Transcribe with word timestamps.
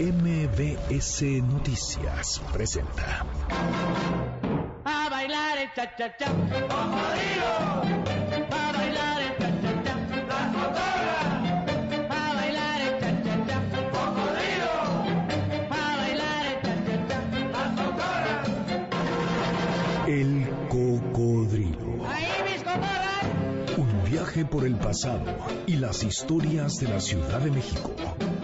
MBS 0.00 1.20
Noticias 1.42 2.40
presenta. 2.54 3.26
A 4.82 5.08
bailar 5.10 5.58
el 5.58 5.68
cha 5.74 5.94
cha 5.94 6.16
cha. 6.16 6.24
A 6.24 6.32
bailar 8.72 9.20
el 9.20 9.36
cha 9.36 9.50
cha 9.60 9.82
cha. 9.84 9.94
Las 10.26 10.56
A 12.08 12.34
bailar 12.34 12.80
el 12.80 12.98
cha 12.98 13.12
cha 13.24 13.36
cha. 13.46 13.58
A 15.68 15.96
bailar 16.00 16.46
el 16.46 16.62
cha 16.62 16.74
cha 16.86 16.96
cha. 17.08 17.20
El 20.08 20.48
cocodrilo. 20.70 22.06
Ahí 22.08 22.32
mis 22.50 22.62
cotorras. 22.62 23.76
Un 23.76 23.90
viaje 24.10 24.46
por 24.46 24.64
el 24.64 24.76
pasado 24.76 25.26
y 25.66 25.76
las 25.76 26.02
historias 26.04 26.76
de 26.76 26.88
la 26.88 27.00
Ciudad 27.00 27.40
de 27.40 27.50
México. 27.50 27.90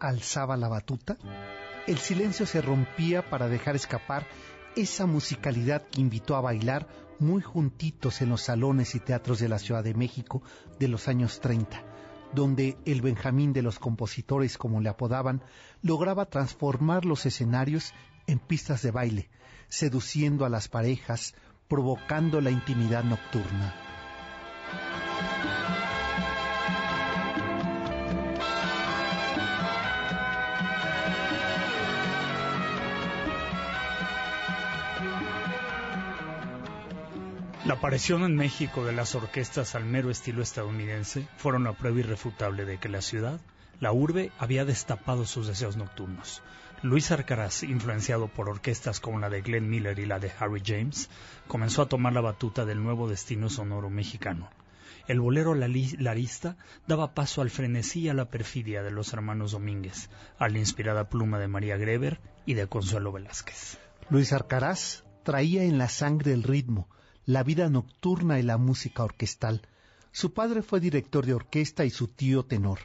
Alzaba 0.00 0.56
la 0.56 0.68
batuta, 0.68 1.16
el 1.86 1.98
silencio 1.98 2.46
se 2.46 2.60
rompía 2.60 3.28
para 3.30 3.48
dejar 3.48 3.76
escapar 3.76 4.26
esa 4.76 5.06
musicalidad 5.06 5.86
que 5.88 6.00
invitó 6.00 6.36
a 6.36 6.40
bailar 6.40 6.86
muy 7.18 7.42
juntitos 7.42 8.20
en 8.20 8.30
los 8.30 8.42
salones 8.42 8.94
y 8.94 9.00
teatros 9.00 9.38
de 9.38 9.48
la 9.48 9.58
Ciudad 9.58 9.84
de 9.84 9.94
México 9.94 10.42
de 10.78 10.88
los 10.88 11.08
años 11.08 11.40
30, 11.40 11.82
donde 12.32 12.76
el 12.84 13.00
Benjamín 13.00 13.52
de 13.52 13.62
los 13.62 13.78
compositores, 13.78 14.58
como 14.58 14.80
le 14.80 14.88
apodaban, 14.88 15.42
lograba 15.82 16.26
transformar 16.26 17.04
los 17.04 17.24
escenarios 17.24 17.92
en 18.26 18.38
pistas 18.38 18.82
de 18.82 18.90
baile, 18.90 19.30
seduciendo 19.68 20.44
a 20.44 20.48
las 20.48 20.68
parejas, 20.68 21.34
provocando 21.68 22.40
la 22.40 22.50
intimidad 22.50 23.04
nocturna. 23.04 23.74
La 37.64 37.74
aparición 37.74 38.24
en 38.24 38.36
México 38.36 38.84
de 38.84 38.92
las 38.92 39.14
orquestas 39.14 39.74
al 39.74 39.86
mero 39.86 40.10
estilo 40.10 40.42
estadounidense 40.42 41.26
fueron 41.38 41.64
la 41.64 41.72
prueba 41.72 42.00
irrefutable 42.00 42.66
de 42.66 42.76
que 42.76 42.90
la 42.90 43.00
ciudad, 43.00 43.40
la 43.80 43.90
urbe, 43.90 44.30
había 44.38 44.66
destapado 44.66 45.24
sus 45.24 45.46
deseos 45.46 45.78
nocturnos. 45.78 46.42
Luis 46.82 47.10
Arcaraz, 47.10 47.62
influenciado 47.62 48.28
por 48.28 48.50
orquestas 48.50 49.00
como 49.00 49.18
la 49.18 49.30
de 49.30 49.40
Glenn 49.40 49.70
Miller 49.70 49.98
y 49.98 50.04
la 50.04 50.18
de 50.18 50.30
Harry 50.38 50.60
James, 50.62 51.08
comenzó 51.48 51.80
a 51.80 51.88
tomar 51.88 52.12
la 52.12 52.20
batuta 52.20 52.66
del 52.66 52.82
nuevo 52.82 53.08
destino 53.08 53.48
sonoro 53.48 53.88
mexicano. 53.88 54.50
El 55.08 55.20
bolero 55.20 55.54
larista 55.54 56.58
daba 56.86 57.14
paso 57.14 57.40
al 57.40 57.48
frenesí 57.48 58.00
y 58.00 58.08
a 58.10 58.14
la 58.14 58.28
perfidia 58.28 58.82
de 58.82 58.90
los 58.90 59.14
hermanos 59.14 59.52
Domínguez, 59.52 60.10
a 60.38 60.50
la 60.50 60.58
inspirada 60.58 61.08
pluma 61.08 61.38
de 61.38 61.48
María 61.48 61.78
Greber 61.78 62.20
y 62.44 62.52
de 62.52 62.66
Consuelo 62.66 63.10
Velázquez. 63.10 63.78
Luis 64.10 64.34
Arcaraz 64.34 65.04
traía 65.22 65.64
en 65.64 65.78
la 65.78 65.88
sangre 65.88 66.34
el 66.34 66.42
ritmo, 66.42 66.90
la 67.26 67.42
vida 67.42 67.70
nocturna 67.70 68.38
y 68.38 68.42
la 68.42 68.58
música 68.58 69.04
orquestal. 69.04 69.62
Su 70.12 70.32
padre 70.32 70.62
fue 70.62 70.80
director 70.80 71.24
de 71.24 71.34
orquesta 71.34 71.84
y 71.84 71.90
su 71.90 72.08
tío 72.08 72.44
tenor. 72.44 72.80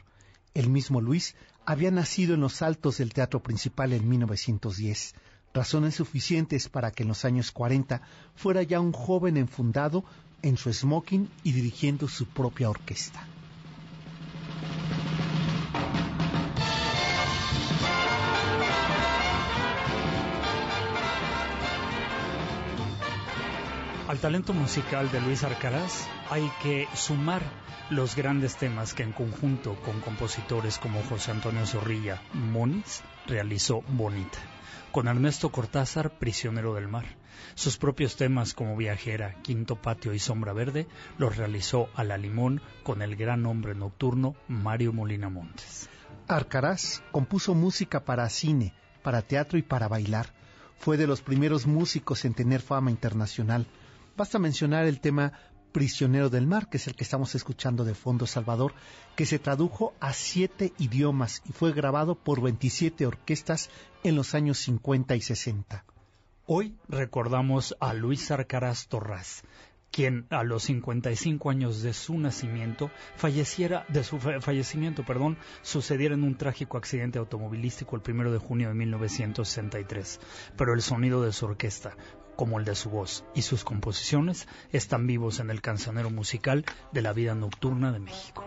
El 0.54 0.68
mismo 0.68 1.00
Luis 1.00 1.36
había 1.66 1.90
nacido 1.90 2.34
en 2.34 2.40
los 2.40 2.62
altos 2.62 2.98
del 2.98 3.12
Teatro 3.12 3.42
Principal 3.42 3.92
en 3.92 4.08
1910, 4.08 5.14
razones 5.52 5.94
suficientes 5.94 6.68
para 6.68 6.90
que 6.90 7.02
en 7.02 7.08
los 7.08 7.24
años 7.24 7.52
40 7.52 8.02
fuera 8.34 8.62
ya 8.62 8.80
un 8.80 8.92
joven 8.92 9.36
enfundado 9.36 10.04
en 10.42 10.56
su 10.56 10.72
smoking 10.72 11.28
y 11.44 11.52
dirigiendo 11.52 12.08
su 12.08 12.26
propia 12.26 12.70
orquesta. 12.70 13.29
Al 24.10 24.18
talento 24.18 24.52
musical 24.52 25.08
de 25.12 25.20
Luis 25.20 25.44
Arcaraz 25.44 26.08
hay 26.30 26.50
que 26.64 26.88
sumar 26.96 27.42
los 27.90 28.16
grandes 28.16 28.56
temas 28.56 28.92
que 28.92 29.04
en 29.04 29.12
conjunto 29.12 29.76
con 29.82 30.00
compositores 30.00 30.78
como 30.78 31.00
José 31.04 31.30
Antonio 31.30 31.64
Zorrilla 31.64 32.20
Moniz 32.32 33.02
realizó 33.28 33.82
Bonita. 33.86 34.38
Con 34.90 35.06
Ernesto 35.06 35.52
Cortázar, 35.52 36.18
Prisionero 36.18 36.74
del 36.74 36.88
Mar. 36.88 37.04
Sus 37.54 37.76
propios 37.76 38.16
temas 38.16 38.52
como 38.52 38.76
Viajera, 38.76 39.36
Quinto 39.42 39.76
Patio 39.76 40.12
y 40.12 40.18
Sombra 40.18 40.52
Verde 40.52 40.88
los 41.16 41.36
realizó 41.36 41.88
a 41.94 42.02
la 42.02 42.18
limón 42.18 42.60
con 42.82 43.02
el 43.02 43.14
gran 43.14 43.46
hombre 43.46 43.76
nocturno 43.76 44.34
Mario 44.48 44.92
Molina 44.92 45.28
Montes. 45.28 45.88
Arcaraz 46.26 47.00
compuso 47.12 47.54
música 47.54 48.04
para 48.04 48.28
cine, 48.28 48.74
para 49.04 49.22
teatro 49.22 49.56
y 49.56 49.62
para 49.62 49.86
bailar. 49.86 50.34
Fue 50.80 50.96
de 50.96 51.06
los 51.06 51.22
primeros 51.22 51.68
músicos 51.68 52.24
en 52.24 52.34
tener 52.34 52.60
fama 52.60 52.90
internacional 52.90 53.68
Basta 54.16 54.38
mencionar 54.38 54.86
el 54.86 55.00
tema 55.00 55.32
Prisionero 55.72 56.30
del 56.30 56.46
Mar, 56.46 56.68
que 56.68 56.78
es 56.78 56.86
el 56.88 56.96
que 56.96 57.04
estamos 57.04 57.34
escuchando 57.34 57.84
de 57.84 57.94
fondo 57.94 58.26
Salvador, 58.26 58.74
que 59.16 59.24
se 59.24 59.38
tradujo 59.38 59.94
a 60.00 60.12
siete 60.12 60.72
idiomas 60.78 61.42
y 61.48 61.52
fue 61.52 61.72
grabado 61.72 62.16
por 62.16 62.40
27 62.40 63.06
orquestas 63.06 63.70
en 64.02 64.16
los 64.16 64.34
años 64.34 64.58
50 64.58 65.14
y 65.16 65.20
60. 65.20 65.84
Hoy 66.46 66.74
recordamos 66.88 67.76
a 67.78 67.94
Luis 67.94 68.32
Arcaraz 68.32 68.88
Torras, 68.88 69.44
quien 69.92 70.26
a 70.30 70.42
los 70.42 70.64
55 70.64 71.50
años 71.50 71.82
de 71.82 71.92
su 71.92 72.18
nacimiento 72.18 72.90
falleciera 73.16 73.84
de 73.88 74.04
su 74.04 74.18
fallecimiento, 74.18 75.04
perdón, 75.04 75.38
sucediera 75.62 76.14
en 76.14 76.24
un 76.24 76.36
trágico 76.36 76.76
accidente 76.78 77.18
automovilístico 77.18 77.96
el 77.96 78.02
primero 78.02 78.32
de 78.32 78.38
junio 78.38 78.68
de 78.68 78.74
1963. 78.74 80.20
Pero 80.56 80.74
el 80.74 80.82
sonido 80.82 81.22
de 81.22 81.32
su 81.32 81.46
orquesta, 81.46 81.96
como 82.40 82.58
el 82.58 82.64
de 82.64 82.74
su 82.74 82.88
voz 82.88 83.22
y 83.34 83.42
sus 83.42 83.64
composiciones, 83.64 84.48
están 84.72 85.06
vivos 85.06 85.40
en 85.40 85.50
el 85.50 85.60
cancionero 85.60 86.08
musical 86.08 86.64
de 86.90 87.02
la 87.02 87.12
vida 87.12 87.34
nocturna 87.34 87.92
de 87.92 87.98
México. 87.98 88.46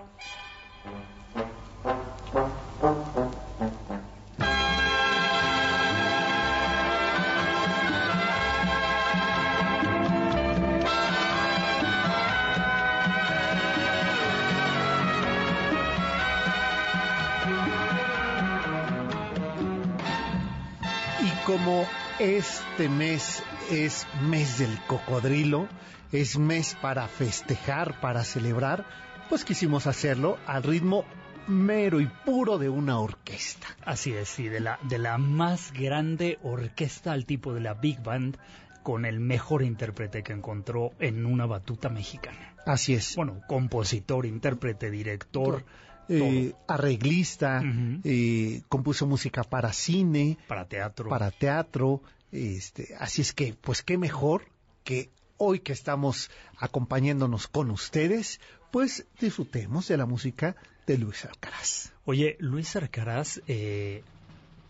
como 21.45 21.85
este 22.19 22.87
mes 22.89 23.43
es 23.71 24.07
mes 24.21 24.59
del 24.59 24.77
cocodrilo, 24.87 25.67
es 26.11 26.37
mes 26.37 26.75
para 26.81 27.07
festejar, 27.07 27.99
para 27.99 28.23
celebrar, 28.23 28.85
pues 29.29 29.45
quisimos 29.45 29.87
hacerlo 29.87 30.37
al 30.45 30.63
ritmo 30.63 31.05
mero 31.47 31.99
y 31.99 32.07
puro 32.07 32.57
de 32.57 32.69
una 32.69 32.99
orquesta. 32.99 33.67
Así 33.85 34.13
es, 34.13 34.29
sí, 34.29 34.47
de 34.47 34.59
la, 34.59 34.79
de 34.83 34.97
la 34.97 35.17
más 35.17 35.73
grande 35.73 36.39
orquesta 36.43 37.11
al 37.11 37.25
tipo 37.25 37.53
de 37.53 37.61
la 37.61 37.73
Big 37.73 38.01
Band 38.01 38.37
con 38.83 39.05
el 39.05 39.19
mejor 39.19 39.63
intérprete 39.63 40.23
que 40.23 40.33
encontró 40.33 40.91
en 40.99 41.25
una 41.25 41.45
batuta 41.45 41.89
mexicana. 41.89 42.53
Así 42.65 42.93
es. 42.93 43.15
Bueno, 43.15 43.41
compositor, 43.47 44.25
intérprete, 44.25 44.91
director, 44.91 45.63
eh, 46.09 46.53
arreglista, 46.67 47.61
eh, 48.03 48.61
compuso 48.67 49.07
música 49.07 49.43
para 49.43 49.71
cine, 49.73 50.37
Para 50.47 50.65
teatro. 50.65 51.09
para 51.09 51.31
teatro, 51.31 52.01
este, 52.33 52.95
así 52.99 53.21
es 53.21 53.31
que, 53.31 53.53
pues 53.53 53.83
qué 53.83 53.97
mejor 53.97 54.45
que 54.83 55.11
hoy 55.37 55.59
que 55.59 55.71
estamos 55.71 56.31
acompañándonos 56.57 57.47
con 57.47 57.69
ustedes, 57.69 58.39
pues 58.71 59.05
disfrutemos 59.19 59.87
de 59.87 59.97
la 59.97 60.05
música 60.05 60.55
de 60.87 60.97
Luis 60.97 61.25
Alcaraz. 61.25 61.93
Oye, 62.05 62.35
Luis 62.39 62.75
Arcaraz, 62.75 63.39
eh, 63.47 64.03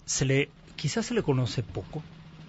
se 0.06 0.26
le, 0.26 0.50
quizás 0.76 1.06
se 1.06 1.14
le 1.14 1.24
conoce 1.24 1.64
poco. 1.64 2.04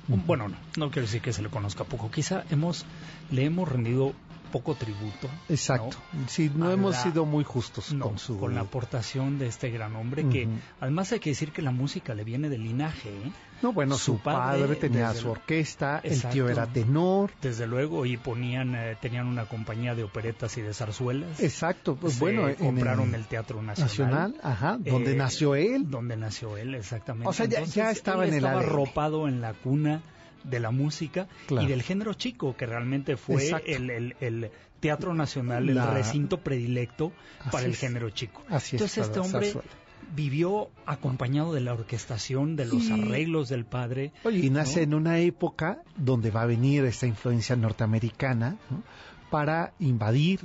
Bueno, 0.08 0.48
no, 0.48 0.56
no 0.76 0.90
quiero 0.90 1.06
decir 1.06 1.22
que 1.22 1.32
se 1.32 1.42
le 1.42 1.48
conozca 1.48 1.84
poco. 1.84 2.10
Quizá 2.10 2.44
hemos, 2.50 2.84
le 3.30 3.44
hemos 3.44 3.68
rendido 3.68 4.14
poco 4.54 4.74
tributo. 4.76 5.26
¿no? 5.28 5.54
Exacto. 5.54 5.96
Sí, 6.28 6.50
no 6.54 6.68
A 6.68 6.72
hemos 6.74 6.92
la- 6.94 7.02
sido 7.02 7.24
muy 7.26 7.42
justos 7.44 7.92
No, 7.92 8.06
con 8.06 8.18
su 8.18 8.38
con 8.38 8.54
la 8.54 8.60
aportación 8.62 9.38
de 9.38 9.46
este 9.48 9.70
gran 9.70 9.96
hombre 9.96 10.28
que 10.28 10.48
además 10.80 11.10
hay 11.12 11.20
que 11.20 11.30
decir 11.30 11.50
que 11.52 11.60
la 11.62 11.72
música 11.72 12.14
le 12.14 12.22
viene 12.24 12.48
del 12.48 12.62
linaje, 12.64 13.08
¿eh? 13.10 13.32
No, 13.62 13.72
bueno, 13.72 13.94
su 13.96 14.04
su, 14.12 14.18
padre, 14.18 14.60
padre, 14.62 14.76
tenía 14.76 15.14
su 15.14 15.30
orquesta, 15.30 16.00
el 16.02 16.20
tío 16.32 16.48
era 16.50 16.66
tenor. 16.66 17.30
desde 17.40 17.66
luego 17.66 18.04
y 18.04 18.16
ponían 18.18 18.74
eh, 18.74 18.96
tenían 19.00 19.26
una 19.26 19.46
compañía 19.46 19.94
de 19.94 20.04
operetas 20.04 20.56
y 20.58 20.60
de 20.62 20.74
zarzuelas. 20.74 21.40
Exacto, 21.40 21.96
pues 21.96 22.14
Se 22.14 22.20
bueno, 22.20 22.46
en 22.48 22.54
compraron 22.56 23.08
el 23.10 23.14
el 23.22 23.26
Teatro 23.26 23.62
Nacional. 23.62 23.88
Nacional, 23.88 24.34
ajá, 24.42 24.76
donde 24.78 25.12
Eh, 25.12 25.16
nació 25.16 25.54
él. 25.54 25.88
Donde 25.90 26.16
nació 26.16 26.56
él, 26.58 26.74
exactamente. 26.74 27.28
O 27.28 27.32
sea, 27.32 27.46
ya- 27.46 27.64
ya 27.64 27.90
estaba 27.90 28.24
él 28.24 28.30
en 28.30 28.34
el 28.34 28.44
estaba 28.44 28.60
arropado 28.60 29.28
en 29.28 29.40
la 29.40 29.54
cuna 29.54 30.02
de 30.44 30.60
la 30.60 30.70
música 30.70 31.26
Claro. 31.46 31.66
y 31.66 31.68
del 31.70 31.82
género 31.82 32.14
chico, 32.14 32.56
que 32.56 32.66
realmente 32.66 33.16
fue 33.16 33.50
el, 33.66 33.90
el- 33.90 34.16
el 34.20 34.50
Teatro 34.80 35.14
Nacional, 35.14 35.68
el 35.68 35.74
La- 35.76 35.92
recinto 35.92 36.40
predilecto 36.40 37.12
para 37.50 37.64
el 37.64 37.72
es. 37.72 37.78
género 37.80 38.10
chico. 38.10 38.42
Así 38.48 38.76
es, 38.76 38.82
Entonces 38.82 39.06
este 39.06 39.18
hombre 39.20 39.52
vivió 40.14 40.68
acompañado 40.86 41.54
de 41.54 41.60
la 41.62 41.72
orquestación, 41.72 42.56
de 42.56 42.66
los 42.66 42.84
Y- 42.84 42.92
arreglos 42.92 43.48
del 43.48 43.64
padre. 43.64 44.12
Oye, 44.24 44.40
y 44.40 44.50
nace 44.50 44.86
¿no? 44.86 44.98
en 44.98 45.02
una 45.02 45.18
época 45.18 45.78
donde 45.96 46.30
va 46.30 46.42
a 46.42 46.46
venir 46.46 46.84
esta 46.84 47.06
influencia 47.06 47.56
norteamericana 47.56 48.56
¿no? 48.70 48.82
para 49.30 49.72
invadir. 49.80 50.40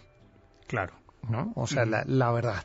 Claro. 0.68 0.94
¿No? 1.30 1.52
O 1.56 1.68
sea, 1.68 1.86
la, 1.86 2.04
la 2.06 2.32
verdad. 2.32 2.64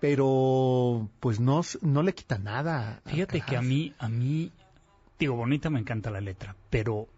Pero, 0.00 1.08
pues 1.20 1.40
no, 1.40 1.62
no 1.82 2.02
le 2.02 2.14
quita 2.14 2.38
nada. 2.38 3.00
Fíjate 3.06 3.40
que 3.40 3.56
a 3.56 3.62
mí, 3.62 3.94
a 3.98 4.08
mí, 4.08 4.52
digo, 5.18 5.34
bonita 5.36 5.70
me 5.70 5.80
encanta 5.80 6.10
la 6.10 6.20
letra, 6.20 6.54
pero 6.70 7.08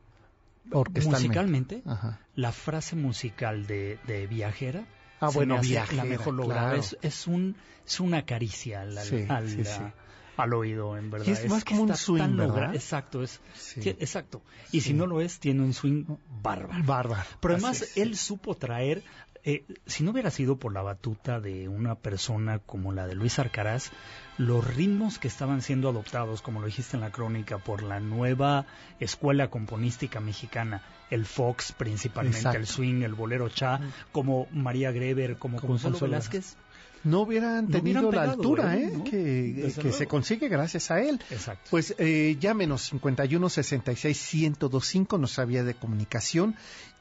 musicalmente, 1.04 1.82
Ajá. 1.86 2.20
la 2.34 2.52
frase 2.52 2.96
musical 2.96 3.66
de, 3.66 3.98
de 4.06 4.26
Viajera, 4.26 4.84
Ah, 5.20 5.30
bueno, 5.34 5.54
me 5.54 5.60
hace 5.60 5.70
Viajera, 5.70 6.04
la 6.04 6.08
mejor 6.08 6.34
lograda. 6.34 6.62
claro. 6.68 6.80
Es, 6.80 6.96
es 7.02 7.26
un, 7.26 7.56
es 7.84 7.98
una 7.98 8.24
caricia 8.24 8.82
al, 8.82 8.96
al- 8.98 9.04
Sí, 9.06 9.26
al- 9.28 9.48
sí, 9.48 9.64
sí. 9.64 9.82
al 10.36 10.54
oído, 10.54 10.96
en 10.96 11.10
verdad. 11.10 11.26
Y 11.26 11.32
es 11.32 11.48
más 11.50 11.64
que 11.64 11.74
como 11.74 11.82
un 11.90 11.96
swing, 11.96 12.18
tan 12.20 12.36
¿verdad? 12.36 12.72
Exacto, 12.72 13.24
es, 13.24 13.40
exacto. 13.76 14.42
Y 14.70 14.80
si 14.82 14.94
no 14.94 15.06
lo 15.08 15.20
es, 15.20 15.40
tiene 15.40 15.62
un 15.64 15.72
swing 15.74 16.04
bárbaro. 16.40 16.84
Bárbaro. 16.84 17.24
Pero 17.40 17.54
además 17.54 17.96
él 17.96 18.16
supo 18.16 18.54
traer, 18.54 19.02
eh, 19.48 19.64
si 19.86 20.04
no 20.04 20.10
hubiera 20.10 20.30
sido 20.30 20.58
por 20.58 20.74
la 20.74 20.82
batuta 20.82 21.40
de 21.40 21.70
una 21.70 21.94
persona 21.94 22.58
como 22.58 22.92
la 22.92 23.06
de 23.06 23.14
Luis 23.14 23.38
Arcaraz, 23.38 23.92
los 24.36 24.62
ritmos 24.76 25.18
que 25.18 25.26
estaban 25.26 25.62
siendo 25.62 25.88
adoptados, 25.88 26.42
como 26.42 26.60
lo 26.60 26.66
dijiste 26.66 26.98
en 26.98 27.00
la 27.00 27.10
crónica, 27.10 27.56
por 27.56 27.82
la 27.82 27.98
nueva 27.98 28.66
escuela 29.00 29.48
componística 29.48 30.20
mexicana, 30.20 30.82
el 31.08 31.24
Fox 31.24 31.72
principalmente, 31.72 32.40
Exacto. 32.40 32.58
el 32.58 32.66
swing, 32.66 33.00
el 33.00 33.14
bolero 33.14 33.48
cha, 33.48 33.80
como 34.12 34.48
María 34.52 34.92
Greber, 34.92 35.38
como, 35.38 35.58
Como 35.58 35.72
Consuelo 35.72 35.98
Velázquez. 35.98 36.56
No 37.04 37.20
hubieran 37.20 37.70
No 37.70 37.70
tenido 37.70 38.12
la 38.12 38.24
altura, 38.24 38.76
¿eh? 38.76 38.84
¿eh? 38.84 38.92
¿No? 38.98 39.04
Que, 39.04 39.72
que 39.80 39.92
se 39.92 40.06
consigue 40.06 40.48
gracias 40.48 40.90
a 40.90 41.00
él. 41.00 41.18
Exacto. 41.30 41.68
Pues 41.70 41.94
eh, 41.96 42.36
llámenos 42.38 42.82
51 42.82 43.48
66 43.48 44.34
1025, 44.34 45.16
nuestra 45.16 45.46
vía 45.46 45.64
de 45.64 45.72
comunicación. 45.72 46.54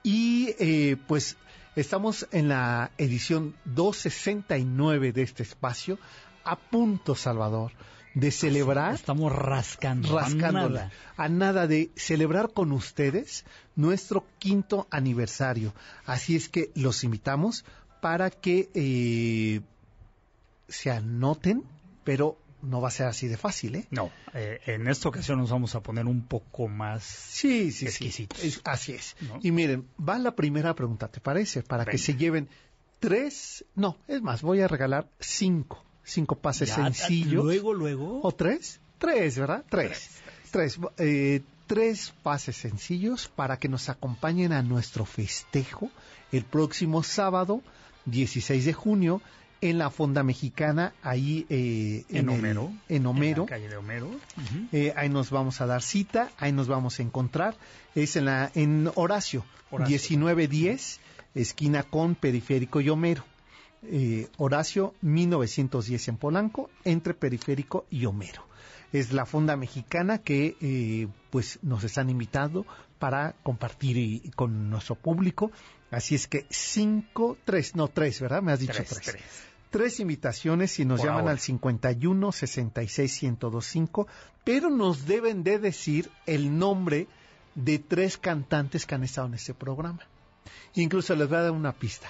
Y 0.03 0.55
eh, 0.59 0.95
pues 1.07 1.35
estamos 1.77 2.27
en 2.31 2.49
la 2.49 2.91
edición 2.97 3.55
269 3.65 5.11
de 5.11 5.21
este 5.21 5.43
espacio, 5.43 5.99
a 6.43 6.55
punto, 6.55 7.13
Salvador, 7.13 7.71
de 8.15 8.31
celebrar, 8.31 8.95
Estamos 8.95 9.31
rascando. 9.31 10.17
a 10.17 10.23
rascándola, 10.23 10.85
nada. 10.85 10.91
a 11.15 11.29
nada 11.29 11.67
de 11.67 11.91
celebrar 11.95 12.51
con 12.51 12.71
ustedes 12.71 13.45
nuestro 13.75 14.25
quinto 14.39 14.87
aniversario. 14.89 15.73
Así 16.05 16.35
es 16.35 16.49
que 16.49 16.71
los 16.73 17.03
invitamos 17.03 17.63
para 18.01 18.31
que 18.31 18.69
eh, 18.73 19.61
se 20.67 20.89
anoten, 20.89 21.63
pero 22.03 22.39
no 22.61 22.81
va 22.81 22.87
a 22.87 22.91
ser 22.91 23.07
así 23.07 23.27
de 23.27 23.37
fácil, 23.37 23.75
¿eh? 23.75 23.87
No, 23.91 24.11
eh, 24.33 24.59
en 24.65 24.87
esta 24.87 25.09
ocasión 25.09 25.37
nos 25.39 25.51
vamos 25.51 25.75
a 25.75 25.81
poner 25.81 26.05
un 26.05 26.23
poco 26.23 26.67
más 26.67 27.03
Sí, 27.03 27.71
sí, 27.71 27.85
Exquisitos. 27.85 28.39
sí. 28.39 28.47
Es- 28.47 28.61
así 28.65 28.91
es. 28.93 29.15
¿No? 29.21 29.39
Y 29.43 29.51
miren, 29.51 29.87
va 29.97 30.17
la 30.17 30.35
primera 30.35 30.73
pregunta, 30.75 31.07
¿te 31.07 31.19
parece? 31.19 31.61
Para 31.63 31.85
que 31.85 31.97
se 31.97 32.15
lleven 32.15 32.49
tres, 32.99 33.63
no, 33.75 33.97
es 34.07 34.21
más, 34.21 34.41
voy 34.41 34.61
a 34.61 34.67
regalar 34.67 35.07
cinco, 35.19 35.83
cinco 36.03 36.35
pases 36.35 36.69
Ya, 36.69 36.75
sencillos. 36.75 37.43
Luego, 37.43 37.73
luego. 37.73 38.21
¿O 38.23 38.31
tres? 38.31 38.79
Tres, 38.97 39.37
¿verdad? 39.37 39.63
Tres. 39.69 40.09
Tres. 40.51 40.79
eh, 40.97 41.41
tres 41.67 42.13
pases 42.23 42.55
sencillos 42.55 43.27
para 43.27 43.57
que 43.59 43.67
nos 43.69 43.89
acompañen 43.89 44.53
a 44.53 44.63
nuestro 44.63 45.05
festejo 45.05 45.91
el 46.31 46.43
próximo 46.45 47.03
sábado, 47.03 47.61
16 48.05 48.65
de 48.65 48.73
junio, 48.73 49.21
en 49.61 49.77
la 49.77 49.89
Fonda 49.89 50.23
Mexicana, 50.23 50.93
ahí 51.01 51.45
eh, 51.49 52.05
En 52.09 52.29
Homero. 52.29 52.71
en 52.89 53.05
Homero. 53.05 53.43
la 53.43 53.49
calle 53.49 53.69
de 53.69 53.77
Homero. 53.77 54.09
Eh, 54.71 54.93
ahí 54.95 55.09
nos 55.09 55.29
vamos 55.31 55.61
a 55.61 55.65
dar 55.65 55.81
cita, 55.81 56.29
ahí 56.37 56.51
nos 56.51 56.67
vamos 56.67 56.99
a 56.99 57.03
encontrar. 57.03 57.55
Es 57.95 58.15
en, 58.15 58.25
la, 58.25 58.51
en 58.55 58.89
Horacio, 58.95 59.43
Horacio. 59.71 59.87
1910, 60.17 60.99
esquina 61.35 61.83
con 61.83 62.15
Periférico 62.15 62.81
y 62.81 62.89
Homero. 62.89 63.23
Eh, 63.83 64.27
Horacio, 64.37 64.93
1910 65.01 66.07
en 66.07 66.17
Polanco, 66.17 66.69
entre 66.83 67.13
Periférico 67.13 67.85
y 67.89 68.05
Homero. 68.05 68.45
Es 68.93 69.11
la 69.11 69.25
fonda 69.25 69.57
mexicana 69.57 70.19
que 70.19 70.55
eh, 70.61 71.07
pues 71.29 71.59
nos 71.61 71.83
están 71.83 72.09
invitando 72.09 72.65
para 72.99 73.33
compartir 73.43 73.97
y- 73.97 74.31
con 74.35 74.69
nuestro 74.69 74.95
público. 74.95 75.51
Así 75.91 76.15
es 76.15 76.27
que 76.27 76.45
cinco, 76.49 77.37
tres, 77.45 77.75
no 77.75 77.87
tres, 77.89 78.19
¿verdad? 78.21 78.41
Me 78.41 78.51
has 78.51 78.59
dicho 78.59 78.73
Tres, 78.73 79.17
tres 79.69 79.99
invitaciones 79.99 80.79
y 80.79 80.85
nos 80.85 80.99
Por 80.99 81.07
llaman 81.07 81.21
ahora. 81.21 81.31
al 81.33 81.39
51 81.39 82.31
66 82.31 83.23
1025, 83.23 84.07
pero 84.43 84.69
nos 84.69 85.05
deben 85.05 85.43
de 85.43 85.59
decir 85.59 86.09
el 86.25 86.57
nombre 86.57 87.07
de 87.55 87.79
tres 87.79 88.17
cantantes 88.17 88.85
que 88.85 88.95
han 88.95 89.03
estado 89.03 89.27
en 89.27 89.33
este 89.35 89.53
programa. 89.53 89.99
Incluso 90.75 91.15
les 91.15 91.27
voy 91.27 91.37
a 91.37 91.41
dar 91.43 91.51
una 91.51 91.73
pista. 91.73 92.07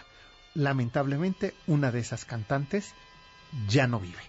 Lamentablemente, 0.53 1.53
una 1.67 1.91
de 1.91 1.99
esas 1.99 2.25
cantantes 2.25 2.93
ya 3.67 3.87
no 3.87 3.99
vive. 3.99 4.21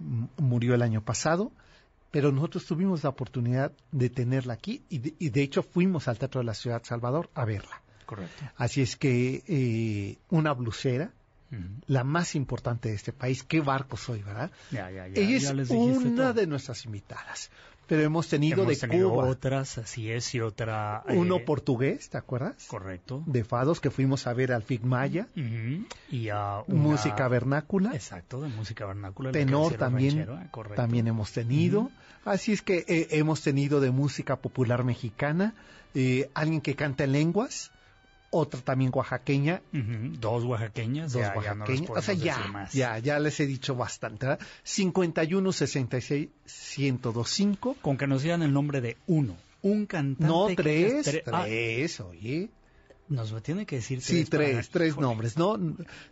M- 0.00 0.28
Murió 0.38 0.74
el 0.74 0.82
año 0.82 1.02
pasado, 1.02 1.52
pero 2.10 2.32
nosotros 2.32 2.66
tuvimos 2.66 3.02
la 3.02 3.10
oportunidad 3.10 3.72
de 3.92 4.10
tenerla 4.10 4.54
aquí 4.54 4.82
y 4.88 4.98
de, 4.98 5.14
y 5.18 5.30
de 5.30 5.42
hecho 5.42 5.62
fuimos 5.62 6.08
al 6.08 6.18
Teatro 6.18 6.40
de 6.40 6.44
la 6.46 6.54
Ciudad 6.54 6.82
Salvador 6.84 7.30
a 7.34 7.44
verla. 7.44 7.82
Correcto. 8.06 8.44
Así 8.56 8.82
es 8.82 8.96
que 8.96 9.42
eh, 9.46 10.18
una 10.30 10.52
blusera, 10.52 11.12
La 11.86 12.04
más 12.04 12.34
importante 12.34 12.88
de 12.90 12.94
este 12.94 13.12
país. 13.12 13.42
¿Qué 13.42 13.60
barco 13.60 13.96
soy, 13.96 14.22
verdad? 14.22 14.50
Ya, 14.70 14.90
ya, 14.90 15.08
ya. 15.08 15.20
Ella 15.20 15.38
ya 15.38 15.62
es 15.62 15.70
una 15.70 16.14
todo. 16.16 16.32
de 16.34 16.46
nuestras 16.46 16.84
invitadas. 16.84 17.50
pero 17.88 18.02
hemos 18.02 18.28
tenido 18.28 18.62
Hemos 18.62 18.80
de 18.80 18.86
tenido 18.88 19.10
Cuba. 19.10 19.26
otras, 19.26 19.76
así 19.78 20.12
es, 20.12 20.32
y 20.36 20.40
otra... 20.40 21.02
eh, 21.08 21.16
Uno 21.16 21.40
portugués, 21.44 22.08
¿te 22.08 22.18
acuerdas? 22.18 22.66
Correcto. 22.68 23.24
De 23.26 23.42
fados 23.42 23.80
que 23.80 23.90
fuimos 23.90 24.28
a 24.28 24.32
ver 24.32 24.52
al 24.52 24.62
Fig 24.62 24.84
Maya. 24.84 25.26
Y 26.08 26.28
a 26.28 26.62
una- 26.68 26.80
Música 26.80 27.26
vernácula. 27.26 27.92
Exacto, 27.94 28.40
de 28.42 28.48
música 28.48 28.86
vernácula. 28.86 29.32
Tenor 29.32 29.74
también, 29.74 30.18
ranchero, 30.24 30.40
eh, 30.40 30.74
también 30.76 31.08
hemos 31.08 31.32
tenido. 31.32 31.90
Así 32.24 32.52
es 32.52 32.62
que 32.62 32.84
eh, 32.86 33.08
hemos 33.10 33.42
tenido 33.42 33.80
de 33.80 33.90
música 33.90 34.36
popular 34.36 34.84
mexicana, 34.84 35.54
eh, 35.94 36.30
alguien 36.34 36.60
que 36.60 36.76
canta 36.76 37.02
en 37.04 37.10
lenguas, 37.12 37.72
otra 38.30 38.60
también 38.60 38.90
oaxaqueña, 38.94 39.60
Dos 39.72 40.44
oaxaqueñas. 40.44 41.12
dos 41.12 41.22
ya, 41.22 41.34
ya 41.42 41.54
no 41.54 41.66
les 41.66 41.80
oaxaqueñas. 41.80 41.98
o 41.98 42.02
sea, 42.02 42.14
ya, 42.14 42.38
más. 42.48 42.72
ya, 42.72 42.98
ya 42.98 43.18
les 43.18 43.40
he 43.40 43.46
dicho 43.46 43.74
bastante. 43.74 44.26
¿verdad? 44.26 44.46
51 44.62 45.52
66 45.52 46.28
1025. 46.78 47.76
Con 47.82 47.96
que 47.96 48.06
nos 48.06 48.22
digan 48.22 48.42
el 48.42 48.52
nombre 48.52 48.80
de 48.80 48.96
uno. 49.06 49.36
Un 49.62 49.86
cantante. 49.86 50.24
No, 50.24 50.46
tres, 50.54 51.04
tres- 51.04 51.22
ah, 51.32 51.42
tres, 51.44 52.00
oye. 52.00 52.48
nos 53.08 53.42
tiene 53.42 53.66
que 53.66 53.76
decir 53.76 54.00
Sí, 54.00 54.24
para- 54.24 54.44
tres, 54.44 54.70
tres 54.70 54.96
nombres, 54.96 55.36
¿no? 55.36 55.58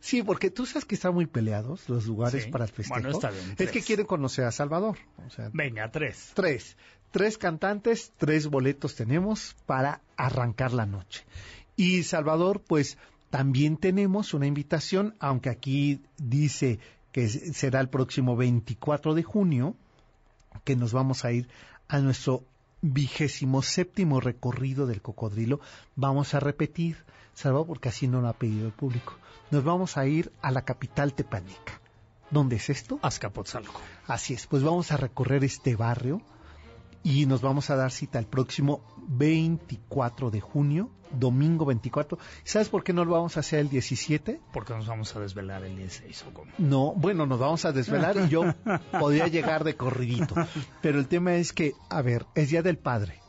Sí, 0.00 0.22
porque 0.24 0.50
tú 0.50 0.66
sabes 0.66 0.84
que 0.84 0.96
están 0.96 1.14
muy 1.14 1.26
peleados 1.26 1.88
los 1.88 2.06
lugares 2.06 2.44
Sí. 2.44 2.50
para 2.50 2.64
el 2.64 2.70
festejo. 2.70 3.00
Bueno, 3.00 3.10
está 3.10 3.30
bien, 3.30 3.50
es 3.50 3.56
tres. 3.56 3.70
que 3.70 3.82
quieren 3.82 4.04
conocer 4.06 4.44
a 4.44 4.50
Salvador. 4.52 4.98
O 5.24 5.30
sea, 5.30 5.48
Venga, 5.52 5.90
tres. 5.92 6.32
tres. 6.34 6.76
Tres 7.10 7.38
cantantes, 7.38 8.12
tres 8.18 8.48
boletos 8.48 8.94
tenemos 8.96 9.56
para 9.64 10.02
arrancar 10.16 10.72
la 10.74 10.84
noche. 10.84 11.24
Y 11.78 12.02
Salvador, 12.02 12.60
pues 12.66 12.98
también 13.30 13.76
tenemos 13.76 14.34
una 14.34 14.48
invitación, 14.48 15.14
aunque 15.20 15.48
aquí 15.48 16.02
dice 16.16 16.80
que 17.12 17.28
será 17.28 17.78
el 17.78 17.88
próximo 17.88 18.36
24 18.36 19.14
de 19.14 19.22
junio, 19.22 19.76
que 20.64 20.74
nos 20.74 20.92
vamos 20.92 21.24
a 21.24 21.30
ir 21.30 21.48
a 21.86 22.00
nuestro 22.00 22.42
vigésimo 22.82 23.62
séptimo 23.62 24.18
recorrido 24.18 24.88
del 24.88 25.02
cocodrilo. 25.02 25.60
Vamos 25.94 26.34
a 26.34 26.40
repetir, 26.40 27.04
Salvador, 27.32 27.68
porque 27.68 27.90
así 27.90 28.08
no 28.08 28.20
lo 28.20 28.26
ha 28.26 28.32
pedido 28.32 28.66
el 28.66 28.72
público. 28.72 29.14
Nos 29.52 29.62
vamos 29.62 29.96
a 29.96 30.04
ir 30.04 30.32
a 30.42 30.50
la 30.50 30.62
capital 30.62 31.14
tepaneca. 31.14 31.80
¿Dónde 32.32 32.56
es 32.56 32.70
esto? 32.70 32.98
Azcapotzalco. 33.02 33.80
Así 34.08 34.34
es, 34.34 34.48
pues 34.48 34.64
vamos 34.64 34.90
a 34.90 34.96
recorrer 34.96 35.44
este 35.44 35.76
barrio 35.76 36.22
y 37.04 37.26
nos 37.26 37.40
vamos 37.40 37.70
a 37.70 37.76
dar 37.76 37.92
cita 37.92 38.18
el 38.18 38.26
próximo 38.26 38.82
24 39.06 40.32
de 40.32 40.40
junio, 40.40 40.90
domingo 41.12 41.64
24. 41.64 42.18
¿Sabes 42.44 42.68
por 42.68 42.84
qué 42.84 42.92
no 42.92 43.04
lo 43.04 43.12
vamos 43.12 43.36
a 43.36 43.40
hacer 43.40 43.60
el 43.60 43.68
17? 43.68 44.40
Porque 44.52 44.74
nos 44.74 44.86
vamos 44.86 45.14
a 45.16 45.20
desvelar 45.20 45.64
el 45.64 45.76
16 45.76 46.24
o 46.28 46.34
cómo. 46.34 46.52
No, 46.58 46.92
bueno, 46.94 47.26
nos 47.26 47.38
vamos 47.38 47.64
a 47.64 47.72
desvelar 47.72 48.16
y 48.16 48.28
yo 48.28 48.44
podría 48.98 49.28
llegar 49.28 49.64
de 49.64 49.76
corridito. 49.76 50.34
Pero 50.82 50.98
el 50.98 51.08
tema 51.08 51.34
es 51.34 51.52
que, 51.52 51.74
a 51.88 52.02
ver, 52.02 52.26
es 52.34 52.50
Día 52.50 52.62
del 52.62 52.78
Padre. 52.78 53.20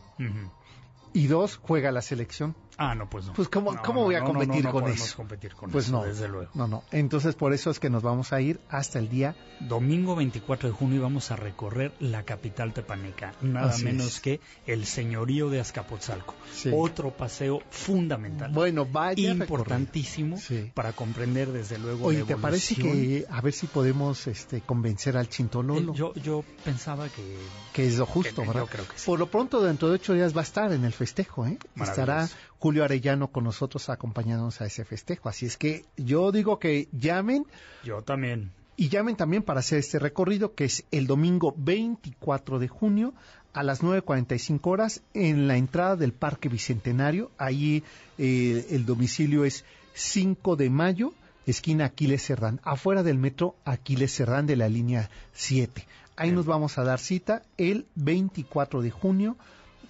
Y 1.14 1.28
dos, 1.28 1.58
juega 1.58 1.92
la 1.92 2.02
selección. 2.02 2.56
Ah, 2.82 2.96
no, 2.96 3.10
pues 3.10 3.26
no. 3.26 3.34
Pues 3.34 3.50
¿cómo, 3.50 3.74
No, 3.74 3.82
cómo 3.82 4.04
voy 4.04 4.16
a 4.16 4.22
no, 4.22 4.28
competir 4.28 4.64
no, 4.64 4.72
no 4.72 4.80
con 4.80 4.90
eso? 4.90 5.16
competir 5.18 5.54
con 5.54 5.70
pues 5.70 5.86
eso, 5.88 5.92
no, 5.98 6.04
desde 6.06 6.28
luego. 6.30 6.50
no, 6.54 6.68
no. 6.68 6.84
Entonces 6.92 7.36
por 7.36 7.54
eso 7.54 7.70
es 7.72 7.80
que 7.80 7.90
nos 7.90 8.02
vamos 8.04 8.32
a 8.32 8.40
ir 8.42 8.60
hasta 8.70 9.00
el 9.00 9.10
día 9.10 9.36
Domingo 9.60 10.16
24 10.16 10.70
de 10.70 10.74
junio 10.76 11.02
vamos 11.02 11.30
a 11.32 11.36
recorrer 11.36 11.92
la 12.00 12.24
capital 12.24 12.74
tepaneca, 12.74 13.34
nada 13.42 13.72
Así 13.72 13.84
menos 13.84 14.08
es. 14.08 14.20
que 14.22 14.40
el 14.66 14.86
señorío 14.86 15.50
de 15.50 15.60
Azcapotzalco. 15.60 16.34
Sí. 16.54 16.72
Otro 16.74 17.12
paseo 17.12 17.62
fundamental. 17.70 18.52
Bueno, 18.54 18.86
vaya 18.86 19.32
importantísimo 19.32 20.38
Sí. 20.38 20.72
para 20.74 20.94
comprender 20.94 21.52
desde 21.52 21.78
luego 21.78 22.06
Oye, 22.08 22.22
la 22.22 22.26
¿te 22.26 22.38
parece 22.38 22.76
que 22.76 23.26
a 23.30 23.42
ver 23.42 23.54
si 23.54 23.68
podemos 23.68 24.26
este, 24.28 24.62
convencer 24.62 25.18
al 25.18 25.28
Chintololo? 25.28 25.92
Eh, 25.94 25.96
yo, 25.96 26.14
yo 26.16 26.44
pensaba 26.64 27.10
que 27.10 27.38
que 27.74 27.88
es 27.88 27.98
lo 27.98 28.06
justo, 28.06 28.42
que- 28.42 28.48
¿verdad? 28.48 28.62
yo 28.62 28.68
creo 28.68 28.88
que 28.88 28.98
sí. 28.98 29.06
Por 29.06 29.20
lo 29.20 29.28
pronto, 29.30 29.62
dentro 29.62 29.90
de 29.90 29.96
ocho 29.96 30.14
días 30.14 30.36
va 30.36 30.42
a 30.42 30.44
estar 30.44 30.72
en 30.72 30.86
el 30.86 30.94
festejo, 30.94 31.46
¿eh? 31.46 31.58
Estará 31.76 32.28
Julio 32.60 32.84
Arellano 32.84 33.30
con 33.30 33.46
nosotros 33.46 33.90
acompañándonos 33.90 34.62
a 34.62 34.66
ese 34.66 34.84
festejo. 34.86 35.30
Así 35.30 35.46
es 35.46 35.58
que 35.58 35.86
yo 35.96 36.32
digo 36.32 36.60
que 36.60 36.90
llamen 36.92 37.46
yo 37.84 38.02
también. 38.02 38.52
y 38.76 38.90
llamen 38.90 39.16
también 39.16 39.44
para 39.44 39.62
hacer 39.62 39.80
este 39.80 39.98
recorrido 39.98 40.54
que 40.54 40.66
es 40.66 40.84
el 40.92 41.08
domingo 41.08 41.54
24 41.58 42.60
de 42.60 42.68
junio 42.68 43.14
a 43.54 43.64
las 43.64 43.82
9.45 43.82 44.60
horas 44.68 45.02
en 45.14 45.48
la 45.48 45.58
entrada 45.58 45.96
del 45.96 46.12
Parque 46.14 46.50
Bicentenario. 46.50 47.32
Ahí 47.38 47.84
eh, 48.18 48.68
el 48.72 48.86
domicilio 48.86 49.46
es 49.46 49.64
5 49.94 50.56
de 50.56 50.70
mayo, 50.70 51.14
esquina 51.46 51.86
Aquiles 51.86 52.26
Cerdán, 52.26 52.60
afuera 52.64 53.04
del 53.04 53.18
metro 53.18 53.56
Aquiles 53.66 54.16
Cerdán 54.16 54.46
de 54.48 54.58
la 54.58 54.70
línea 54.70 55.10
7. 55.34 55.86
Ahí 56.18 56.28
Bien. 56.28 56.36
nos 56.36 56.46
vamos 56.46 56.78
a 56.78 56.84
dar 56.84 57.00
cita 57.00 57.44
el 57.58 57.86
24 57.96 58.82
de 58.82 58.92
junio 58.92 59.38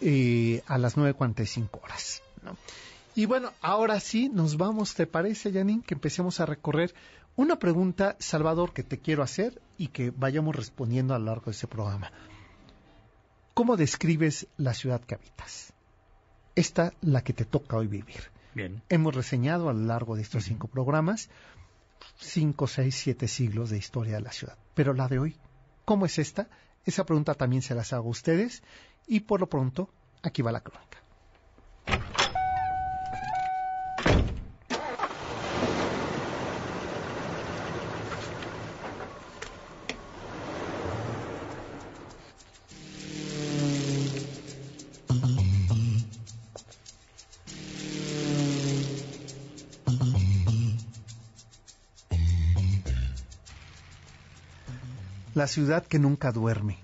eh, 0.01 0.61
a 0.67 0.77
las 0.77 0.95
9.45 0.95 1.83
horas. 1.83 2.21
¿No? 2.50 2.58
Y 3.15 3.25
bueno, 3.25 3.51
ahora 3.62 4.00
sí, 4.00 4.29
nos 4.29 4.58
vamos, 4.58 4.94
¿te 4.94 5.08
parece, 5.08 5.51
Janine, 5.51 5.84
que 5.84 5.94
empecemos 5.94 6.39
a 6.39 6.46
recorrer 6.46 6.94
una 7.36 7.58
pregunta, 7.58 8.15
Salvador, 8.20 8.74
que 8.74 8.84
te 8.84 9.00
quiero 9.00 9.24
hacer 9.24 9.62
y 9.77 9.88
que 9.88 10.12
vayamos 10.12 10.56
respondiendo 10.56 11.13
a 11.13 11.20
lo 11.20 11.25
largo 11.25 11.46
de 11.46 11.51
este 11.51 11.68
programa. 11.68 12.12
¿Cómo 13.53 13.77
describes 13.77 14.48
la 14.58 14.74
ciudad 14.74 15.01
que 15.01 15.15
habitas? 15.15 15.74
Esta, 16.56 16.94
la 17.01 17.24
que 17.24 17.34
te 17.34 17.46
toca 17.46 17.77
hoy 17.77 17.88
vivir. 17.88 18.32
Bien. 18.53 18.82
Hemos 18.89 19.15
reseñado 19.15 19.70
a 19.70 19.74
lo 19.74 19.86
largo 19.86 20.15
de 20.15 20.22
estos 20.22 20.44
cinco 20.44 20.68
programas 20.68 21.29
cinco, 22.18 22.68
seis, 22.68 22.96
siete 22.96 23.27
siglos 23.27 23.70
de 23.70 23.77
historia 23.77 24.15
de 24.15 24.22
la 24.22 24.32
ciudad. 24.32 24.58
Pero 24.74 24.94
la 24.94 25.08
de 25.08 25.20
hoy, 25.20 25.36
¿cómo 25.86 26.06
es 26.06 26.20
esta? 26.20 26.48
Esa 26.86 27.06
pregunta 27.06 27.34
también 27.34 27.62
se 27.62 27.75
las 27.75 27.94
hago 27.94 28.08
a 28.08 28.12
ustedes 28.12 28.63
y 29.08 29.22
por 29.22 29.39
lo 29.39 29.48
pronto, 29.48 29.89
aquí 30.22 30.41
va 30.41 30.51
la 30.51 30.62
crónica. 30.62 30.99
La 55.39 55.48
ciudad 55.48 55.86
que 55.86 56.00
nunca 56.00 56.34
duerme, 56.34 56.79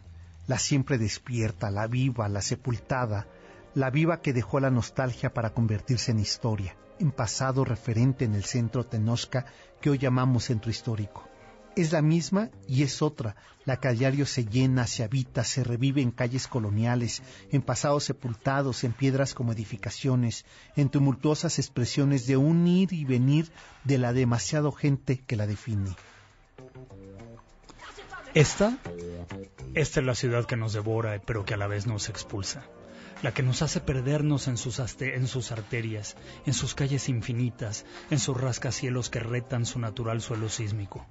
la 0.48 0.60
siempre 0.60 0.98
despierta, 0.98 1.70
la 1.70 1.88
viva, 1.88 2.30
la 2.30 2.42
sepultada, 2.42 3.28
la 3.74 3.90
viva 3.90 4.22
que 4.22 4.32
dejó 4.32 4.62
la 4.62 4.72
nostalgia 4.72 5.34
para 5.34 5.50
convertirse 5.50 6.12
en 6.12 6.20
historia, 6.20 6.78
en 6.98 7.12
pasado 7.12 7.66
referente 7.66 8.24
en 8.24 8.34
el 8.34 8.46
centro 8.46 8.86
Tenochca 8.86 9.46
que 9.82 9.90
hoy 9.90 9.98
llamamos 9.98 10.46
centro 10.46 10.72
histórico. 10.72 11.28
Es 11.76 11.92
la 11.92 12.02
misma 12.02 12.50
y 12.66 12.84
es 12.84 13.02
otra, 13.02 13.36
la 13.66 13.76
que 13.82 13.90
a 13.90 13.92
diario 13.92 14.26
se 14.26 14.46
llena, 14.46 14.88
se 14.88 15.04
habita, 15.04 15.44
se 15.44 15.66
revive 15.66 16.02
en 16.02 16.12
calles 16.12 16.48
coloniales, 16.48 17.24
en 17.52 17.62
pasados 17.62 18.06
sepultados, 18.06 18.86
en 18.86 18.94
piedras 18.94 19.34
como 19.34 19.52
edificaciones, 19.52 20.46
en 20.78 20.88
tumultuosas 20.88 21.60
expresiones 21.60 22.26
de 22.26 22.38
un 22.38 22.66
ir 22.68 22.94
y 22.94 23.04
venir 23.04 23.52
de 23.84 23.98
la 23.98 24.14
demasiado 24.14 24.72
gente 24.72 25.20
que 25.28 25.36
la 25.36 25.46
define. 25.46 25.94
Esta, 28.36 28.78
esta 29.76 30.00
es 30.02 30.06
la 30.06 30.14
ciudad 30.14 30.44
que 30.44 30.58
nos 30.58 30.74
devora, 30.74 31.18
pero 31.26 31.46
que 31.46 31.54
a 31.54 31.58
la 31.58 31.68
vez 31.68 31.88
nos 31.88 32.10
expulsa. 32.10 32.66
La 33.24 33.34
que 33.34 33.44
nos 33.44 33.62
hace 33.62 33.80
perdernos 33.80 34.50
en 34.50 34.58
sus, 34.58 34.78
en 35.00 35.28
sus 35.28 35.54
arterias, 35.54 36.18
en 36.46 36.54
sus 36.54 36.76
calles 36.76 37.08
infinitas, 37.08 37.86
en 38.10 38.20
sus 38.20 38.36
rascacielos 38.36 39.10
que 39.10 39.22
retan 39.22 39.66
su 39.66 39.80
natural 39.80 40.20
suelo 40.20 40.50
sísmico. 40.50 41.06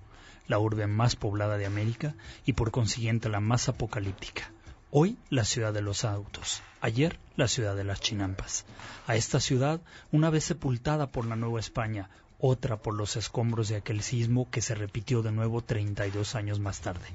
La 0.48 0.58
urbe 0.58 0.86
más 0.86 1.16
poblada 1.16 1.56
de 1.56 1.64
América 1.64 2.14
y 2.44 2.52
por 2.52 2.70
consiguiente 2.70 3.30
la 3.30 3.40
más 3.40 3.70
apocalíptica. 3.70 4.52
Hoy 4.90 5.16
la 5.30 5.46
ciudad 5.46 5.72
de 5.72 5.80
los 5.80 6.04
autos, 6.04 6.62
ayer 6.82 7.18
la 7.36 7.48
ciudad 7.48 7.74
de 7.74 7.84
las 7.84 8.02
chinampas. 8.02 8.66
A 9.06 9.16
esta 9.16 9.40
ciudad, 9.40 9.80
una 10.12 10.28
vez 10.28 10.44
sepultada 10.44 11.10
por 11.10 11.24
la 11.24 11.36
Nueva 11.36 11.58
España, 11.58 12.10
otra 12.46 12.76
por 12.76 12.92
los 12.92 13.16
escombros 13.16 13.70
de 13.70 13.76
aquel 13.76 14.02
sismo 14.02 14.50
que 14.50 14.60
se 14.60 14.74
repitió 14.74 15.22
de 15.22 15.32
nuevo 15.32 15.62
32 15.62 16.34
años 16.34 16.60
más 16.60 16.82
tarde. 16.82 17.06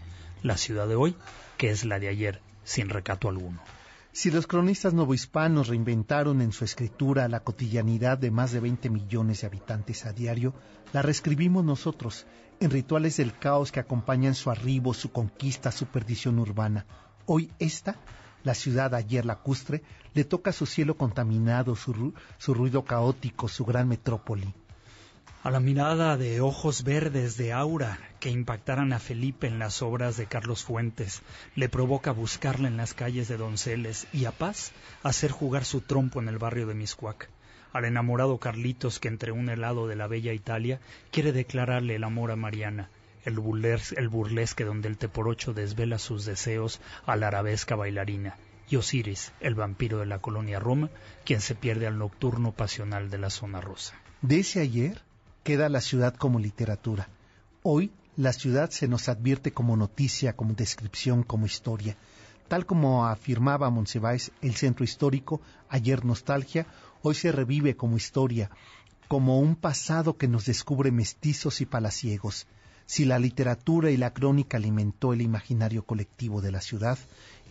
La 0.42 0.58
ciudad 0.58 0.88
de 0.88 0.96
hoy, 0.96 1.16
que 1.56 1.70
es 1.70 1.86
la 1.86 2.00
de 2.00 2.08
ayer, 2.08 2.42
sin 2.64 2.90
recato 2.90 3.30
alguno. 3.30 3.62
Si 4.12 4.32
los 4.32 4.48
cronistas 4.48 4.96
novohispanos 4.96 5.68
reinventaron 5.68 6.42
en 6.42 6.52
su 6.52 6.66
escritura 6.66 7.28
la 7.28 7.42
cotidianidad 7.42 8.18
de 8.18 8.32
más 8.32 8.52
de 8.52 8.60
20 8.60 8.90
millones 8.90 9.42
de 9.42 9.48
habitantes 9.48 10.08
a 10.08 10.14
diario, 10.14 10.56
la 10.94 11.04
reescribimos 11.04 11.64
nosotros 11.64 12.26
en 12.60 12.72
rituales 12.72 13.18
del 13.18 13.38
caos 13.38 13.72
que 13.72 13.80
acompañan 13.80 14.34
su 14.34 14.50
arribo, 14.50 14.96
su 14.96 15.12
conquista, 15.12 15.72
su 15.72 15.86
perdición 15.86 16.40
urbana. 16.40 16.88
Hoy 17.28 17.52
esta, 17.60 17.98
la 18.44 18.56
ciudad 18.56 18.96
ayer 18.96 19.28
lacustre, 19.28 19.84
le 20.16 20.24
toca 20.24 20.52
su 20.52 20.66
cielo 20.66 20.98
contaminado, 20.98 21.76
su, 21.76 22.16
su 22.40 22.54
ruido 22.56 22.84
caótico, 22.84 23.48
su 23.48 23.64
gran 23.64 23.88
metrópoli. 23.88 24.56
A 25.42 25.52
la 25.52 25.62
mirada 25.62 26.18
de 26.18 26.42
ojos 26.42 26.84
verdes 26.84 27.38
de 27.38 27.54
aura 27.54 27.98
que 28.20 28.30
impactaran 28.30 28.92
a 28.92 29.00
Felipe 29.00 29.48
en 29.48 29.58
las 29.58 29.82
obras 29.82 30.18
de 30.18 30.26
Carlos 30.26 30.66
Fuentes, 30.66 31.22
le 31.56 31.70
provoca 31.70 32.12
buscarla 32.12 32.68
en 32.68 32.76
las 32.76 32.94
calles 32.94 33.30
de 33.30 33.38
Donceles 33.38 34.06
y 34.12 34.26
a 34.26 34.32
Paz 34.34 34.74
hacer 35.02 35.32
jugar 35.32 35.64
su 35.64 35.80
trompo 35.80 36.20
en 36.20 36.28
el 36.28 36.40
barrio 36.40 36.68
de 36.68 36.74
Miscuac. 36.74 37.30
Al 37.72 37.86
enamorado 37.86 38.38
Carlitos 38.38 39.00
que 39.00 39.08
entre 39.08 39.32
un 39.32 39.48
helado 39.48 39.88
de 39.88 39.96
la 39.96 40.08
bella 40.08 40.34
Italia 40.34 40.82
quiere 41.10 41.32
declararle 41.32 41.96
el 41.96 42.04
amor 42.04 42.32
a 42.32 42.36
Mariana, 42.36 42.90
el, 43.24 43.38
burles- 43.38 43.94
el 43.98 44.10
burlesque 44.10 44.66
donde 44.66 44.90
el 44.90 44.98
teporocho 44.98 45.54
desvela 45.54 46.00
sus 46.00 46.26
deseos 46.26 46.82
a 47.06 47.16
la 47.16 47.28
arabesca 47.28 47.76
bailarina, 47.78 48.36
y 48.70 48.76
Osiris, 48.76 49.32
el 49.40 49.56
vampiro 49.56 50.00
de 50.00 50.06
la 50.06 50.20
colonia 50.20 50.60
Roma, 50.60 50.90
quien 51.24 51.40
se 51.40 51.56
pierde 51.56 51.88
al 51.88 51.98
nocturno 51.98 52.52
pasional 52.52 53.10
de 53.10 53.20
la 53.20 53.30
zona 53.30 53.62
rosa. 53.62 53.96
De 54.22 54.40
ese 54.40 54.60
ayer 54.60 55.02
queda 55.50 55.68
la 55.68 55.82
ciudad 55.82 56.14
como 56.14 56.38
literatura. 56.38 57.10
Hoy 57.64 57.92
la 58.16 58.34
ciudad 58.34 58.70
se 58.70 58.88
nos 58.88 59.10
advierte 59.10 59.52
como 59.52 59.76
noticia, 59.76 60.36
como 60.36 60.54
descripción, 60.54 61.24
como 61.24 61.48
historia. 61.48 61.98
Tal 62.48 62.68
como 62.68 63.08
afirmaba 63.08 63.72
Monsiváis, 63.72 64.32
el 64.44 64.54
centro 64.54 64.86
histórico, 64.86 65.42
ayer 65.68 66.06
nostalgia, 66.06 66.68
hoy 67.02 67.16
se 67.16 67.32
revive 67.32 67.76
como 67.76 67.98
historia, 67.98 68.52
como 69.08 69.40
un 69.40 69.56
pasado 69.56 70.18
que 70.18 70.28
nos 70.28 70.46
descubre 70.46 70.92
mestizos 70.92 71.62
y 71.62 71.66
palaciegos. 71.66 72.46
Si 72.86 73.06
la 73.06 73.18
literatura 73.18 73.90
y 73.90 73.98
la 73.98 74.14
crónica 74.14 74.58
alimentó 74.58 75.14
el 75.14 75.22
imaginario 75.22 75.84
colectivo 75.84 76.42
de 76.42 76.52
la 76.52 76.62
ciudad, 76.62 77.00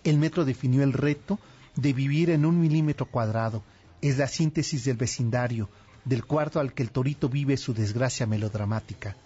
el 0.05 0.19
metro 0.19 0.45
definió 0.45 0.85
el 0.85 0.93
reto 0.93 1.41
de 1.75 1.93
vivir 1.93 2.31
en 2.31 2.47
un 2.47 2.61
milímetro 2.61 3.07
cuadrado. 3.07 3.65
Es 4.01 4.19
la 4.19 4.29
síntesis 4.29 4.85
del 4.85 4.99
vecindario, 4.99 5.69
del 6.05 6.25
cuarto 6.25 6.61
al 6.61 6.73
que 6.73 6.83
el 6.83 6.91
torito 6.91 7.29
vive 7.29 7.57
su 7.57 7.75
desgracia 7.75 8.27
melodramática. 8.27 9.17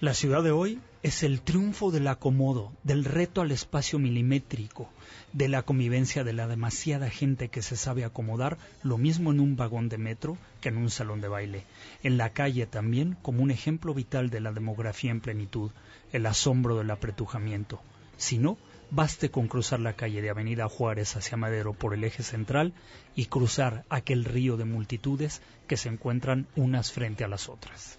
La 0.00 0.14
ciudad 0.14 0.42
de 0.42 0.50
hoy 0.50 0.80
es 1.04 1.22
el 1.22 1.40
triunfo 1.40 1.92
del 1.92 2.08
acomodo, 2.08 2.72
del 2.82 3.04
reto 3.04 3.40
al 3.40 3.52
espacio 3.52 4.00
milimétrico, 4.00 4.88
de 5.32 5.48
la 5.48 5.62
convivencia 5.62 6.24
de 6.24 6.32
la 6.32 6.48
demasiada 6.48 7.08
gente 7.08 7.48
que 7.48 7.62
se 7.62 7.76
sabe 7.76 8.04
acomodar, 8.04 8.58
lo 8.82 8.98
mismo 8.98 9.30
en 9.30 9.38
un 9.38 9.54
vagón 9.54 9.88
de 9.88 9.98
metro 9.98 10.36
que 10.60 10.70
en 10.70 10.76
un 10.76 10.90
salón 10.90 11.20
de 11.20 11.28
baile. 11.28 11.64
En 12.02 12.18
la 12.18 12.30
calle 12.30 12.66
también 12.66 13.16
como 13.22 13.44
un 13.44 13.52
ejemplo 13.52 13.94
vital 13.94 14.28
de 14.28 14.40
la 14.40 14.52
demografía 14.52 15.12
en 15.12 15.20
plenitud, 15.20 15.70
el 16.12 16.26
asombro 16.26 16.76
del 16.76 16.90
apretujamiento. 16.90 17.80
Si 18.16 18.38
no, 18.38 18.58
baste 18.92 19.30
con 19.30 19.48
cruzar 19.48 19.80
la 19.80 19.94
calle 19.94 20.20
de 20.20 20.28
Avenida 20.28 20.68
Juárez 20.68 21.16
hacia 21.16 21.38
Madero 21.38 21.72
por 21.72 21.94
el 21.94 22.04
eje 22.04 22.22
central 22.22 22.74
y 23.14 23.26
cruzar 23.26 23.86
aquel 23.88 24.24
río 24.26 24.58
de 24.58 24.66
multitudes 24.66 25.40
que 25.66 25.78
se 25.78 25.88
encuentran 25.88 26.46
unas 26.56 26.92
frente 26.92 27.24
a 27.24 27.28
las 27.28 27.48
otras. 27.48 27.98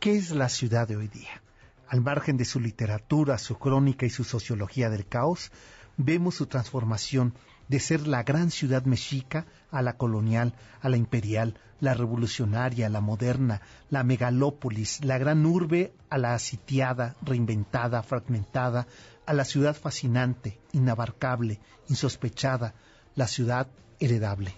¿Qué 0.00 0.16
es 0.16 0.32
la 0.32 0.48
ciudad 0.48 0.88
de 0.88 0.96
hoy 0.96 1.06
día? 1.06 1.40
Al 1.86 2.00
margen 2.00 2.36
de 2.36 2.44
su 2.44 2.58
literatura, 2.58 3.38
su 3.38 3.56
crónica 3.56 4.04
y 4.04 4.10
su 4.10 4.24
sociología 4.24 4.90
del 4.90 5.06
caos, 5.06 5.52
vemos 5.96 6.34
su 6.34 6.46
transformación 6.46 7.34
de 7.68 7.78
ser 7.78 8.08
la 8.08 8.24
gran 8.24 8.50
ciudad 8.50 8.84
mexica 8.84 9.46
a 9.70 9.80
la 9.80 9.96
colonial, 9.96 10.54
a 10.80 10.88
la 10.88 10.96
imperial, 10.96 11.54
la 11.78 11.94
revolucionaria, 11.94 12.88
la 12.88 13.00
moderna, 13.00 13.60
la 13.90 14.02
megalópolis, 14.02 15.04
la 15.04 15.18
gran 15.18 15.46
urbe 15.46 15.92
a 16.10 16.18
la 16.18 16.38
sitiada, 16.38 17.14
reinventada, 17.22 18.02
fragmentada, 18.02 18.86
a 19.26 19.32
la 19.32 19.44
ciudad 19.44 19.74
fascinante, 19.74 20.58
inabarcable, 20.72 21.60
insospechada, 21.88 22.74
la 23.14 23.26
ciudad 23.26 23.68
heredable. 24.00 24.54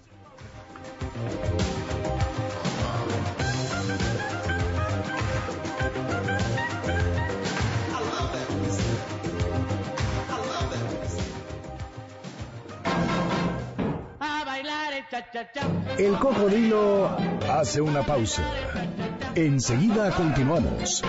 A 14.20 14.44
bailar 14.44 14.92
el 14.94 15.08
cha-cha-cha. 15.10 15.62
El 15.98 16.18
cocodrilo 16.18 17.16
hace 17.50 17.80
una 17.80 18.02
pausa. 18.04 18.42
Enseguida 19.34 20.10
continuamos. 20.12 21.02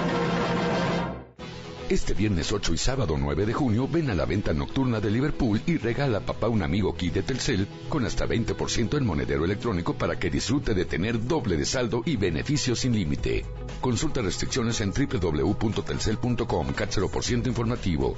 Este 1.87 2.15
viernes 2.15 2.51
8 2.51 2.73
y 2.73 2.77
sábado 2.79 3.15
9 3.15 3.45
de 3.45 3.53
junio 3.53 3.87
ven 3.87 4.09
a 4.09 4.15
la 4.15 4.25
venta 4.25 4.53
nocturna 4.53 4.99
de 4.99 5.11
Liverpool 5.11 5.61
y 5.67 5.77
regala 5.77 6.17
a 6.17 6.25
papá 6.25 6.49
un 6.49 6.63
amigo 6.63 6.95
kit 6.95 7.13
de 7.13 7.21
Telcel 7.21 7.67
con 7.89 8.05
hasta 8.05 8.25
20% 8.25 8.97
en 8.97 9.05
monedero 9.05 9.45
electrónico 9.45 9.93
para 9.93 10.17
que 10.17 10.31
disfrute 10.31 10.73
de 10.73 10.85
tener 10.85 11.23
doble 11.27 11.57
de 11.57 11.65
saldo 11.65 12.01
y 12.03 12.15
beneficios 12.15 12.79
sin 12.79 12.93
límite. 12.93 13.45
Consulta 13.81 14.23
restricciones 14.23 14.81
en 14.81 14.93
www.telcel.com, 14.93 16.73
cat 16.73 16.89
0% 16.91 17.45
informativo. 17.45 18.15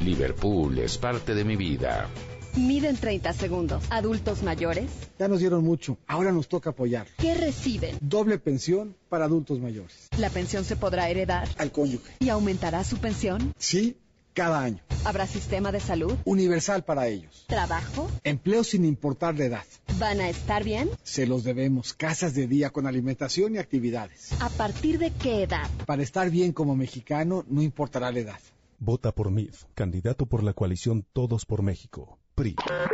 Liverpool 0.00 0.78
es 0.78 0.96
parte 0.96 1.34
de 1.34 1.44
mi 1.44 1.56
vida. 1.56 2.08
Miden 2.56 2.96
30 2.96 3.32
segundos. 3.32 3.84
Adultos 3.90 4.42
mayores, 4.42 4.90
Ya 5.18 5.28
nos 5.28 5.40
dieron 5.40 5.64
mucho, 5.64 5.98
ahora 6.06 6.32
nos 6.32 6.48
toca 6.48 6.70
apoyar. 6.70 7.06
¿qué 7.18 7.34
reciben? 7.34 7.96
Doble 8.00 8.38
pensión 8.38 8.96
para 9.08 9.24
adultos 9.26 9.60
mayores. 9.60 10.08
¿La 10.18 10.30
pensión 10.30 10.64
se 10.64 10.76
podrá 10.76 11.08
heredar? 11.08 11.48
Al 11.58 11.72
cónyuge. 11.72 12.12
¿Y 12.20 12.28
aumentará 12.28 12.82
su 12.84 12.96
pensión? 12.98 13.54
Sí, 13.58 13.96
cada 14.34 14.62
año. 14.62 14.80
¿Habrá 15.04 15.26
sistema 15.26 15.72
de 15.72 15.80
salud? 15.80 16.14
Universal 16.24 16.84
para 16.84 17.08
ellos. 17.08 17.44
¿Trabajo? 17.48 18.10
Empleo 18.24 18.64
sin 18.64 18.84
importar 18.84 19.38
la 19.38 19.44
edad. 19.46 19.64
¿Van 19.98 20.20
a 20.20 20.28
estar 20.28 20.62
bien? 20.64 20.90
Se 21.02 21.26
los 21.26 21.44
debemos. 21.44 21.94
Casas 21.94 22.34
de 22.34 22.46
día 22.46 22.70
con 22.70 22.86
alimentación 22.86 23.54
y 23.54 23.58
actividades. 23.58 24.32
¿A 24.40 24.48
partir 24.50 24.98
de 24.98 25.10
qué 25.12 25.44
edad? 25.44 25.68
Para 25.86 26.02
estar 26.02 26.30
bien 26.30 26.52
como 26.52 26.76
mexicano, 26.76 27.44
no 27.48 27.62
importará 27.62 28.12
la 28.12 28.18
edad. 28.20 28.40
Vota 28.78 29.12
por 29.12 29.30
MIF, 29.30 29.64
candidato 29.74 30.26
por 30.26 30.42
la 30.42 30.52
coalición 30.54 31.04
Todos 31.12 31.44
por 31.44 31.62
México. 31.62 32.18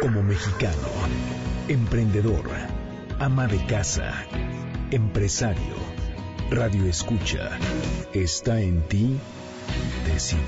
Como 0.01 0.25
mexicano, 0.25 0.89
emprendedor, 1.69 2.51
ama 3.21 3.47
de 3.47 3.65
casa, 3.67 4.13
empresario, 4.91 5.77
radio 6.51 6.85
escucha, 6.87 7.57
está 8.13 8.61
en 8.61 8.83
ti 8.89 9.17
decidir. 10.05 10.43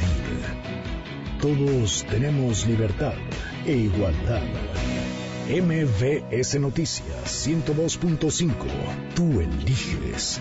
Todos 1.41 2.05
tenemos 2.11 2.67
libertad 2.67 3.15
e 3.65 3.73
igualdad. 3.73 4.43
MVS 5.49 6.59
Noticias 6.59 7.47
102.5. 7.47 8.53
Tú 9.15 9.41
eliges. 9.41 10.41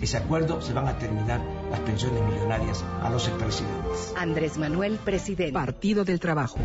ese 0.00 0.16
acuerdo. 0.16 0.60
Se 0.60 0.72
van 0.72 0.88
a 0.88 0.98
terminar 0.98 1.40
las 1.70 1.80
pensiones 1.80 2.22
millonarias 2.22 2.84
a 3.02 3.10
los 3.10 3.28
expresidentes. 3.28 4.12
Andrés 4.16 4.58
Manuel, 4.58 4.98
presidente. 4.98 5.52
Partido 5.52 6.04
del 6.04 6.20
Trabajo. 6.20 6.58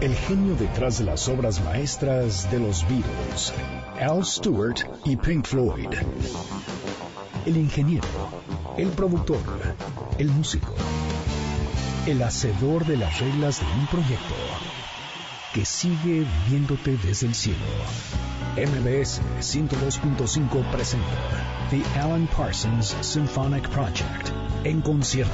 El 0.00 0.14
genio 0.14 0.54
detrás 0.56 0.98
de 0.98 1.04
las 1.04 1.28
obras 1.28 1.62
maestras 1.64 2.50
de 2.50 2.58
los 2.58 2.82
Beatles, 2.88 3.54
Al 4.00 4.24
Stewart 4.24 4.76
y 5.04 5.16
Pink 5.16 5.46
Floyd. 5.46 5.88
El 7.46 7.56
ingeniero, 7.56 8.06
el 8.76 8.88
productor, 8.88 9.38
el 10.18 10.30
músico, 10.30 10.74
el 12.06 12.22
hacedor 12.22 12.84
de 12.84 12.96
las 12.96 13.20
reglas 13.20 13.60
de 13.60 13.66
un 13.66 13.86
proyecto 13.86 14.34
que 15.54 15.64
sigue 15.64 16.26
viéndote 16.48 16.96
desde 16.96 17.28
el 17.28 17.34
cielo. 17.34 17.64
MBS 18.56 19.20
102.5 19.40 20.70
presenta 20.70 21.06
The 21.70 21.82
Alan 21.98 22.28
Parsons 22.28 22.94
Symphonic 23.00 23.68
Project 23.70 24.30
en 24.62 24.80
concierto. 24.80 25.32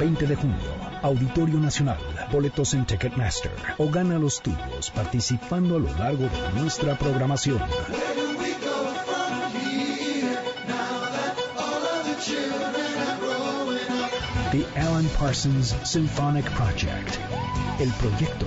20 0.00 0.26
de 0.26 0.34
junio, 0.34 0.56
Auditorio 1.02 1.60
Nacional, 1.60 1.98
boletos 2.32 2.74
en 2.74 2.84
Ticketmaster 2.84 3.52
o 3.78 3.88
gana 3.88 4.18
los 4.18 4.42
tuyos 4.42 4.90
participando 4.90 5.76
a 5.76 5.78
lo 5.78 5.96
largo 5.96 6.24
de 6.24 6.60
nuestra 6.60 6.98
programación. 6.98 7.60
Alan 14.76 15.08
Parsons 15.18 15.74
Symphonic 15.84 16.50
Project, 16.52 17.18
el 17.80 17.90
proyecto 17.92 18.46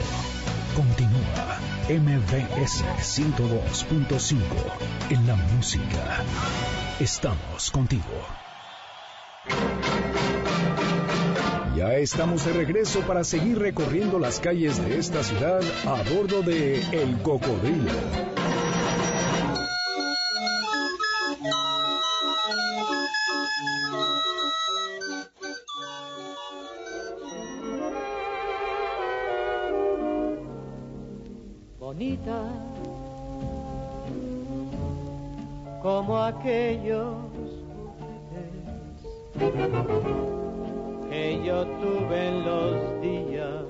Continúa 0.75 1.59
MBS 1.89 2.83
102.5 2.99 4.37
en 5.09 5.27
la 5.27 5.35
música. 5.35 6.23
Estamos 6.99 7.71
contigo. 7.71 8.03
Ya 11.75 11.93
estamos 11.95 12.45
de 12.45 12.53
regreso 12.53 13.01
para 13.01 13.23
seguir 13.23 13.59
recorriendo 13.59 14.19
las 14.19 14.39
calles 14.39 14.83
de 14.83 14.97
esta 14.97 15.23
ciudad 15.23 15.61
a 15.85 16.03
bordo 16.13 16.41
de 16.41 16.79
El 16.91 17.21
Cocodrilo. 17.21 18.40
Aquellos 36.21 37.15
juguetes 39.33 39.81
que 41.09 41.43
yo 41.45 41.65
tuve 41.65 42.27
en 42.27 42.45
los 42.45 43.01
días 43.01 43.65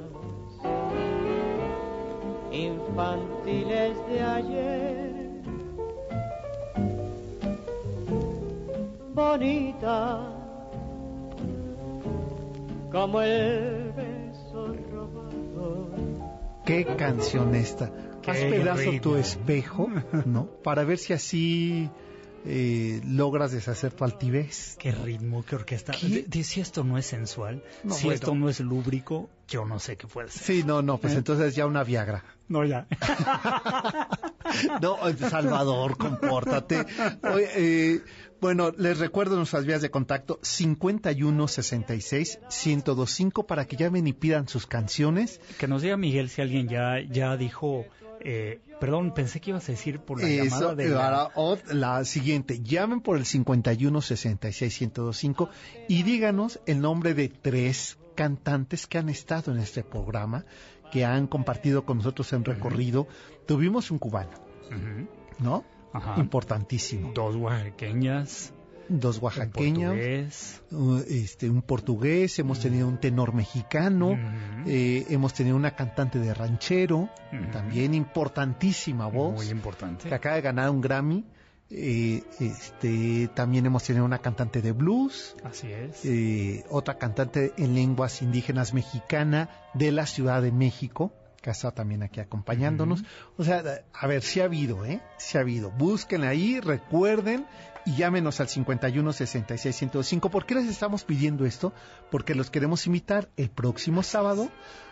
infantiles 2.51 3.97
de 4.07 4.21
ayer. 4.21 5.11
Bonita 9.13 10.41
como 12.91 13.21
el 13.21 13.93
beso 13.93 14.75
robado 14.91 15.89
Qué 16.65 16.85
canción 16.85 17.55
esta. 17.55 17.91
Haz 18.27 18.37
pedazo 18.37 18.91
ritmo. 18.91 19.01
tu 19.01 19.15
espejo, 19.15 19.89
¿no? 20.25 20.45
Para 20.63 20.83
ver 20.83 20.97
si 20.97 21.13
así 21.13 21.89
eh, 22.45 23.01
logras 23.06 23.51
deshacer 23.51 23.91
tu 23.93 24.04
altivez. 24.04 24.75
Qué 24.80 24.91
ritmo, 24.91 25.43
qué 25.45 25.56
orquesta. 25.56 25.93
¿Qué? 25.93 26.08
De- 26.08 26.23
de- 26.23 26.43
si 26.43 26.60
esto 26.62 26.84
no 26.84 26.97
es 26.97 27.06
sensual, 27.06 27.63
No, 27.84 27.93
si 27.93 28.06
bueno. 28.06 28.15
esto 28.15 28.36
no 28.36 28.49
es 28.49 28.60
lúbrico, 28.60 29.30
yo 29.47 29.65
no 29.65 29.80
sé 29.80 29.97
qué 29.97 30.08
puede 30.08 30.30
ser. 30.30 30.41
Sí, 30.43 30.63
no, 30.65 30.82
no, 30.82 30.97
pues 30.97 31.13
entonces 31.15 31.56
ya 31.56 31.65
una 31.65 31.84
Viagra. 31.84 32.23
No, 32.47 32.65
ya. 32.65 32.88
No, 34.82 34.97
Salvador, 35.30 35.97
compórtate. 35.97 36.86
Oye, 37.23 37.47
eh, 37.56 38.01
bueno, 38.41 38.71
les 38.77 38.97
recuerdo 38.99 39.38
nuestras 39.38 39.65
vías 39.65 39.82
de 39.82 39.89
contacto 39.91 40.39
51 40.41 41.47
66 41.47 42.39
1025 42.65 43.47
para 43.47 43.65
que 43.65 43.77
llamen 43.77 44.08
y 44.08 44.13
pidan 44.13 44.47
sus 44.49 44.67
canciones. 44.67 45.39
que 45.58 45.67
nos 45.67 45.82
diga 45.84 45.95
Miguel 45.95 46.30
si 46.30 46.41
alguien 46.41 46.67
ya, 46.67 46.95
ya 47.10 47.38
dijo. 47.38 47.86
Eh, 48.23 48.62
perdón, 48.79 49.13
pensé 49.13 49.39
que 49.41 49.49
ibas 49.51 49.67
a 49.69 49.71
decir 49.73 49.99
por 49.99 50.21
la 50.21 50.27
Eso, 50.27 50.43
llamada 50.45 50.75
de. 50.75 50.89
la- 50.89 51.31
la 51.71 52.05
siguiente, 52.05 52.62
llamen 52.62 53.01
por 53.01 53.17
el 53.17 53.25
51 53.25 54.01
66 54.01 54.81
1025 54.81 55.49
y 55.88 56.03
díganos 56.03 56.60
el 56.65 56.81
nombre 56.81 57.13
de 57.13 57.29
tres 57.29 57.97
cantantes 58.15 58.88
que 58.88 58.97
han 58.97 59.10
estado 59.10 59.51
en 59.51 59.60
este 59.60 59.84
programa, 59.84 60.45
que 60.91 61.05
han 61.05 61.27
compartido 61.27 61.86
con 61.86 61.97
nosotros 61.97 62.31
en 62.34 62.43
recorrido. 62.45 63.07
Tuvimos 63.47 63.91
un 63.91 63.99
cubano. 63.99 64.31
¿no? 65.39 65.63
Ajá. 65.93 66.15
Importantísimo. 66.19 67.12
Dos 67.13 67.36
oaxaqueñas. 67.36 68.53
Dos 68.99 69.17
un 69.17 69.23
oaxaqueños, 69.23 69.91
portugués. 69.93 70.62
uh, 70.71 70.97
este, 71.08 71.49
un 71.49 71.62
portugués, 71.62 72.38
hemos 72.39 72.60
tenido 72.60 72.88
un 72.88 72.97
tenor 72.99 73.34
mexicano, 73.34 74.10
Ujú. 74.10 74.19
eh, 74.67 75.06
hemos 75.10 75.34
tenido 75.34 75.56
una 75.56 75.75
cantante 75.75 76.19
de 76.19 76.34
ranchero, 76.34 77.10
Ujú. 77.32 77.51
también 77.54 77.93
importantísima 77.93 79.08
voz. 79.08 79.36
Muy 79.36 79.49
importante. 79.49 80.10
que 80.10 80.13
acaba 80.15 80.36
de 80.36 80.41
ganar 80.41 80.69
un 80.69 80.82
Grammy. 80.82 81.25
Eh, 81.73 82.21
este, 82.41 83.30
también 83.34 83.65
hemos 83.65 83.84
tenido 83.86 84.04
una 84.04 84.19
cantante 84.19 84.62
de 84.62 84.73
blues, 84.73 85.38
Así 85.45 85.71
es. 85.71 86.04
eh, 86.04 86.65
otra 86.69 86.97
cantante 86.97 87.54
en 87.58 87.73
lenguas 87.75 88.21
indígenas 88.21 88.73
mexicana 88.73 89.49
de 89.73 89.93
la 89.93 90.06
Ciudad 90.06 90.41
de 90.41 90.51
México, 90.51 91.13
que 91.41 91.49
ha 91.49 91.54
estado 91.54 91.73
también 91.73 92.04
aquí 92.04 92.19
acompañándonos. 92.19 93.06
O 93.38 93.45
sea, 93.45 93.63
a 93.93 94.06
ver, 94.08 94.21
si 94.21 94.41
ha 94.41 94.43
habido, 94.43 94.84
¿eh? 94.86 94.99
Si 95.17 95.38
ha 95.38 95.41
habido. 95.41 95.71
Busquen 95.71 96.23
ahí, 96.25 96.60
recuerden 96.60 97.45
y 97.86 97.96
llámenos 97.96 98.39
al 98.39 98.48
51 98.48 99.13
66 99.13 99.76
105. 99.76 100.30
¿Por 100.30 100.46
qué 100.46 100.56
les 100.56 100.67
estamos 100.67 101.04
pidiendo 101.04 101.46
esto? 101.46 101.74
Porque 102.10 102.36
los 102.36 102.50
queremos 102.50 102.86
invitar 102.88 103.30
el 103.38 103.50
próximo 103.50 104.04
sábado 104.04 104.50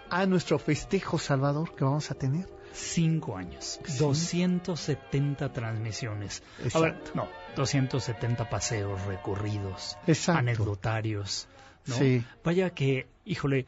a 0.09 0.25
nuestro 0.25 0.59
festejo 0.59 1.17
Salvador 1.19 1.75
que 1.75 1.83
vamos 1.83 2.09
a 2.11 2.15
tener. 2.15 2.47
Cinco 2.73 3.35
años. 3.37 3.79
Sí. 3.85 3.97
270 3.97 5.51
transmisiones. 5.53 6.43
A 6.59 6.63
Exacto. 6.63 6.81
ver, 6.81 7.15
no, 7.15 7.27
270 7.55 8.49
paseos, 8.49 9.01
recorridos, 9.05 9.97
Exacto. 10.07 10.39
anecdotarios. 10.39 11.47
¿no? 11.87 11.95
Sí. 11.95 12.23
Vaya 12.43 12.69
que, 12.71 13.07
híjole, 13.25 13.65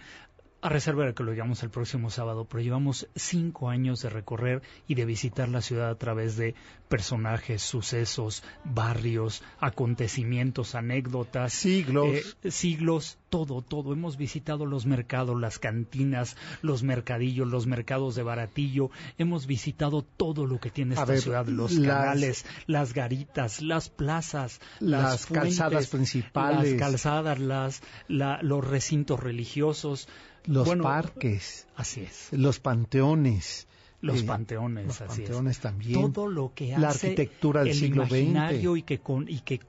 a 0.62 0.70
reserva 0.70 1.06
de 1.06 1.14
que 1.14 1.24
lo 1.24 1.32
digamos 1.32 1.64
el 1.64 1.70
próximo 1.72 2.10
sábado, 2.12 2.46
pero 2.46 2.62
llevamos 2.62 3.08
cinco 3.16 3.70
años 3.70 4.02
de 4.02 4.10
recorrer 4.10 4.62
y 4.88 4.94
de 4.96 5.06
visitar 5.06 5.50
la 5.50 5.62
ciudad 5.62 5.90
a 5.90 5.96
través 5.98 6.38
de 6.38 6.54
personajes, 6.88 7.62
sucesos, 7.64 8.44
barrios, 8.64 9.42
acontecimientos, 9.60 10.76
anécdotas, 10.76 11.54
Siglos. 11.54 12.08
eh, 12.44 12.52
siglos, 12.52 13.18
todo, 13.30 13.62
todo. 13.62 13.94
Hemos 13.94 14.18
visitado 14.18 14.66
los 14.66 14.86
mercados, 14.86 15.40
las 15.40 15.58
cantinas, 15.60 16.38
los 16.62 16.84
mercadillos, 16.84 17.48
los 17.48 17.68
mercados 17.68 18.16
de 18.16 18.24
baratillo. 18.24 18.90
Hemos 19.18 19.48
visitado 19.48 20.02
todo 20.04 20.46
lo 20.46 20.60
que 20.60 20.70
tiene 20.70 20.94
esta 20.94 21.06
ver, 21.06 21.22
ciudad, 21.22 21.46
los 21.48 21.74
las- 21.74 21.88
canales, 21.98 22.46
las 22.68 22.94
garitas, 22.94 23.62
las 23.62 23.90
plazas, 23.90 24.60
las, 24.80 25.02
Las 25.04 25.26
calzadas 25.26 25.88
principales. 25.88 26.72
las 26.74 26.80
calzadas, 26.80 27.40
las, 27.40 27.82
la- 28.08 28.40
los 28.42 28.66
recintos 28.68 29.20
religiosos. 29.20 30.08
Los 30.46 30.66
Bueno, 30.68 30.84
parques, 30.84 31.68
Así 31.76 32.02
es. 32.02 32.30
los 32.32 32.60
panteones. 32.60 33.68
Los 34.02 34.22
eh, 34.22 34.26
panteones, 34.26 34.88
los 34.88 35.02
así 35.02 35.22
panteones 35.22 35.58
es. 35.58 35.62
también. 35.62 36.12
Todo 36.14 36.28
lo 36.28 36.54
que 36.56 36.76
La 36.78 36.90
hace 36.90 37.08
arquitectura 37.08 37.62
del 37.62 37.70
el 37.70 37.76
siglo 37.76 38.06
XX. 38.06 38.12
imaginario 38.18 38.76
y 38.78 38.82
que 38.84 39.00
con 39.00 39.30
y 39.30 39.40
que 39.42 39.60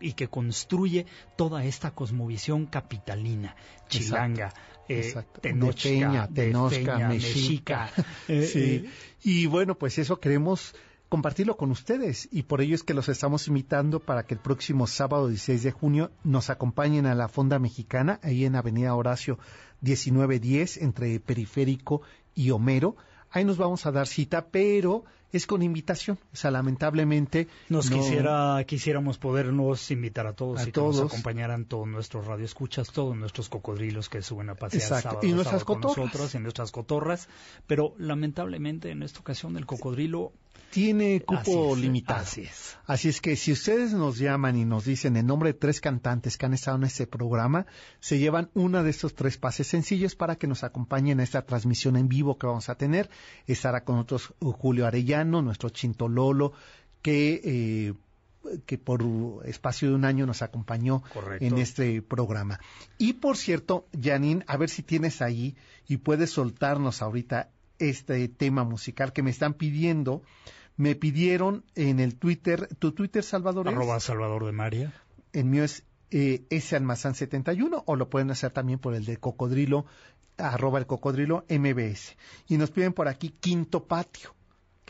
y 0.00 0.14
que 0.14 0.26
construye 0.28 1.06
toda 1.36 1.64
esta 1.64 1.92
cosmovisión 1.92 2.66
capitalina, 2.66 3.54
chilanga, 3.88 4.52
eh, 4.88 4.98
Exacto. 4.98 5.40
tenochca, 5.42 5.88
de 5.88 5.94
Peña, 5.94 6.26
de 6.26 6.46
Tenochca, 6.46 6.76
Peña, 6.94 7.08
Mexica. 7.08 7.90
Eh, 8.28 8.46
Sí. 8.46 8.60
eh, 8.86 8.90
Y 9.22 9.46
bueno, 9.46 9.76
pues 9.78 9.98
eso 9.98 10.18
queremos 10.18 10.74
compartirlo 11.12 11.58
con 11.58 11.70
ustedes 11.70 12.26
y 12.32 12.44
por 12.44 12.62
ello 12.62 12.74
es 12.74 12.84
que 12.84 12.94
los 12.94 13.10
estamos 13.10 13.46
invitando 13.46 14.00
para 14.00 14.22
que 14.22 14.32
el 14.32 14.40
próximo 14.40 14.86
sábado 14.86 15.28
16 15.28 15.62
de 15.62 15.70
junio 15.70 16.10
nos 16.24 16.48
acompañen 16.48 17.04
a 17.04 17.14
la 17.14 17.28
Fonda 17.28 17.58
Mexicana, 17.58 18.18
ahí 18.22 18.46
en 18.46 18.56
Avenida 18.56 18.94
Horacio 18.94 19.38
1910, 19.82 20.78
entre 20.78 21.20
Periférico 21.20 22.00
y 22.34 22.50
Homero. 22.50 22.96
Ahí 23.30 23.44
nos 23.44 23.58
vamos 23.58 23.84
a 23.84 23.92
dar 23.92 24.06
cita, 24.06 24.46
pero 24.46 25.04
es 25.32 25.46
con 25.46 25.62
invitación. 25.62 26.18
O 26.32 26.36
sea, 26.36 26.50
lamentablemente 26.50 27.48
Nos 27.68 27.90
no- 27.90 27.96
quisiera, 27.96 28.62
quisiéramos 28.66 29.18
podernos 29.18 29.90
invitar 29.90 30.26
a 30.26 30.34
todos 30.34 30.60
A 30.60 30.62
y 30.62 30.66
que 30.66 30.72
todos. 30.72 30.96
nos 31.00 31.12
acompañaran 31.12 31.64
todos 31.64 31.88
nuestros 31.88 32.26
radioescuchas, 32.26 32.90
todos 32.92 33.16
nuestros 33.16 33.48
cocodrilos 33.48 34.08
que 34.08 34.22
suben 34.22 34.50
a 34.50 34.54
pasear 34.54 34.82
Exacto. 34.82 35.08
sábado, 35.10 35.26
Y 35.26 35.32
nuestras 35.32 35.62
sábado 35.62 35.66
con 35.66 35.80
nosotros 35.80 36.34
y 36.34 36.38
nuestras 36.38 36.70
cotorras, 36.70 37.28
pero 37.66 37.94
lamentablemente 37.98 38.90
en 38.90 39.02
esta 39.02 39.20
ocasión 39.20 39.56
el 39.56 39.66
cocodrilo 39.66 40.32
tiene 40.70 41.16
así 41.16 41.24
cupo 41.26 41.74
es, 41.76 41.82
limitado. 41.82 42.20
Así 42.20 42.42
es. 42.42 42.78
Así 42.86 43.08
es 43.10 43.20
que 43.20 43.36
si 43.36 43.52
ustedes 43.52 43.92
nos 43.92 44.16
llaman 44.18 44.56
y 44.56 44.64
nos 44.64 44.86
dicen 44.86 45.16
el 45.18 45.26
nombre 45.26 45.52
de 45.52 45.58
tres 45.58 45.80
cantantes 45.82 46.38
que 46.38 46.46
han 46.46 46.54
estado 46.54 46.78
en 46.78 46.84
este 46.84 47.06
programa, 47.06 47.66
se 48.00 48.18
llevan 48.18 48.50
una 48.54 48.82
de 48.82 48.88
estos 48.90 49.14
tres 49.14 49.36
pases 49.36 49.66
sencillos 49.66 50.14
para 50.14 50.36
que 50.36 50.46
nos 50.46 50.64
acompañen 50.64 51.20
a 51.20 51.24
esta 51.24 51.42
transmisión 51.42 51.96
en 51.96 52.08
vivo 52.08 52.38
que 52.38 52.46
vamos 52.46 52.70
a 52.70 52.74
tener. 52.74 53.10
Estará 53.46 53.84
con 53.84 53.96
nosotros 53.96 54.32
Julio 54.40 54.86
Arellano, 54.86 55.21
nuestro 55.24 55.68
Chintololo, 55.70 56.52
que, 57.02 57.40
eh, 57.44 57.94
que 58.66 58.78
por 58.78 59.02
espacio 59.44 59.88
de 59.88 59.94
un 59.94 60.04
año 60.04 60.26
nos 60.26 60.42
acompañó 60.42 61.02
Correcto. 61.12 61.44
en 61.44 61.58
este 61.58 62.02
programa. 62.02 62.58
Y 62.98 63.14
por 63.14 63.36
cierto, 63.36 63.86
Janine, 64.00 64.44
a 64.48 64.56
ver 64.56 64.68
si 64.68 64.82
tienes 64.82 65.22
ahí 65.22 65.56
y 65.86 65.98
puedes 65.98 66.30
soltarnos 66.30 67.02
ahorita 67.02 67.50
este 67.78 68.28
tema 68.28 68.64
musical 68.64 69.12
que 69.12 69.22
me 69.22 69.30
están 69.30 69.54
pidiendo. 69.54 70.22
Me 70.76 70.94
pidieron 70.94 71.64
en 71.74 72.00
el 72.00 72.16
Twitter, 72.16 72.68
tu 72.78 72.92
Twitter 72.92 73.22
Salvador 73.22 73.68
es? 73.68 73.74
Arroba 73.74 74.00
Salvador 74.00 74.46
de 74.46 74.52
María. 74.52 74.92
el 75.32 75.44
mío 75.44 75.64
es 75.64 75.84
eh, 76.10 76.44
salmazán71 76.50 77.84
o 77.86 77.96
lo 77.96 78.10
pueden 78.10 78.30
hacer 78.30 78.50
también 78.52 78.78
por 78.78 78.94
el 78.94 79.04
de 79.04 79.16
cocodrilo, 79.16 79.86
arroba 80.36 80.78
el 80.78 80.86
cocodrilo 80.86 81.44
MBS. 81.48 82.16
Y 82.48 82.58
nos 82.58 82.70
piden 82.70 82.92
por 82.92 83.08
aquí 83.08 83.30
Quinto 83.30 83.84
Patio, 83.84 84.34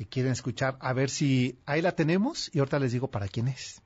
quieren 0.06 0.32
escuchar. 0.32 0.76
A 0.80 0.92
ver 0.92 1.10
si 1.10 1.58
ahí 1.66 1.82
la 1.82 1.92
tenemos 1.92 2.50
y 2.52 2.58
ahorita 2.58 2.78
les 2.78 2.92
digo 2.92 3.08
para 3.08 3.28
quién 3.28 3.48
es. 3.48 3.80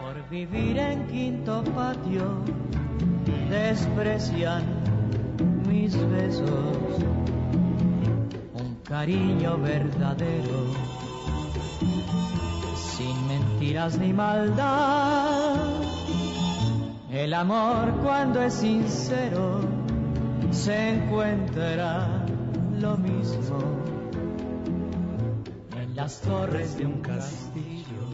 Por 0.00 0.28
vivir 0.28 0.78
en 0.78 1.06
quinto 1.06 1.64
patio, 1.64 2.44
desprecian 3.48 4.64
mis 5.66 5.96
besos 6.10 7.37
Cariño 8.88 9.58
verdadero, 9.58 10.72
sin 12.74 13.28
mentiras 13.28 13.98
ni 13.98 14.14
maldad. 14.14 15.56
El 17.10 17.34
amor 17.34 17.92
cuando 18.02 18.40
es 18.40 18.54
sincero 18.54 19.60
se 20.50 20.88
encuentra 20.88 22.24
lo 22.80 22.96
mismo 22.96 23.58
en 25.76 25.94
las 25.94 26.22
torres 26.22 26.78
de 26.78 26.86
un 26.86 27.02
castillo. 27.02 28.08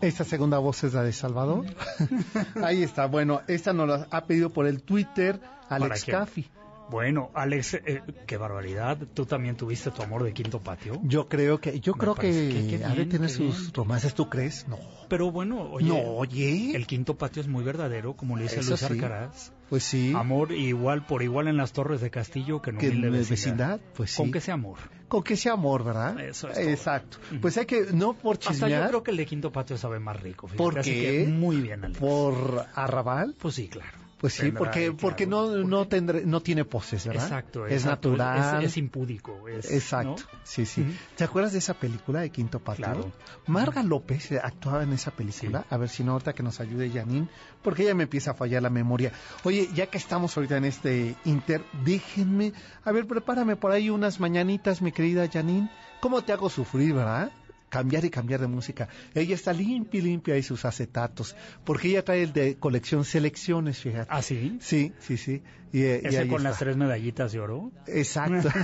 Esta 0.00 0.24
segunda 0.24 0.58
voz 0.58 0.82
es 0.82 0.94
la 0.94 1.04
de 1.04 1.12
Salvador. 1.12 1.66
Ahí 2.64 2.82
está. 2.82 3.06
Bueno, 3.06 3.42
esta 3.46 3.72
nos 3.72 3.88
la 3.88 4.08
ha 4.10 4.24
pedido 4.24 4.50
por 4.50 4.66
el 4.66 4.82
Twitter 4.82 5.40
Alex? 5.68 6.06
Caffi. 6.06 6.50
Bueno, 6.90 7.30
Alex, 7.34 7.74
eh, 7.74 8.02
qué 8.26 8.36
barbaridad. 8.36 8.98
¿Tú 9.14 9.24
también 9.26 9.56
tuviste 9.56 9.90
tu 9.90 10.02
amor 10.02 10.24
de 10.24 10.32
quinto 10.32 10.60
patio? 10.60 11.00
Yo 11.04 11.28
creo 11.28 11.60
que, 11.60 11.78
yo 11.80 11.92
Me 11.94 11.98
creo 12.00 12.14
que, 12.14 12.66
que 12.68 12.78
tener 12.78 13.08
qué 13.08 13.28
sus 13.28 13.60
bien. 13.60 13.72
romances, 13.74 14.14
¿tú 14.14 14.28
crees? 14.28 14.66
No. 14.68 14.78
Pero 15.08 15.30
bueno, 15.30 15.70
oye, 15.72 15.88
no, 15.88 15.98
oye. 15.98 16.74
el 16.76 16.86
quinto 16.86 17.16
patio 17.16 17.42
es 17.42 17.48
muy 17.48 17.64
verdadero, 17.64 18.14
como 18.14 18.36
le 18.36 18.44
dice 18.44 18.60
Eso 18.60 18.70
Luis 18.70 18.80
sí. 18.80 18.86
Alcaraz. 18.86 19.52
Pues 19.68 19.84
sí. 19.84 20.12
Amor 20.16 20.50
igual 20.52 21.06
por 21.06 21.22
igual 21.22 21.46
en 21.46 21.56
las 21.56 21.72
torres 21.72 22.00
de 22.00 22.10
Castillo 22.10 22.60
que 22.60 22.70
en 22.70 22.78
que 22.78 22.88
humilde 22.88 23.10
vecindad. 23.10 23.30
vecindad, 23.30 23.80
pues 23.94 24.10
sí. 24.10 24.16
Con 24.16 24.32
que 24.32 24.40
sea 24.40 24.54
amor. 24.54 24.78
Con 25.08 25.22
que 25.22 25.36
sea 25.36 25.52
amor, 25.52 25.84
¿verdad? 25.84 26.18
Eso 26.20 26.48
es. 26.48 26.58
Exacto. 26.58 27.18
Pues 27.40 27.56
hay 27.56 27.66
que, 27.66 27.86
no 27.92 28.14
por 28.14 28.36
Hasta 28.36 28.50
yo 28.52 28.58
chismear, 28.66 28.88
creo 28.88 29.02
que 29.04 29.10
el 29.12 29.16
de 29.16 29.26
quinto 29.26 29.52
patio 29.52 29.76
sabe 29.78 30.00
más 30.00 30.20
rico. 30.20 30.48
fíjate, 30.48 30.62
¿Por 30.62 30.78
así 30.80 30.90
qué? 30.92 31.24
que 31.24 31.30
muy 31.30 31.60
bien, 31.60 31.84
Alex. 31.84 31.98
por 32.00 32.66
arrabal. 32.74 33.34
Pues 33.38 33.54
sí, 33.54 33.68
claro. 33.68 33.99
Pues 34.20 34.34
sí, 34.34 34.52
porque, 34.52 34.92
porque 34.92 35.26
no, 35.26 35.48
no, 35.64 35.88
tendré, 35.88 36.26
no 36.26 36.42
tiene 36.42 36.66
poses, 36.66 37.06
¿verdad? 37.06 37.24
Exacto. 37.24 37.66
Es 37.66 37.84
exacto, 37.84 38.10
natural. 38.10 38.62
Es, 38.62 38.72
es 38.72 38.76
impúdico. 38.76 39.48
es, 39.48 39.70
Exacto, 39.70 40.24
¿no? 40.30 40.38
sí, 40.42 40.66
sí. 40.66 40.84
¿Te 41.16 41.24
acuerdas 41.24 41.52
de 41.52 41.58
esa 41.58 41.72
película 41.72 42.20
de 42.20 42.28
Quinto 42.28 42.60
Patio? 42.60 42.84
Claro. 42.84 43.12
Marga 43.46 43.82
López 43.82 44.32
eh, 44.32 44.40
actuaba 44.42 44.82
en 44.82 44.92
esa 44.92 45.10
película. 45.10 45.60
Sí. 45.60 45.66
A 45.70 45.76
ver 45.78 45.88
si 45.88 46.04
no, 46.04 46.12
ahorita 46.12 46.34
que 46.34 46.42
nos 46.42 46.60
ayude 46.60 46.90
Janine, 46.90 47.28
porque 47.62 47.84
ella 47.84 47.94
me 47.94 48.02
empieza 48.02 48.32
a 48.32 48.34
fallar 48.34 48.62
la 48.62 48.68
memoria. 48.68 49.10
Oye, 49.44 49.70
ya 49.72 49.86
que 49.86 49.96
estamos 49.96 50.36
ahorita 50.36 50.58
en 50.58 50.66
este 50.66 51.16
Inter, 51.24 51.64
déjenme, 51.82 52.52
a 52.84 52.92
ver, 52.92 53.06
prepárame 53.06 53.56
por 53.56 53.72
ahí 53.72 53.88
unas 53.88 54.20
mañanitas, 54.20 54.82
mi 54.82 54.92
querida 54.92 55.30
Janine. 55.32 55.70
¿Cómo 56.00 56.22
te 56.22 56.34
hago 56.34 56.50
sufrir, 56.50 56.92
verdad? 56.92 57.32
Cambiar 57.70 58.04
y 58.04 58.10
cambiar 58.10 58.40
de 58.40 58.48
música. 58.48 58.88
Ella 59.14 59.34
está 59.34 59.52
limpia 59.54 60.00
y 60.00 60.02
limpia 60.02 60.34
ahí 60.34 60.42
sus 60.42 60.64
acetatos, 60.66 61.34
porque 61.64 61.88
ella 61.88 62.04
trae 62.04 62.22
el 62.24 62.32
de 62.34 62.56
colección 62.56 63.04
Selecciones, 63.04 63.78
fíjate. 63.78 64.08
¿Ah, 64.10 64.20
sí? 64.22 64.58
Sí, 64.60 64.92
sí, 64.98 65.16
sí. 65.16 65.42
Y, 65.72 65.78
y 65.78 65.82
Ese 65.84 66.18
ahí 66.18 66.28
con 66.28 66.38
está. 66.38 66.50
las 66.50 66.58
tres 66.58 66.76
medallitas 66.76 67.32
de 67.32 67.40
oro. 67.40 67.72
Exacto. 67.86 68.50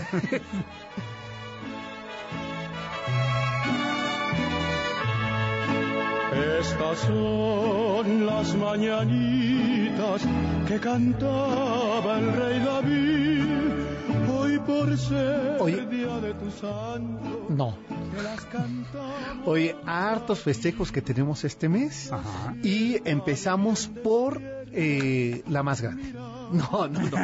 Estas 6.60 6.98
son 7.00 8.26
las 8.26 8.54
mañanitas 8.56 10.22
que 10.66 10.78
cantaba 10.80 12.18
el 12.18 12.32
rey 12.32 12.58
David. 12.60 13.44
Hoy 14.30 14.58
por 14.60 14.98
ser 14.98 15.56
Oye. 15.60 15.86
día 15.86 16.18
de 16.18 16.34
tu 16.34 16.50
santo, 16.50 17.46
no. 17.50 17.74
Oye, 19.44 19.76
hartos 19.86 20.40
festejos 20.40 20.90
que 20.92 21.02
tenemos 21.02 21.44
este 21.44 21.68
mes 21.68 22.12
Ajá. 22.12 22.54
y 22.62 22.96
empezamos 23.08 23.86
por 23.88 24.40
eh, 24.72 25.42
la 25.48 25.62
más 25.62 25.80
grande. 25.80 26.12
No, 26.46 26.86
no, 26.86 27.00
no. 27.00 27.18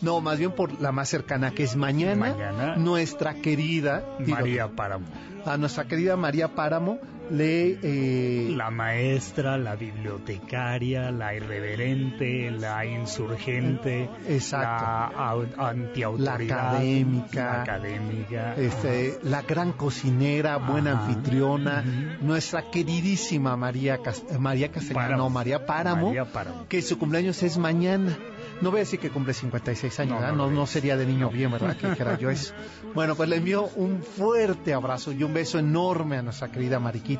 No, 0.00 0.20
más 0.20 0.38
bien 0.38 0.52
por 0.52 0.80
la 0.80 0.92
más 0.92 1.08
cercana, 1.08 1.50
que 1.50 1.64
es 1.64 1.74
mañana, 1.74 2.30
Mañana. 2.36 2.76
nuestra 2.76 3.34
querida 3.34 4.04
María 4.24 4.68
Páramo. 4.68 5.06
a 5.44 5.56
nuestra 5.56 5.86
querida 5.88 6.16
María 6.16 6.54
Páramo 6.54 7.00
le 7.30 7.78
eh, 7.82 8.50
La 8.56 8.70
maestra, 8.70 9.56
la 9.58 9.76
bibliotecaria, 9.76 11.10
la 11.10 11.34
irreverente, 11.34 12.50
la 12.50 12.84
insurgente, 12.84 14.08
Exacto. 14.28 14.84
la 14.84 15.12
au- 15.32 15.46
antiautoridad, 15.58 16.38
La 16.38 16.70
académica. 16.70 17.44
la 17.44 17.62
académica. 17.62 18.54
este, 18.56 19.18
la 19.22 19.42
gran 19.42 19.72
cocinera, 19.72 20.56
buena 20.58 20.92
Ajá. 20.92 21.06
anfitriona, 21.06 21.82
nuestra 22.20 22.70
queridísima 22.70 23.56
María, 23.56 23.98
Cas- 23.98 24.24
María 24.38 24.70
Castellano, 24.70 25.04
Páramo. 25.06 25.22
no, 25.24 25.30
María 25.30 25.66
Páramo, 25.66 26.06
María 26.08 26.24
Páramo. 26.24 26.66
que 26.68 26.82
su 26.82 26.98
cumpleaños 26.98 27.42
es 27.42 27.58
mañana. 27.58 28.16
No 28.60 28.70
voy 28.70 28.78
a 28.78 28.82
decir 28.82 29.00
que 29.00 29.10
cumple 29.10 29.34
56 29.34 29.98
años, 30.00 30.20
No, 30.20 30.26
no 30.28 30.32
No, 30.46 30.50
no, 30.50 30.66
sería 30.66 30.96
de 30.96 31.04
niño 31.06 31.28
bien, 31.28 31.50
¿verdad? 31.50 31.76
Que 31.76 31.88
dijera 31.90 32.16
yo 32.18 32.30
eso. 32.30 32.54
Bueno, 32.94 33.16
pues 33.16 33.28
le 33.28 33.36
envío 33.36 33.68
un 33.74 34.02
fuerte 34.02 34.72
abrazo 34.72 35.10
y 35.10 35.24
un 35.24 35.34
beso 35.34 35.58
enorme 35.58 36.18
a 36.18 36.22
nuestra 36.22 36.48
querida 36.52 36.78
Mariquita, 36.78 37.13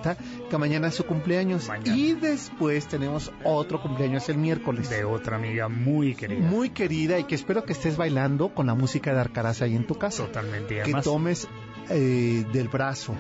que 0.51 0.59
mañana 0.59 0.89
es 0.89 0.95
su 0.95 1.05
cumpleaños. 1.05 1.69
Mañana. 1.69 1.97
Y 1.97 2.13
después 2.15 2.87
tenemos 2.87 3.33
otro 3.45 3.81
cumpleaños 3.81 4.29
el 4.29 4.39
miércoles. 4.39 4.91
De 4.91 5.05
otra 5.05 5.37
amiga 5.37 5.69
muy 5.69 6.15
querida. 6.15 6.41
Muy 6.47 6.71
querida 6.71 7.19
y 7.19 7.25
que 7.25 7.35
espero 7.35 7.65
que 7.65 7.73
estés 7.73 7.97
bailando 7.97 8.55
con 8.55 8.67
la 8.67 8.75
música 8.75 9.13
de 9.15 9.21
Arcaraz 9.21 9.63
ahí 9.63 9.75
en 9.75 9.87
tu 9.87 9.97
casa. 9.97 10.25
Totalmente. 10.27 10.75
Y 10.75 10.77
Que 10.77 10.83
además, 10.83 11.05
tomes 11.05 11.49
eh, 11.91 12.45
del 12.53 12.69
brazo 12.69 13.15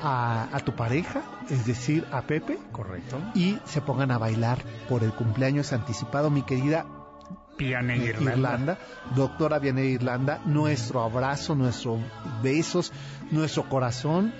a, 0.00 0.48
a 0.52 0.60
tu 0.60 0.74
pareja, 0.74 1.22
es 1.50 1.66
decir, 1.66 2.06
a 2.12 2.22
Pepe, 2.22 2.58
correcto. 2.72 3.18
y 3.34 3.58
se 3.64 3.80
pongan 3.80 4.10
a 4.10 4.18
bailar 4.18 4.58
por 4.88 5.02
el 5.02 5.12
cumpleaños 5.12 5.72
anticipado, 5.72 6.30
mi 6.30 6.42
querida 6.42 6.86
Piana 7.56 7.94
en 7.96 8.02
eh, 8.02 8.04
Irlanda. 8.06 8.32
Irlanda, 8.32 8.78
doctora 9.16 9.58
Vianey 9.58 9.88
Irlanda, 9.94 10.40
nuestro 10.46 11.02
abrazo, 11.02 11.56
nuestros 11.56 11.98
besos, 12.42 12.92
nuestro 13.32 13.68
corazón, 13.68 14.32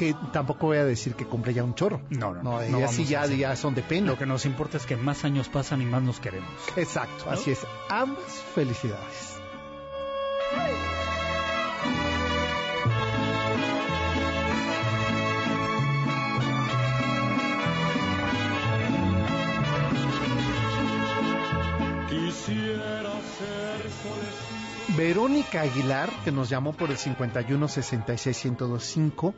que 0.00 0.16
tampoco 0.32 0.68
voy 0.68 0.78
a 0.78 0.84
decir 0.86 1.14
que 1.14 1.26
cumple 1.26 1.52
ya 1.52 1.62
un 1.62 1.74
chorro. 1.74 2.00
No, 2.08 2.32
no, 2.32 2.42
No, 2.42 2.52
no 2.52 2.62
ellas 2.62 2.72
vamos 2.72 2.94
sí 2.94 3.14
a 3.14 3.26
ya, 3.26 3.34
ya 3.36 3.54
son 3.54 3.74
de 3.74 3.82
pena. 3.82 4.06
Lo 4.06 4.16
que 4.16 4.24
nos 4.24 4.46
importa 4.46 4.78
es 4.78 4.86
que 4.86 4.96
más 4.96 5.26
años 5.26 5.50
pasan 5.50 5.82
y 5.82 5.84
más 5.84 6.02
nos 6.02 6.20
queremos. 6.20 6.48
Exacto, 6.74 7.26
¿No? 7.26 7.32
así 7.32 7.50
es. 7.50 7.66
Ambas 7.90 8.32
felicidades. 8.54 9.36
Quisiera 22.08 23.12
ser 23.36 23.82
solecito. 24.02 24.96
Verónica 24.96 25.60
Aguilar, 25.60 26.08
que 26.24 26.32
nos 26.32 26.48
llamó 26.48 26.72
por 26.72 26.90
el 26.90 26.96
51 26.96 27.68
66 27.68 28.44
1025, 28.46 29.34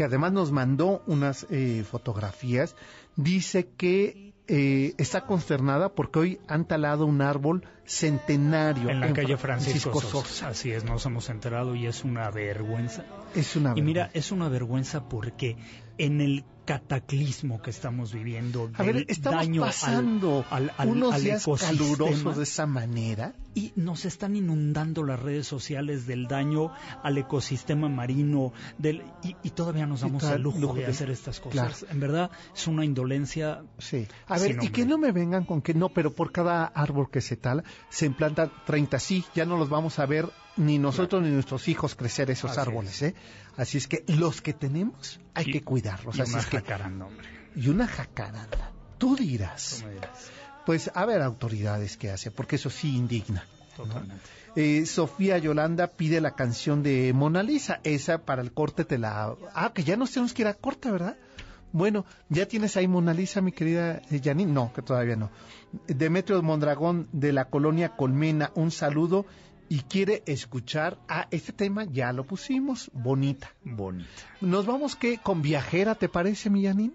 que 0.00 0.04
además 0.04 0.32
nos 0.32 0.50
mandó 0.50 1.02
unas 1.06 1.46
eh, 1.50 1.84
fotografías, 1.84 2.74
dice 3.16 3.68
que 3.76 4.32
eh, 4.48 4.94
está 4.96 5.26
consternada 5.26 5.90
porque 5.90 6.18
hoy 6.18 6.40
han 6.48 6.64
talado 6.64 7.04
un 7.04 7.20
árbol 7.20 7.66
centenario 7.84 8.88
En 8.88 9.00
la 9.00 9.12
calle 9.12 9.36
Fra- 9.36 9.58
Francisco 9.58 10.00
Sosa. 10.00 10.48
Así 10.48 10.70
es, 10.72 10.84
nos 10.84 11.04
hemos 11.04 11.28
enterado 11.28 11.74
y 11.74 11.86
es 11.86 12.02
una 12.02 12.30
vergüenza. 12.30 13.04
Es 13.34 13.56
una 13.56 13.74
Y 13.76 13.82
mira, 13.82 14.04
vergüenza. 14.04 14.18
es 14.18 14.32
una 14.32 14.48
vergüenza 14.48 15.06
porque 15.06 15.58
en 16.04 16.20
el 16.20 16.44
cataclismo 16.64 17.60
que 17.62 17.70
estamos 17.70 18.12
viviendo, 18.12 18.70
a 18.74 18.82
ver, 18.84 19.04
estamos 19.08 19.40
daño 19.40 19.64
al- 19.64 19.68
pasando 19.70 20.44
al, 20.50 20.72
al- 20.78 20.88
unos 20.88 21.14
al 21.14 21.22
días 21.24 21.44
calurosos 21.58 22.36
de 22.36 22.42
esa 22.44 22.66
manera. 22.66 23.34
y 23.54 23.72
nos 23.74 24.04
están 24.04 24.36
inundando 24.36 25.02
las 25.02 25.18
redes 25.18 25.46
sociales 25.48 26.06
del 26.06 26.28
daño 26.28 26.70
al 27.02 27.18
ecosistema 27.18 27.88
marino 27.88 28.52
del 28.78 29.02
y, 29.24 29.34
y 29.42 29.50
todavía 29.50 29.86
nos 29.86 30.02
damos 30.02 30.22
el 30.22 30.42
lujo 30.42 30.58
lujo 30.60 30.74
de 30.74 30.82
de- 30.82 30.86
hacer 30.92 31.10
estas 31.10 31.40
cosas. 31.40 31.52
Claro. 31.80 31.92
En 31.92 31.98
verdad 32.00 32.30
es 32.54 32.66
una 32.68 32.84
indolencia. 32.84 33.62
Sí. 33.78 34.06
A 34.28 34.38
ver, 34.38 34.56
y 34.62 34.68
que 34.68 34.86
no 34.86 34.96
me 34.96 35.10
vengan 35.10 35.44
con 35.44 35.62
que 35.62 35.74
no, 35.74 35.88
pero 35.88 36.12
por 36.12 36.30
cada 36.30 36.66
árbol 36.66 37.10
que 37.10 37.20
se 37.20 37.36
tala, 37.36 37.64
se 37.88 38.06
implantan 38.06 38.52
30. 38.66 38.98
Sí, 39.00 39.24
ya 39.34 39.44
no 39.44 39.56
los 39.56 39.68
vamos 39.70 39.98
a 39.98 40.06
ver 40.06 40.28
ni 40.56 40.78
nosotros 40.78 41.22
ni 41.22 41.30
nuestros 41.30 41.68
hijos 41.68 41.94
crecer 41.94 42.30
esos 42.30 42.50
Así 42.52 42.60
árboles, 42.60 43.00
¿eh? 43.02 43.14
Así 43.60 43.78
es 43.78 43.86
que 43.86 44.04
los 44.08 44.40
que 44.40 44.52
tenemos 44.54 45.20
hay 45.34 45.46
Y- 45.48 45.52
que 45.52 45.62
cuidarlos. 45.62 46.16
y 46.16 46.22
Así 46.22 46.32
una 46.32 46.40
es 46.40 46.46
que, 46.46 46.56
jacaranda, 46.58 47.06
hombre. 47.06 47.26
y 47.54 47.68
una 47.68 47.86
jacaranda. 47.86 48.72
Tú 48.98 49.16
dirás. 49.16 49.80
Tú 49.82 49.88
dirás. 49.90 50.30
Pues 50.66 50.90
a 50.94 51.04
ver 51.06 51.20
autoridades 51.22 51.96
que 51.96 52.10
hace, 52.10 52.30
porque 52.30 52.56
eso 52.56 52.70
sí 52.70 52.96
indigna. 52.96 53.44
Totalmente. 53.76 54.24
Eh, 54.56 54.84
Sofía 54.86 55.38
Yolanda 55.38 55.86
pide 55.86 56.20
la 56.20 56.32
canción 56.34 56.82
de 56.82 57.12
Mona 57.14 57.42
Lisa. 57.42 57.80
Esa 57.84 58.18
para 58.18 58.42
el 58.42 58.52
corte 58.52 58.84
te 58.84 58.98
la... 58.98 59.34
Ah, 59.54 59.72
que 59.74 59.84
ya 59.84 59.96
nos 59.96 60.10
tenemos 60.10 60.34
que 60.34 60.42
ir 60.42 60.48
a 60.48 60.54
corte, 60.54 60.90
¿verdad? 60.90 61.16
Bueno, 61.72 62.04
¿ya 62.28 62.46
tienes 62.46 62.76
ahí 62.76 62.88
Mona 62.88 63.14
Lisa, 63.14 63.40
mi 63.40 63.52
querida 63.52 64.02
eh, 64.10 64.20
Janine? 64.22 64.52
No, 64.52 64.72
que 64.72 64.82
todavía 64.82 65.16
no. 65.16 65.30
Demetrio 65.86 66.42
Mondragón 66.42 67.08
de 67.12 67.32
la 67.32 67.44
colonia 67.46 67.90
Colmena, 67.96 68.50
un 68.54 68.70
saludo 68.72 69.24
y 69.70 69.80
quiere 69.82 70.22
escuchar... 70.26 70.98
Ah, 71.08 71.28
este 71.30 71.52
tema 71.54 71.84
ya 71.84 72.12
lo 72.12 72.24
pusimos, 72.24 72.90
bonita. 72.92 73.54
Bonita. 73.64 74.10
Nos 74.42 74.66
vamos, 74.66 74.96
¿qué? 74.96 75.16
¿Con 75.16 75.40
Viajera, 75.40 75.94
te 75.94 76.10
parece, 76.10 76.50
mi 76.50 76.64
Janine? 76.64 76.92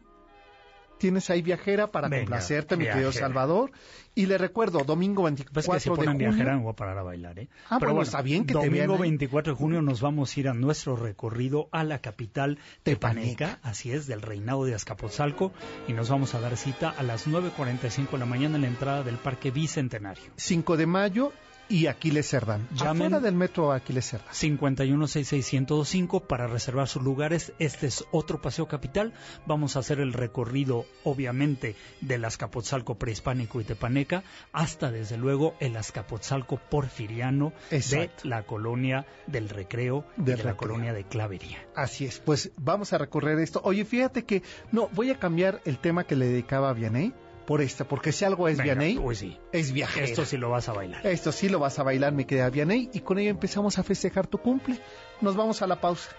tienes 0.98 1.30
ahí 1.30 1.42
viajera 1.42 1.92
para 1.92 2.08
Venga, 2.08 2.24
complacerte, 2.24 2.78
mi 2.78 2.86
querido. 2.86 3.12
Salvador. 3.12 3.72
Y 4.16 4.28
le 4.28 4.38
recuerdo, 4.38 4.80
domingo 4.86 5.24
24 5.24 5.54
Pues 5.54 5.84
que 5.84 5.90
de 5.90 5.96
junio. 5.96 6.18
viajera 6.18 6.56
me 6.56 6.64
voy 6.64 6.72
a 6.72 6.76
parar 6.76 6.98
a 6.98 7.04
bailar, 7.04 7.38
¿eh? 7.38 7.50
Ah, 7.70 7.80
bueno, 7.80 8.02
está 8.02 8.22
bien 8.22 8.46
que 8.46 8.54
te 8.54 8.70
vean 8.70 8.88
Domingo 8.88 9.04
ahí. 9.04 9.10
24 9.10 9.54
de 9.54 9.58
junio 9.60 9.82
nos 9.82 10.00
vamos 10.02 10.36
a 10.36 10.40
ir 10.40 10.48
a 10.48 10.54
nuestro 10.54 10.96
recorrido 10.96 11.68
a 11.72 11.84
la 11.84 12.00
capital 12.00 12.60
tepaneca, 12.84 13.60
así 13.62 13.92
es, 13.92 14.08
del 14.08 14.22
reinado 14.22 14.64
de 14.64 14.74
Azcapotzalco, 14.74 15.52
y 15.88 15.94
nos 15.94 16.10
vamos 16.10 16.34
a 16.34 16.40
dar 16.40 16.56
cita 16.56 16.90
a 16.90 17.04
las 17.04 17.28
9.45 17.28 18.12
de 18.12 18.18
la 18.18 18.26
mañana 18.26 18.56
en 18.56 18.62
la 18.62 18.68
entrada 18.68 19.04
del 19.04 19.18
Parque 19.18 19.52
Bicentenario. 19.52 20.32
5 20.38 20.78
de 20.78 20.86
mayo 20.86 21.34
y 21.70 21.88
Aquiles 21.88 22.30
Cerdán. 22.30 22.68
Llamen. 22.74 23.08
Afuera 23.08 23.20
del 23.20 23.36
metro 23.36 23.72
Aquiles 23.72 24.10
Cerdán. 24.10 24.28
516605 24.32 26.28
para 26.28 26.48
reservar 26.48 26.88
sus 26.88 27.04
lugares. 27.04 27.54
Este 27.60 27.88
es 27.88 28.06
otro 28.12 28.42
paseo 28.42 28.68
capital. 28.68 29.14
Vamos 29.46 29.76
a 29.76 29.80
hacer 29.80 30.00
el 30.00 30.14
recorrido, 30.14 30.86
obviamente, 31.04 31.76
del 32.02 32.26
Azcapotzalco 32.26 32.96
prehispánico 32.96 33.62
y 33.62 33.64
tepaneca 33.64 34.24
hasta, 34.52 34.92
desde 34.92 35.18
luego, 35.18 35.56
el 35.60 35.76
Azcapotzalco 35.78 36.58
porfiriano 36.58 37.54
Exacto. 37.72 38.24
de 38.24 38.30
la 38.30 38.44
colonia 38.44 39.06
del 39.28 39.50
Recreo 39.50 40.06
y 40.18 40.24
Del 40.24 40.38
de 40.38 40.44
la 40.44 40.58
colonia 40.58 40.94
de 40.94 41.04
Clavería. 41.04 41.66
Así 41.76 42.06
es, 42.06 42.20
pues 42.20 42.52
vamos 42.58 42.94
a 42.94 42.98
recorrer 42.98 43.40
esto. 43.40 43.62
Oye, 43.64 43.86
fíjate 43.86 44.24
que 44.24 44.44
no, 44.72 44.90
voy 44.94 45.10
a 45.12 45.20
cambiar 45.20 45.62
el 45.66 45.78
tema 45.78 46.06
que 46.06 46.16
le 46.16 46.28
dedicaba 46.28 46.70
a 46.70 46.74
Vianney 46.74 47.14
por 47.46 47.62
esta, 47.62 47.88
porque 47.88 48.12
si 48.12 48.26
algo 48.26 48.48
es 48.48 48.58
Venga, 48.58 49.02
uy, 49.02 49.16
sí. 49.16 49.38
es 49.52 49.72
viajera. 49.72 50.06
Esto 50.06 50.26
sí 50.26 50.38
lo 50.38 50.50
vas 50.50 50.70
a 50.70 50.74
bailar. 50.74 51.06
Esto 51.06 51.32
sí 51.32 51.50
lo 51.50 51.60
vas 51.60 51.80
a 51.80 51.84
bailar, 51.84 52.14
mi 52.14 52.26
querida 52.26 52.50
Vianney, 52.50 52.90
y 52.94 53.00
con 53.02 53.20
ello 53.20 53.30
empezamos 53.30 53.78
a 53.80 53.84
festejar 53.84 54.28
tu 54.28 54.38
cumple. 54.40 54.80
Nos 55.22 55.36
vamos 55.36 55.62
a 55.62 55.68
la 55.68 55.80
pausa. 55.80 56.10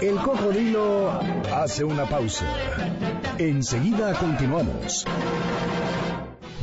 El 0.00 0.16
cocodrilo 0.16 1.20
hace 1.52 1.84
una 1.84 2.04
pausa. 2.04 2.46
Enseguida 3.38 4.12
continuamos. 4.14 5.04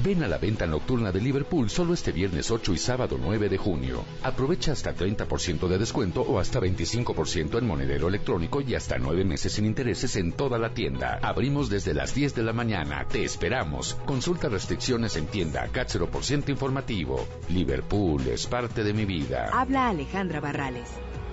Ven 0.03 0.23
a 0.23 0.27
la 0.27 0.37
venta 0.37 0.65
nocturna 0.65 1.11
de 1.11 1.21
Liverpool 1.21 1.69
solo 1.69 1.93
este 1.93 2.11
viernes 2.11 2.51
8 2.51 2.73
y 2.73 2.77
sábado 2.77 3.17
9 3.21 3.47
de 3.47 3.57
junio. 3.57 4.03
Aprovecha 4.23 4.73
hasta 4.73 4.93
30% 4.93 5.67
de 5.67 5.77
descuento 5.77 6.21
o 6.23 6.39
hasta 6.39 6.59
25% 6.59 7.57
en 7.59 7.67
monedero 7.67 8.09
electrónico 8.09 8.59
y 8.61 8.75
hasta 8.75 8.97
9 8.97 9.23
meses 9.23 9.53
sin 9.53 9.65
intereses 9.65 10.15
en 10.17 10.33
toda 10.33 10.57
la 10.57 10.73
tienda. 10.73 11.19
Abrimos 11.21 11.69
desde 11.69 11.93
las 11.93 12.13
10 12.15 12.35
de 12.35 12.43
la 12.43 12.51
mañana. 12.51 13.05
Te 13.07 13.23
esperamos. 13.23 13.93
Consulta 14.05 14.49
restricciones 14.49 15.15
en 15.15 15.27
tienda 15.27 15.67
CAT 15.67 15.89
0% 15.89 16.49
informativo. 16.49 17.25
Liverpool 17.49 18.27
es 18.27 18.47
parte 18.47 18.83
de 18.83 18.93
mi 18.93 19.05
vida. 19.05 19.51
Habla 19.53 19.89
Alejandra 19.89 20.41
Barrales. 20.41 20.89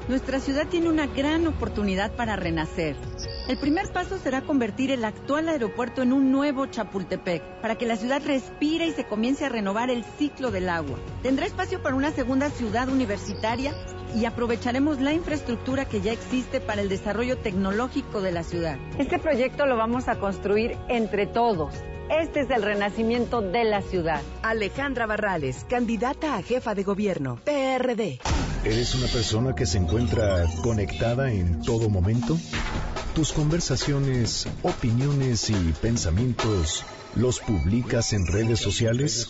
Nuestra 0.08 0.40
ciudad 0.40 0.66
tiene 0.66 0.88
una 0.88 1.06
gran 1.06 1.46
oportunidad 1.46 2.10
para 2.12 2.34
renacer. 2.34 2.96
El 3.46 3.58
primer 3.58 3.92
paso 3.92 4.16
será 4.16 4.40
convertir 4.40 4.90
el 4.90 5.04
actual 5.04 5.50
aeropuerto 5.50 6.00
en 6.00 6.14
un 6.14 6.32
nuevo 6.32 6.64
Chapultepec, 6.64 7.42
para 7.60 7.76
que 7.76 7.84
la 7.84 7.96
ciudad 7.96 8.22
respire 8.24 8.86
y 8.86 8.92
se 8.92 9.04
comience 9.04 9.44
a 9.44 9.50
renovar 9.50 9.90
el 9.90 10.04
ciclo 10.04 10.50
del 10.50 10.70
agua. 10.70 10.98
Tendrá 11.22 11.44
espacio 11.44 11.82
para 11.82 11.94
una 11.94 12.10
segunda 12.10 12.48
ciudad 12.48 12.88
universitaria 12.88 13.74
y 14.14 14.24
aprovecharemos 14.24 14.98
la 14.98 15.12
infraestructura 15.12 15.84
que 15.84 16.00
ya 16.00 16.12
existe 16.12 16.62
para 16.62 16.80
el 16.80 16.88
desarrollo 16.88 17.36
tecnológico 17.36 18.22
de 18.22 18.32
la 18.32 18.44
ciudad. 18.44 18.78
Este 18.98 19.18
proyecto 19.18 19.66
lo 19.66 19.76
vamos 19.76 20.08
a 20.08 20.18
construir 20.18 20.78
entre 20.88 21.26
todos. 21.26 21.74
Este 22.08 22.40
es 22.40 22.50
el 22.50 22.62
renacimiento 22.62 23.42
de 23.42 23.64
la 23.64 23.82
ciudad. 23.82 24.22
Alejandra 24.40 25.04
Barrales, 25.04 25.66
candidata 25.68 26.36
a 26.36 26.42
jefa 26.42 26.74
de 26.74 26.82
gobierno, 26.82 27.38
PRD. 27.44 28.20
¿Eres 28.64 28.94
una 28.94 29.06
persona 29.06 29.54
que 29.54 29.66
se 29.66 29.78
encuentra 29.78 30.44
conectada 30.62 31.32
en 31.32 31.62
todo 31.62 31.88
momento? 31.88 32.38
Tus 33.14 33.32
conversaciones, 33.32 34.46
opiniones 34.62 35.48
y 35.50 35.72
pensamientos 35.80 36.84
los 37.14 37.40
publicas 37.40 38.12
en 38.12 38.26
redes 38.26 38.60
sociales? 38.60 39.28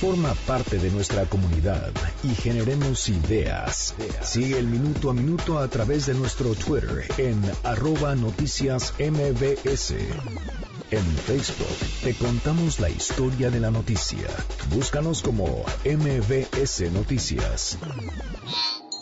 Forma 0.00 0.34
parte 0.46 0.78
de 0.78 0.90
nuestra 0.90 1.24
comunidad 1.26 1.92
y 2.22 2.34
generemos 2.34 3.08
ideas. 3.08 3.94
Sigue 4.22 4.58
el 4.58 4.66
minuto 4.66 5.10
a 5.10 5.14
minuto 5.14 5.58
a 5.58 5.68
través 5.68 6.06
de 6.06 6.14
nuestro 6.14 6.54
Twitter 6.54 7.06
en 7.18 7.40
arroba 7.64 8.14
noticias 8.14 8.92
MBS. 8.98 9.94
En 10.92 11.02
Facebook 11.02 11.66
te 12.04 12.14
contamos 12.14 12.78
la 12.78 12.88
historia 12.88 13.50
de 13.50 13.58
la 13.58 13.72
noticia. 13.72 14.28
Búscanos 14.72 15.20
como 15.20 15.64
MBS 15.84 16.92
Noticias. 16.92 17.76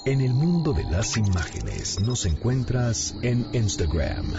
En 0.07 0.23
el 0.23 0.33
mundo 0.33 0.73
de 0.73 0.85
las 0.85 1.19
imágenes 1.19 2.01
nos 2.01 2.25
encuentras 2.25 3.15
en 3.21 3.55
Instagram. 3.55 4.33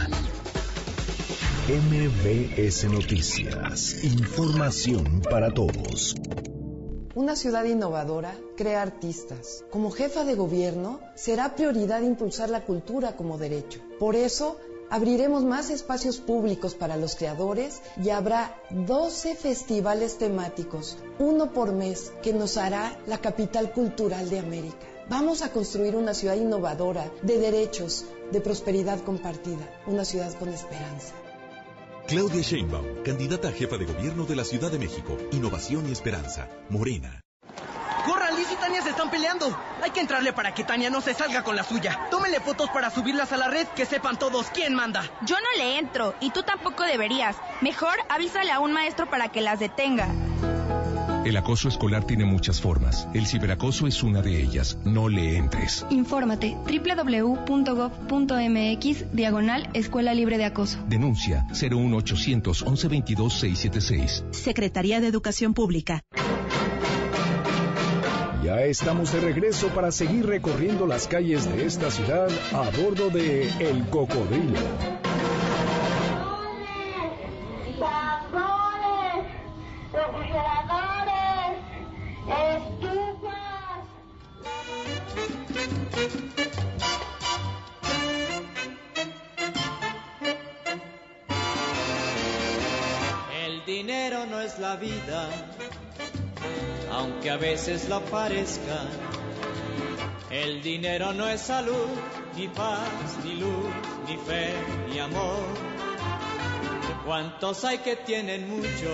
MBS 1.68 2.86
Noticias. 2.86 4.04
Información 4.04 5.22
para 5.30 5.54
todos. 5.54 6.16
Una 7.14 7.36
ciudad 7.36 7.64
innovadora 7.66 8.36
crea 8.58 8.82
artistas. 8.82 9.64
Como 9.70 9.92
jefa 9.92 10.26
de 10.26 10.34
gobierno, 10.34 11.00
será 11.16 11.56
prioridad 11.56 12.02
impulsar 12.02 12.50
la 12.50 12.66
cultura 12.66 13.16
como 13.16 13.38
derecho. 13.38 13.82
Por 14.00 14.16
eso, 14.16 14.58
abriremos 14.90 15.44
más 15.44 15.70
espacios 15.70 16.18
públicos 16.18 16.76
para 16.76 16.98
los 16.98 17.16
creadores 17.16 17.82
y 18.04 18.10
habrá 18.10 18.56
12 18.70 19.36
festivales 19.36 20.18
temáticos, 20.18 20.98
uno 21.20 21.52
por 21.52 21.74
mes, 21.74 22.12
que 22.22 22.34
nos 22.34 22.58
hará 22.58 23.00
la 23.08 23.20
capital 23.20 23.72
cultural 23.72 24.30
de 24.30 24.40
América. 24.40 24.88
Vamos 25.10 25.42
a 25.42 25.52
construir 25.52 25.96
una 25.96 26.14
ciudad 26.14 26.36
innovadora, 26.36 27.12
de 27.22 27.38
derechos, 27.38 28.06
de 28.32 28.42
prosperidad 28.42 29.02
compartida, 29.02 29.70
una 29.86 30.04
ciudad 30.04 30.34
con 30.38 30.50
esperanza. 30.50 31.14
Claudia 32.08 32.42
Sheinbaum, 32.42 33.04
candidata 33.04 33.50
a 33.50 33.52
jefa 33.52 33.78
de 33.78 33.86
gobierno 33.86 34.26
de 34.26 34.36
la 34.36 34.44
Ciudad 34.44 34.72
de 34.72 34.78
México. 34.78 35.18
Innovación 35.32 35.90
y 35.90 35.92
esperanza. 35.92 36.48
Morena. 36.70 37.25
Tania 38.76 38.84
se 38.84 38.90
están 38.90 39.10
peleando. 39.10 39.58
Hay 39.82 39.92
que 39.92 40.02
entrarle 40.02 40.34
para 40.34 40.54
que 40.54 40.66
Tania 40.66 40.90
no 40.90 41.00
se 41.00 41.14
salga 41.14 41.44
con 41.44 41.56
la 41.56 41.64
suya. 41.64 41.98
Tómenle 42.12 42.42
fotos 42.42 42.70
para 42.72 42.90
subirlas 42.90 43.32
a 43.32 43.38
la 43.38 43.48
red, 43.48 43.68
que 43.68 43.86
sepan 43.86 44.20
todos 44.20 44.48
quién 44.54 44.76
manda. 44.76 45.10
Yo 45.26 45.38
no 45.38 45.48
le 45.58 45.80
entro 45.80 46.14
y 46.20 46.32
tú 46.32 46.44
tampoco 46.44 46.84
deberías. 46.84 47.38
Mejor 47.62 47.96
avísale 48.10 48.52
a 48.52 48.60
un 48.60 48.74
maestro 48.74 49.10
para 49.10 49.30
que 49.30 49.40
las 49.40 49.62
detenga. 49.62 50.10
El 51.24 51.38
acoso 51.38 51.70
escolar 51.70 52.04
tiene 52.06 52.26
muchas 52.26 52.60
formas. 52.60 53.08
El 53.14 53.26
ciberacoso 53.28 53.88
es 53.88 54.04
una 54.04 54.22
de 54.22 54.44
ellas. 54.44 54.78
No 54.84 55.08
le 55.08 55.38
entres. 55.38 55.86
Infórmate 55.90 56.58
www.gov.mx 56.66 57.46
diagonal 59.14 59.70
Escuela 59.74 60.14
Libre 60.14 60.38
de 60.38 60.44
Acoso. 60.46 60.84
Denuncia 60.90 61.48
01800 61.50 62.62
1122 62.62 63.34
676. 63.34 64.26
Secretaría 64.32 65.00
de 65.00 65.08
Educación 65.08 65.54
Pública. 65.54 66.04
Ya 68.46 68.62
estamos 68.62 69.12
de 69.12 69.22
regreso 69.22 69.70
para 69.70 69.92
seguir 69.92 70.28
recorriendo 70.28 70.86
las 70.86 71.08
calles 71.08 71.52
de 71.52 71.66
esta 71.66 71.90
ciudad 71.90 72.30
a 72.54 72.70
bordo 72.80 73.10
de 73.10 73.50
El 73.58 73.90
Cocodrilo. 73.90 74.60
El 93.44 93.66
dinero 93.66 94.28
no 94.28 94.40
es 94.40 94.60
la 94.60 94.76
vida, 94.76 95.30
aunque 97.26 97.30
a 97.30 97.38
veces 97.38 97.90
lo 97.90 98.02
parezca. 98.06 98.86
El 100.30 100.62
dinero 100.62 101.14
no 101.14 101.28
es 101.28 101.42
salud, 101.42 101.88
ni 102.36 102.48
paz, 102.48 102.90
ni 103.24 103.36
luz, 103.36 103.66
ni 104.08 104.18
fe, 104.18 104.54
ni 104.90 105.00
amor. 105.00 105.44
¿Cuántos 107.06 107.64
hay 107.64 107.80
que 107.80 107.96
tienen 107.96 108.50
mucho 108.50 108.90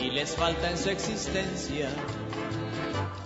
y 0.00 0.10
les 0.10 0.36
falta 0.36 0.70
en 0.70 0.78
su 0.78 0.90
existencia 0.90 1.88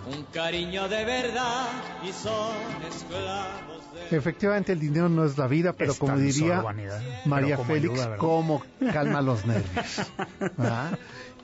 un 0.06 0.24
cariño 0.24 0.88
de 0.88 1.04
verdad 1.04 1.68
y 2.02 2.12
son 2.12 2.54
esclavos 2.88 3.82
de... 4.10 4.16
Efectivamente, 4.16 4.72
el 4.72 4.80
dinero 4.80 5.08
no 5.08 5.24
es 5.24 5.38
la 5.38 5.46
vida, 5.46 5.72
pero 5.72 5.92
Es 5.92 5.98
como 5.98 6.16
diría 6.16 6.60
vanidad, 6.60 7.00
María 7.24 7.56
pero 7.56 7.58
como 7.58 7.68
Félix, 7.68 8.00
ayuda, 8.00 8.16
cómo 8.16 8.62
calma 8.92 9.20
los 9.22 9.44
nervios. 9.44 10.02
¿Ah? 10.58 10.90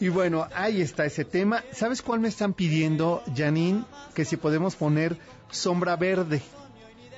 Y 0.01 0.09
bueno, 0.09 0.46
ahí 0.55 0.80
está 0.80 1.05
ese 1.07 1.24
tema. 1.24 1.64
¿Sabes 1.72 2.03
cuál 2.03 2.20
me 2.20 2.28
están 2.28 2.55
pidiendo, 2.55 3.22
Janine? 3.36 3.84
Que 4.14 4.24
si 4.24 4.36
podemos 4.36 4.76
poner 4.76 5.16
sombra 5.51 5.96
verde. 5.96 6.40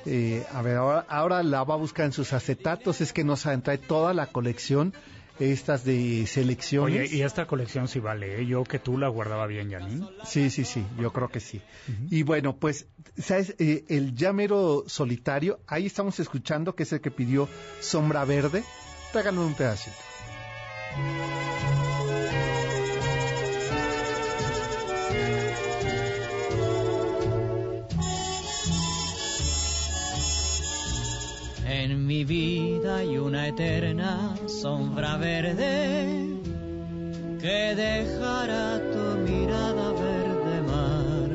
Eh, 0.06 0.44
a 0.52 0.62
ver, 0.62 0.76
ahora, 0.76 1.04
ahora 1.08 1.42
la 1.42 1.62
va 1.64 1.74
a 1.74 1.76
buscar 1.76 2.06
en 2.06 2.12
sus 2.12 2.32
acetatos, 2.32 3.02
es 3.02 3.12
que 3.12 3.22
nos 3.22 3.42
trae 3.42 3.76
toda 3.76 4.14
la 4.14 4.26
colección, 4.26 4.94
estas 5.38 5.84
de 5.84 6.26
selecciones. 6.26 7.10
Oye, 7.10 7.16
y 7.16 7.22
esta 7.22 7.46
colección 7.46 7.86
sí 7.86 8.00
vale, 8.00 8.40
¿eh? 8.40 8.46
yo 8.46 8.64
que 8.64 8.78
tú 8.78 8.96
la 8.96 9.08
guardaba 9.08 9.46
bien, 9.46 9.70
Janine. 9.70 10.06
Sí, 10.24 10.48
sí, 10.48 10.64
sí, 10.64 10.84
yo 10.98 11.12
creo 11.12 11.28
que 11.28 11.40
sí. 11.40 11.60
Y 12.10 12.22
bueno, 12.22 12.56
pues, 12.56 12.86
¿sabes? 13.18 13.54
Eh, 13.58 13.84
el 13.88 14.14
llamero 14.14 14.84
solitario, 14.86 15.60
ahí 15.66 15.86
estamos 15.86 16.18
escuchando, 16.18 16.74
que 16.74 16.84
es 16.84 16.92
el 16.92 17.00
que 17.02 17.10
pidió 17.10 17.48
Sombra 17.80 18.24
Verde. 18.24 18.64
Tráiganme 19.12 19.40
un 19.40 19.54
pedacito. 19.54 19.96
Eterna 33.60 34.34
sombra 34.46 35.18
verde 35.18 36.40
que 37.40 37.74
dejará 37.74 38.80
tu 38.90 39.18
mirada 39.20 39.92
verde 39.92 40.62
mar. 40.62 41.30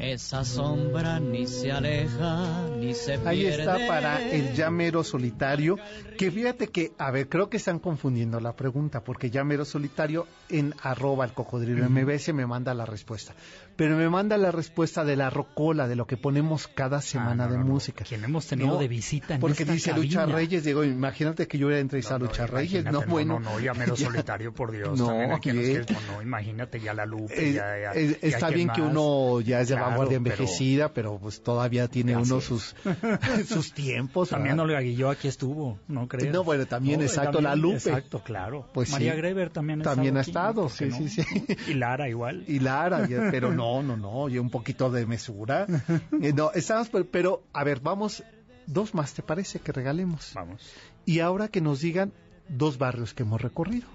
Esa 0.00 0.44
sombra 0.44 1.20
ni 1.20 1.46
se 1.46 1.70
aleja 1.70 2.66
ni 2.76 2.94
se 2.94 3.18
pierde. 3.18 3.28
Ahí 3.28 3.46
está 3.46 3.78
para 3.86 4.28
el 4.28 4.52
llamero 4.54 5.04
solitario, 5.04 5.76
que 6.18 6.32
fíjate 6.32 6.66
que, 6.66 6.92
a 6.98 7.12
ver, 7.12 7.28
creo 7.28 7.48
que 7.48 7.58
están 7.58 7.78
confundiendo 7.78 8.40
la 8.40 8.56
pregunta, 8.56 9.04
porque 9.04 9.30
llamero 9.30 9.64
solitario 9.64 10.26
en 10.50 10.74
arroba 10.82 11.24
el 11.24 11.32
cocodrilo 11.32 11.88
MBS 11.88 12.32
me 12.32 12.46
manda 12.46 12.74
la 12.74 12.84
respuesta, 12.86 13.34
pero 13.76 13.96
me 13.96 14.08
manda 14.08 14.36
la 14.36 14.50
respuesta 14.50 15.04
de 15.04 15.16
la 15.16 15.30
rocola, 15.30 15.88
de 15.88 15.96
lo 15.96 16.06
que 16.06 16.16
ponemos 16.16 16.68
cada 16.68 17.00
semana 17.00 17.46
de 17.48 17.58
música. 17.58 18.04
Quien 18.04 18.24
hemos 18.24 18.46
tenido 18.46 18.78
de 18.78 18.88
visita 18.88 19.34
en 19.34 19.40
Porque 19.40 19.62
esta 19.62 19.72
dice 19.72 19.92
Lucha. 19.94 20.26
Reyes, 20.26 20.64
digo, 20.64 20.84
imagínate 20.84 21.46
que 21.48 21.58
yo 21.58 21.66
hubiera 21.66 21.80
entrevistado 21.80 22.16
a 22.16 22.28
Lucha 22.28 22.46
Reyes, 22.46 22.84
no, 22.84 23.02
bueno. 23.02 23.40
No, 23.40 23.50
no, 23.50 23.60
ya. 23.60 23.74
solitario, 23.96 24.52
por 24.52 24.72
Dios. 24.72 24.98
No, 24.98 25.06
también 25.06 25.32
aquí 25.32 25.50
que- 25.50 25.86
no, 26.12 26.22
imagínate 26.22 26.80
ya 26.80 26.94
la 26.94 27.06
Lupe, 27.06 27.50
Eh, 27.50 27.52
ya, 27.54 27.78
ya- 27.78 27.92
eh, 27.94 28.18
ya 28.22 28.28
está 28.28 28.50
bien 28.50 28.68
que 28.70 28.82
uno 28.82 29.40
ya 29.40 29.60
es 29.60 29.68
de 29.68 29.74
Claro, 29.74 29.88
vanguardia 29.90 30.16
envejecida, 30.16 30.92
pero, 30.92 31.18
pues 31.18 31.42
todavía 31.42 31.88
tiene 31.88 32.16
uno 32.16 32.38
es. 32.38 32.44
sus, 32.44 32.74
sus 33.48 33.72
tiempos. 33.72 34.30
También 34.30 34.56
¿verdad? 34.56 34.64
Olga 34.70 34.80
Guilló 34.80 35.10
aquí 35.10 35.28
estuvo, 35.28 35.78
¿no 35.88 36.08
crees? 36.08 36.32
No, 36.32 36.44
bueno, 36.44 36.66
también, 36.66 37.00
exacto, 37.02 37.38
también, 37.38 37.44
la 37.44 37.56
Lupe. 37.56 37.76
Exacto, 37.76 38.22
claro. 38.22 38.66
Pues 38.72 38.90
María 38.90 39.12
sí. 39.12 39.18
Greber 39.18 39.50
también 39.50 39.82
También 39.82 40.16
ha 40.16 40.20
estado. 40.20 40.39
Estado, 40.48 40.66
aquí, 40.66 40.90
¿por 40.90 40.92
sí, 40.92 41.02
no? 41.02 41.08
sí, 41.08 41.22
sí. 41.22 41.56
Y 41.68 41.74
Lara 41.74 42.08
igual. 42.08 42.44
Y 42.46 42.58
Lara, 42.60 43.06
pero 43.30 43.52
no, 43.52 43.82
no, 43.82 43.96
no, 43.96 44.28
y 44.28 44.38
un 44.38 44.50
poquito 44.50 44.90
de 44.90 45.06
mesura. 45.06 45.66
Eh, 46.22 46.32
no, 46.32 46.50
estamos, 46.52 46.90
pero, 47.10 47.44
a 47.52 47.64
ver, 47.64 47.80
vamos, 47.80 48.22
dos 48.66 48.94
más, 48.94 49.14
¿te 49.14 49.22
parece 49.22 49.58
que 49.58 49.72
regalemos? 49.72 50.32
Vamos. 50.34 50.72
Y 51.06 51.20
ahora 51.20 51.48
que 51.48 51.60
nos 51.60 51.80
digan 51.80 52.12
dos 52.48 52.78
barrios 52.78 53.14
que 53.14 53.22
hemos 53.22 53.40
recorrido. 53.40 53.88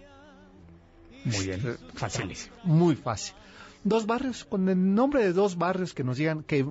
Muy 1.23 1.45
bien, 1.45 1.77
facilísimo. 1.93 2.55
Muy 2.63 2.95
fácil. 2.95 3.35
Dos 3.83 4.05
barrios, 4.05 4.43
con 4.45 4.67
el 4.69 4.95
nombre 4.95 5.23
de 5.23 5.33
dos 5.33 5.57
barrios 5.57 5.93
que 5.93 6.03
nos 6.03 6.17
digan 6.17 6.43
que... 6.43 6.65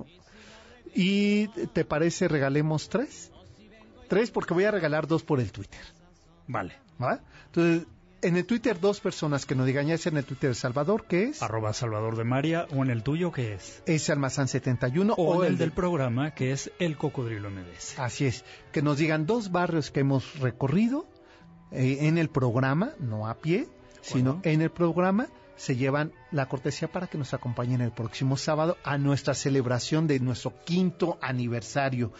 ¿Y 0.93 1.47
te 1.73 1.85
parece 1.85 2.27
regalemos 2.27 2.89
tres? 2.89 3.31
Tres 4.07 4.31
porque 4.31 4.53
voy 4.53 4.65
a 4.65 4.71
regalar 4.71 5.07
dos 5.07 5.23
por 5.23 5.39
el 5.39 5.51
Twitter. 5.51 5.81
Vale. 6.47 6.85
¿va? 7.01 7.19
Entonces, 7.47 7.87
en 8.27 8.35
el 8.37 8.45
Twitter 8.45 8.79
dos 8.79 8.99
personas 8.99 9.45
que 9.45 9.55
nos 9.55 9.65
digan, 9.65 9.87
ya 9.87 9.97
sea 9.97 10.11
en 10.11 10.17
el 10.17 10.25
Twitter 10.25 10.49
de 10.49 10.55
Salvador, 10.55 11.05
que 11.07 11.25
es... 11.25 11.41
Arroba 11.43 11.73
Salvador 11.73 12.15
de 12.17 12.23
María, 12.23 12.67
o 12.75 12.83
en 12.83 12.89
el 12.89 13.03
tuyo, 13.03 13.31
que 13.31 13.53
es. 13.53 13.81
Es 13.85 14.09
Almazán 14.09 14.47
71 14.47 15.13
O, 15.17 15.43
en 15.43 15.51
el 15.51 15.57
de- 15.57 15.65
del 15.65 15.71
programa, 15.71 16.31
que 16.31 16.51
es 16.51 16.71
El 16.79 16.97
Cocodrilo 16.97 17.49
MBS. 17.49 17.99
Así 17.99 18.25
es, 18.25 18.43
que 18.71 18.81
nos 18.81 18.97
digan 18.97 19.25
dos 19.25 19.51
barrios 19.51 19.91
que 19.91 20.01
hemos 20.01 20.39
recorrido 20.39 21.07
eh, 21.71 21.99
en 22.01 22.17
el 22.17 22.29
programa, 22.29 22.93
no 22.99 23.27
a 23.27 23.35
pie, 23.37 23.67
sino 24.01 24.39
en 24.43 24.61
el 24.61 24.69
programa, 24.71 25.27
se 25.55 25.75
llevan 25.75 26.11
la 26.31 26.47
cortesía 26.47 26.87
para 26.91 27.07
que 27.07 27.17
nos 27.17 27.33
acompañen 27.33 27.81
el 27.81 27.91
próximo 27.91 28.37
sábado 28.37 28.77
a 28.83 28.97
nuestra 28.97 29.33
celebración 29.33 30.05
de 30.07 30.19
nuestro 30.19 30.53
quinto 30.65 31.17
aniversario. 31.21 32.11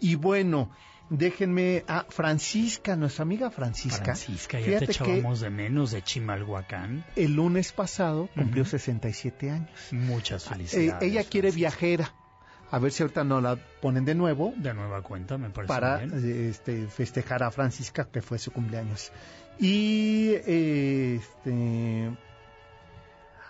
Y 0.00 0.14
bueno, 0.14 0.70
déjenme 1.10 1.84
a 1.86 2.04
Francisca, 2.08 2.96
nuestra 2.96 3.22
amiga 3.22 3.50
Francisca. 3.50 4.04
Francisca, 4.04 4.58
ya 4.58 4.66
fíjate 4.66 4.86
te 4.86 4.92
echábamos 4.92 5.40
de 5.40 5.50
menos 5.50 5.90
de 5.92 6.02
Chimalhuacán. 6.02 7.04
el 7.16 7.34
lunes 7.34 7.72
pasado 7.72 8.28
cumplió 8.34 8.64
67 8.64 9.50
años. 9.50 9.70
Muchas 9.92 10.46
Eh, 10.46 10.48
felicidades. 10.50 11.02
ella 11.02 11.24
quiere 11.24 11.50
viajera. 11.50 12.12
A 12.70 12.78
ver 12.80 12.90
si 12.90 13.02
ahorita 13.04 13.22
nos 13.22 13.42
la 13.42 13.56
ponen 13.80 14.04
de 14.04 14.14
nuevo 14.16 14.52
De 14.56 14.74
nueva 14.74 15.00
cuenta, 15.02 15.38
me 15.38 15.50
parece 15.50 15.68
para 15.68 15.98
bien. 15.98 16.12
eh, 16.24 16.48
este, 16.48 16.86
festejar 16.88 17.42
a 17.44 17.50
Francisca, 17.52 18.08
que 18.10 18.20
fue 18.20 18.38
su 18.38 18.50
cumpleaños. 18.50 19.12
Y 19.60 20.30
eh, 20.46 21.20
este. 21.20 22.10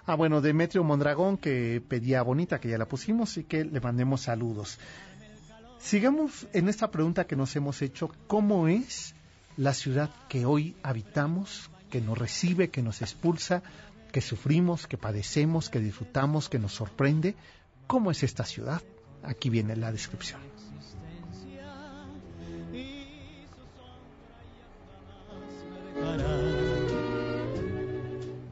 Ah, 0.07 0.17
bueno, 0.17 0.43
Demetrio 0.43 0.85
Mondragón, 0.85 1.39
que 1.39 1.83
pedía 1.89 2.21
bonita, 2.21 2.61
que 2.61 2.69
ya 2.69 2.77
la 2.77 2.87
pusimos, 2.87 3.39
y 3.39 3.45
que 3.45 3.65
le 3.65 3.81
mandemos 3.81 4.21
saludos. 4.21 4.79
Sigamos 5.85 6.47
en 6.55 6.71
esta 6.71 6.91
pregunta 6.91 7.27
que 7.27 7.37
nos 7.37 7.55
hemos 7.57 7.83
hecho: 7.83 8.11
¿cómo 8.27 8.69
es 8.69 9.15
la 9.59 9.75
ciudad 9.75 10.09
que 10.31 10.47
hoy 10.47 10.75
habitamos, 10.83 11.71
que 11.91 12.01
nos 12.01 12.17
recibe, 12.17 12.71
que 12.71 12.81
nos 12.83 13.03
expulsa, 13.03 13.63
que 14.11 14.23
sufrimos, 14.23 14.87
que 14.87 14.97
padecemos, 14.97 15.69
que 15.69 15.81
disfrutamos, 15.81 16.49
que 16.49 16.59
nos 16.59 16.73
sorprende? 16.73 17.35
¿Cómo 17.87 18.11
es 18.11 18.23
esta 18.23 18.45
ciudad? 18.47 18.81
Aquí 19.23 19.51
viene 19.51 19.77
la 19.77 19.93
descripción. 19.93 20.41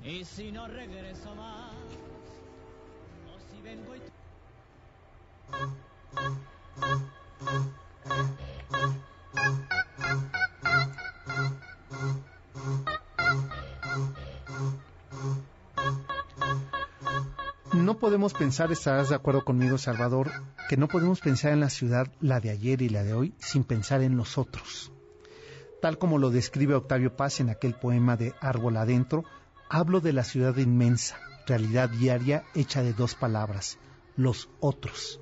Y 0.04 0.24
si 0.26 0.52
no 0.52 0.68
regreso 0.68 1.34
más, 1.34 1.72
o 3.34 3.40
si 3.50 3.62
vengo 3.62 3.96
y 3.96 4.00
podemos 18.02 18.34
pensar, 18.34 18.72
estarás 18.72 19.10
de 19.10 19.14
acuerdo 19.14 19.44
conmigo, 19.44 19.78
Salvador, 19.78 20.28
que 20.68 20.76
no 20.76 20.88
podemos 20.88 21.20
pensar 21.20 21.52
en 21.52 21.60
la 21.60 21.70
ciudad, 21.70 22.12
la 22.20 22.40
de 22.40 22.50
ayer 22.50 22.82
y 22.82 22.88
la 22.88 23.04
de 23.04 23.14
hoy, 23.14 23.32
sin 23.38 23.62
pensar 23.62 24.02
en 24.02 24.16
los 24.16 24.38
otros. 24.38 24.90
Tal 25.80 25.98
como 25.98 26.18
lo 26.18 26.30
describe 26.30 26.74
Octavio 26.74 27.14
Paz 27.14 27.38
en 27.38 27.48
aquel 27.48 27.74
poema 27.74 28.16
de 28.16 28.34
Árbol 28.40 28.76
Adentro, 28.76 29.22
hablo 29.70 30.00
de 30.00 30.12
la 30.12 30.24
ciudad 30.24 30.56
inmensa, 30.56 31.16
realidad 31.46 31.90
diaria 31.90 32.42
hecha 32.56 32.82
de 32.82 32.92
dos 32.92 33.14
palabras, 33.14 33.78
los 34.16 34.48
otros. 34.58 35.20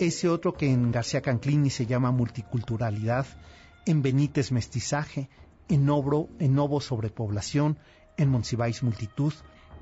Ese 0.00 0.28
otro 0.28 0.54
que 0.54 0.68
en 0.68 0.90
García 0.90 1.20
Canclini 1.20 1.70
se 1.70 1.86
llama 1.86 2.10
multiculturalidad, 2.10 3.26
en 3.86 4.02
Benítez 4.02 4.50
mestizaje, 4.50 5.30
en 5.68 5.88
Obro, 5.88 6.28
en 6.40 6.56
Novo 6.56 6.80
sobrepoblación, 6.80 7.78
en 8.16 8.30
Monsiváis 8.30 8.82
multitud, 8.82 9.32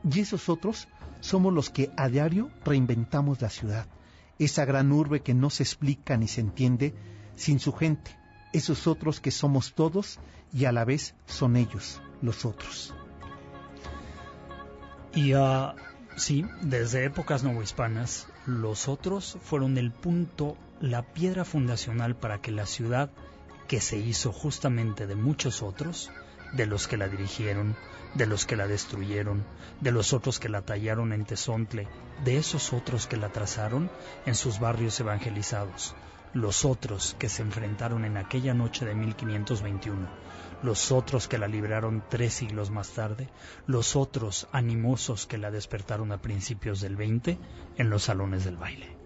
y 0.05 0.21
esos 0.21 0.51
otros 0.51 0.89
somos 1.21 1.53
los 1.53 1.71
que 1.71 1.91
a 1.97 2.09
diario 2.09 2.51
reinventamos 2.65 3.41
la 3.41 3.51
ciudad, 3.51 3.87
esa 4.39 4.65
gran 4.65 4.93
urbe 4.93 5.21
que 5.21 5.35
no 5.35 5.51
se 5.51 5.63
explica 5.63 6.17
ni 6.17 6.29
se 6.29 6.41
entiende 6.41 6.95
sin 7.37 7.61
su 7.61 7.73
gente, 7.73 8.17
esos 8.53 8.87
otros 8.87 9.21
que 9.21 9.31
somos 9.31 9.75
todos 9.75 10.19
y 10.53 10.67
a 10.67 10.73
la 10.73 10.85
vez 10.85 11.15
son 11.27 11.57
ellos, 11.57 12.01
los 12.23 12.45
otros. 12.45 12.95
Y 15.15 15.33
ah, 15.33 15.75
sí, 16.17 16.45
desde 16.63 17.05
épocas 17.05 17.45
novohispanas, 17.45 18.29
los 18.47 18.89
otros 18.89 19.39
fueron 19.43 19.79
el 19.79 19.93
punto, 19.93 20.57
la 20.81 21.03
piedra 21.03 21.45
fundacional 21.45 22.17
para 22.17 22.41
que 22.41 22.51
la 22.51 22.67
ciudad, 22.67 23.11
que 23.69 23.81
se 23.81 23.97
hizo 23.97 24.33
justamente 24.33 25.07
de 25.07 25.15
muchos 25.15 25.63
otros, 25.63 26.11
de 26.57 26.67
los 26.67 26.87
que 26.89 26.97
la 26.97 27.09
dirigieron, 27.09 27.77
de 28.15 28.27
los 28.27 28.47
que 28.47 28.57
la 28.57 28.67
destruyeron, 28.67 29.45
de 29.81 29.93
los 29.93 30.13
otros 30.13 30.39
que 30.39 30.49
la 30.49 30.63
tallaron 30.63 31.13
en 31.13 31.25
Tezontle, 31.25 31.89
de 32.25 32.37
esos 32.37 32.73
otros 32.73 33.07
que 33.07 33.17
la 33.17 33.31
trazaron 33.31 33.91
en 34.25 34.35
sus 34.35 34.61
barrios 34.61 34.99
evangelizados, 35.01 35.95
los 36.33 36.65
otros 36.65 37.17
que 37.19 37.29
se 37.29 37.43
enfrentaron 37.43 38.05
en 38.05 38.17
aquella 38.17 38.55
noche 38.55 38.85
de 38.85 38.95
1521, 38.95 40.09
los 40.63 40.93
otros 40.93 41.29
que 41.29 41.39
la 41.39 41.49
libraron 41.49 42.05
tres 42.09 42.35
siglos 42.35 42.71
más 42.71 42.91
tarde, 42.91 43.29
los 43.67 43.97
otros 43.97 44.49
animosos 44.53 45.27
que 45.27 45.39
la 45.39 45.51
despertaron 45.51 46.13
a 46.13 46.23
principios 46.23 46.81
del 46.81 46.97
20 46.97 47.39
en 47.77 47.91
los 47.91 48.05
salones 48.05 48.45
del 48.45 48.57
baile. 48.57 49.04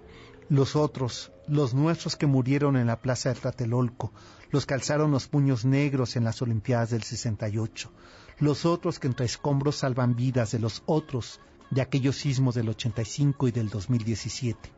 Los 0.51 0.76
otros, 0.76 1.30
los 1.46 1.74
nuestros 1.74 2.16
que 2.16 2.26
murieron 2.26 2.76
en 2.78 2.86
la 2.86 3.01
plaza 3.01 3.28
de 3.28 3.38
Tlatelolco, 3.38 4.12
los 4.51 4.64
que 4.64 4.72
alzaron 4.72 5.11
los 5.11 5.28
puños 5.28 5.66
negros 5.66 6.16
en 6.16 6.24
las 6.24 6.40
Olimpiadas 6.40 6.88
del 6.88 7.03
68, 7.03 7.92
los 8.38 8.64
otros 8.64 8.99
que 8.99 9.09
entre 9.09 9.26
escombros 9.26 9.76
salvan 9.76 10.16
vidas 10.16 10.53
de 10.53 10.59
los 10.59 10.82
otros 10.86 11.40
de 11.70 11.82
aquellos 11.82 12.16
sismos 12.16 12.55
del 12.55 12.70
85 12.70 13.49
y 13.49 13.51
del 13.51 13.68
2017, 13.68 14.72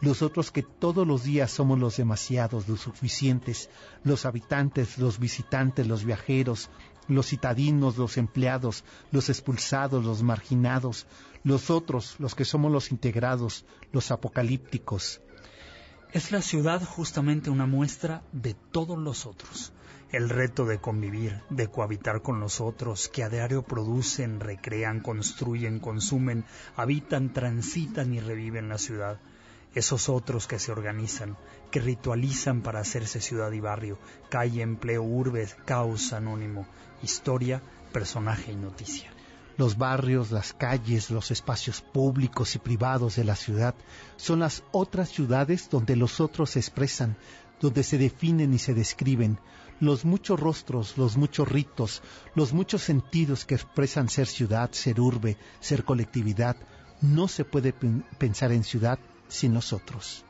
los 0.00 0.22
otros 0.22 0.50
que 0.50 0.62
todos 0.62 1.06
los 1.06 1.24
días 1.24 1.50
somos 1.50 1.78
los 1.78 1.98
demasiados, 1.98 2.66
los 2.66 2.80
suficientes, 2.80 3.68
los 4.02 4.24
habitantes, 4.24 4.96
los 4.96 5.18
visitantes, 5.18 5.86
los 5.86 6.02
viajeros, 6.02 6.70
los 7.14 7.26
citadinos, 7.26 7.96
los 7.96 8.16
empleados, 8.16 8.84
los 9.10 9.28
expulsados, 9.28 10.04
los 10.04 10.22
marginados, 10.22 11.06
los 11.44 11.70
otros, 11.70 12.16
los 12.18 12.34
que 12.34 12.44
somos 12.44 12.70
los 12.70 12.90
integrados, 12.90 13.64
los 13.92 14.10
apocalípticos. 14.10 15.20
Es 16.12 16.32
la 16.32 16.42
ciudad 16.42 16.82
justamente 16.82 17.50
una 17.50 17.66
muestra 17.66 18.22
de 18.32 18.54
todos 18.54 18.98
los 18.98 19.26
otros. 19.26 19.72
El 20.10 20.28
reto 20.28 20.64
de 20.64 20.80
convivir, 20.80 21.40
de 21.50 21.68
cohabitar 21.68 22.20
con 22.20 22.40
los 22.40 22.60
otros, 22.60 23.08
que 23.08 23.22
a 23.22 23.28
diario 23.28 23.62
producen, 23.62 24.40
recrean, 24.40 24.98
construyen, 24.98 25.78
consumen, 25.78 26.44
habitan, 26.74 27.32
transitan 27.32 28.12
y 28.12 28.18
reviven 28.18 28.68
la 28.68 28.78
ciudad. 28.78 29.20
Esos 29.72 30.08
otros 30.08 30.48
que 30.48 30.58
se 30.58 30.72
organizan, 30.72 31.36
que 31.70 31.78
ritualizan 31.78 32.62
para 32.62 32.80
hacerse 32.80 33.20
ciudad 33.20 33.52
y 33.52 33.60
barrio, 33.60 34.00
calle, 34.28 34.62
empleo, 34.62 35.04
urbe, 35.04 35.48
caos 35.64 36.12
anónimo, 36.12 36.66
historia, 37.02 37.62
personaje 37.92 38.52
y 38.52 38.56
noticia. 38.56 39.10
Los 39.56 39.76
barrios, 39.76 40.30
las 40.30 40.52
calles, 40.52 41.10
los 41.10 41.30
espacios 41.30 41.82
públicos 41.82 42.54
y 42.54 42.58
privados 42.58 43.16
de 43.16 43.24
la 43.24 43.36
ciudad 43.36 43.74
son 44.16 44.40
las 44.40 44.62
otras 44.72 45.10
ciudades 45.10 45.68
donde 45.68 45.96
los 45.96 46.20
otros 46.20 46.50
se 46.50 46.60
expresan, 46.60 47.16
donde 47.60 47.82
se 47.82 47.98
definen 47.98 48.54
y 48.54 48.58
se 48.58 48.72
describen, 48.72 49.38
los 49.80 50.04
muchos 50.04 50.38
rostros, 50.38 50.96
los 50.96 51.16
muchos 51.16 51.48
ritos, 51.48 52.02
los 52.34 52.52
muchos 52.52 52.82
sentidos 52.82 53.44
que 53.44 53.54
expresan 53.54 54.08
ser 54.08 54.26
ciudad, 54.26 54.70
ser 54.72 55.00
urbe, 55.00 55.36
ser 55.60 55.84
colectividad. 55.84 56.56
No 57.00 57.28
se 57.28 57.44
puede 57.44 57.74
pensar 58.18 58.52
en 58.52 58.64
ciudad 58.64 58.98
sin 59.28 59.54
nosotros. 59.54 60.24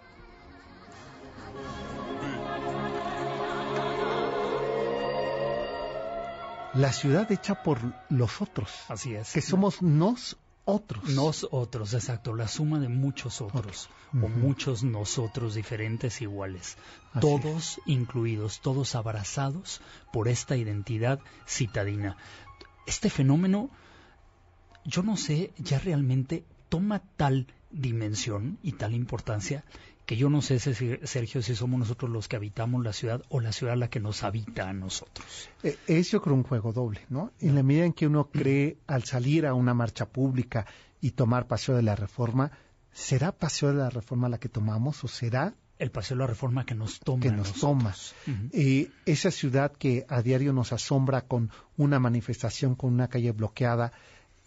La 6.74 6.92
ciudad 6.92 7.30
hecha 7.32 7.62
por 7.62 7.78
los 8.08 8.40
otros. 8.40 8.70
Así 8.88 9.14
es. 9.14 9.32
Que 9.32 9.42
somos 9.42 9.82
nos 9.82 10.36
otros. 10.64 11.04
Nos 11.10 11.46
otros, 11.50 11.94
exacto. 11.94 12.34
La 12.34 12.46
suma 12.46 12.78
de 12.78 12.88
muchos 12.88 13.40
otros. 13.40 13.90
O 14.12 14.28
muchos 14.28 14.82
nosotros 14.82 15.54
diferentes 15.54 16.20
iguales. 16.20 16.76
Así 17.12 17.20
todos 17.20 17.80
incluidos, 17.86 18.60
todos 18.60 18.94
abrazados 18.94 19.80
por 20.12 20.28
esta 20.28 20.56
identidad 20.56 21.20
citadina. 21.46 22.16
Este 22.86 23.10
fenómeno, 23.10 23.70
yo 24.84 25.02
no 25.02 25.16
sé, 25.16 25.52
ya 25.58 25.78
realmente 25.78 26.44
toma 26.68 27.00
tal 27.16 27.46
dimensión 27.70 28.58
y 28.62 28.72
tal 28.72 28.94
importancia 28.94 29.64
que 30.10 30.16
yo 30.16 30.28
no 30.28 30.42
sé, 30.42 30.58
Sergio, 30.58 31.40
si 31.40 31.54
somos 31.54 31.78
nosotros 31.78 32.10
los 32.10 32.26
que 32.26 32.34
habitamos 32.34 32.82
la 32.84 32.92
ciudad 32.92 33.22
o 33.28 33.38
la 33.38 33.52
ciudad 33.52 33.76
la 33.76 33.88
que 33.88 34.00
nos 34.00 34.24
habita 34.24 34.68
a 34.68 34.72
nosotros. 34.72 35.48
Eh, 35.62 35.76
es 35.86 36.10
yo 36.10 36.20
creo 36.20 36.34
un 36.34 36.42
juego 36.42 36.72
doble, 36.72 37.02
¿no? 37.10 37.30
En 37.38 37.54
la 37.54 37.62
medida 37.62 37.84
en 37.84 37.92
que 37.92 38.08
uno 38.08 38.28
cree 38.28 38.78
al 38.88 39.04
salir 39.04 39.46
a 39.46 39.54
una 39.54 39.72
marcha 39.72 40.06
pública 40.06 40.66
y 41.00 41.12
tomar 41.12 41.46
paseo 41.46 41.76
de 41.76 41.82
la 41.82 41.94
reforma, 41.94 42.50
¿será 42.92 43.30
paseo 43.30 43.68
de 43.68 43.76
la 43.76 43.88
reforma 43.88 44.28
la 44.28 44.38
que 44.38 44.48
tomamos 44.48 45.04
o 45.04 45.06
será 45.06 45.54
el 45.78 45.92
paseo 45.92 46.16
de 46.16 46.22
la 46.22 46.26
reforma 46.26 46.66
que 46.66 46.74
nos 46.74 46.98
toma? 46.98 47.22
que 47.22 47.30
nos 47.30 47.52
toma? 47.52 47.94
Eh, 48.52 48.90
esa 49.06 49.30
ciudad 49.30 49.70
que 49.70 50.06
a 50.08 50.22
diario 50.22 50.52
nos 50.52 50.72
asombra 50.72 51.20
con 51.20 51.52
una 51.76 52.00
manifestación, 52.00 52.74
con 52.74 52.92
una 52.92 53.06
calle 53.06 53.30
bloqueada, 53.30 53.92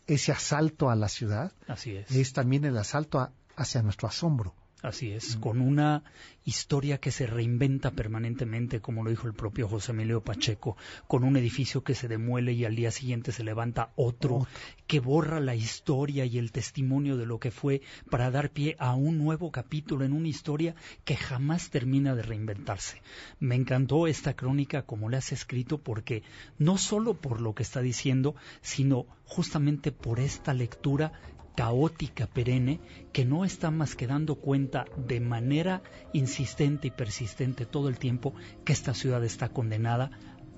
ese 0.07 0.33
asalto 0.33 0.89
a 0.89 0.95
la 0.97 1.07
ciudad 1.07 1.53
Así 1.69 1.95
es. 1.95 2.11
es 2.11 2.33
también 2.33 2.65
el 2.65 2.77
asalto 2.77 3.21
a- 3.21 3.31
hacia 3.55 3.81
nuestro 3.81 4.09
asombro. 4.09 4.53
Así 4.83 5.13
es, 5.13 5.37
con 5.37 5.61
una 5.61 6.03
historia 6.43 6.97
que 6.97 7.09
se 7.09 7.25
reinventa 7.25 7.91
permanentemente, 7.91 8.81
como 8.81 9.01
lo 9.01 9.11
dijo 9.11 9.27
el 9.27 9.33
propio 9.33 9.69
José 9.69 9.93
Emilio 9.93 10.21
Pacheco, 10.21 10.75
con 11.07 11.23
un 11.23 11.37
edificio 11.37 11.85
que 11.85 11.95
se 11.95 12.09
demuele 12.09 12.51
y 12.51 12.65
al 12.65 12.75
día 12.75 12.91
siguiente 12.91 13.31
se 13.31 13.45
levanta 13.45 13.93
otro, 13.95 14.45
que 14.85 14.99
borra 14.99 15.39
la 15.39 15.55
historia 15.55 16.25
y 16.25 16.37
el 16.37 16.51
testimonio 16.51 17.15
de 17.15 17.25
lo 17.25 17.39
que 17.39 17.49
fue 17.49 17.81
para 18.09 18.29
dar 18.29 18.49
pie 18.49 18.75
a 18.77 18.93
un 18.93 19.19
nuevo 19.19 19.53
capítulo 19.53 20.03
en 20.03 20.11
una 20.11 20.27
historia 20.27 20.75
que 21.05 21.15
jamás 21.15 21.69
termina 21.69 22.13
de 22.13 22.23
reinventarse. 22.23 23.01
Me 23.39 23.55
encantó 23.55 24.07
esta 24.07 24.35
crónica 24.35 24.81
como 24.81 25.09
la 25.09 25.19
has 25.19 25.31
escrito 25.31 25.77
porque 25.77 26.23
no 26.57 26.77
solo 26.77 27.13
por 27.13 27.39
lo 27.39 27.55
que 27.55 27.63
está 27.63 27.79
diciendo, 27.79 28.35
sino 28.61 29.05
justamente 29.23 29.93
por 29.93 30.19
esta 30.19 30.53
lectura 30.53 31.13
caótica 31.55 32.27
perenne 32.27 32.79
que 33.11 33.25
no 33.25 33.45
está 33.45 33.69
más 33.71 33.95
que 33.95 34.07
dando 34.07 34.35
cuenta 34.35 34.85
de 34.97 35.19
manera 35.19 35.81
insistente 36.13 36.87
y 36.87 36.91
persistente 36.91 37.65
todo 37.65 37.89
el 37.89 37.99
tiempo 37.99 38.33
que 38.65 38.73
esta 38.73 38.93
ciudad 38.93 39.23
está 39.23 39.49
condenada 39.49 40.11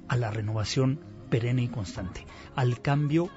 a 0.07 0.15
la 0.15 0.31
renovación 0.31 0.99
perenne 1.29 1.63
y 1.63 1.67
constante, 1.67 2.25
al 2.55 2.81
cambio 2.81 3.29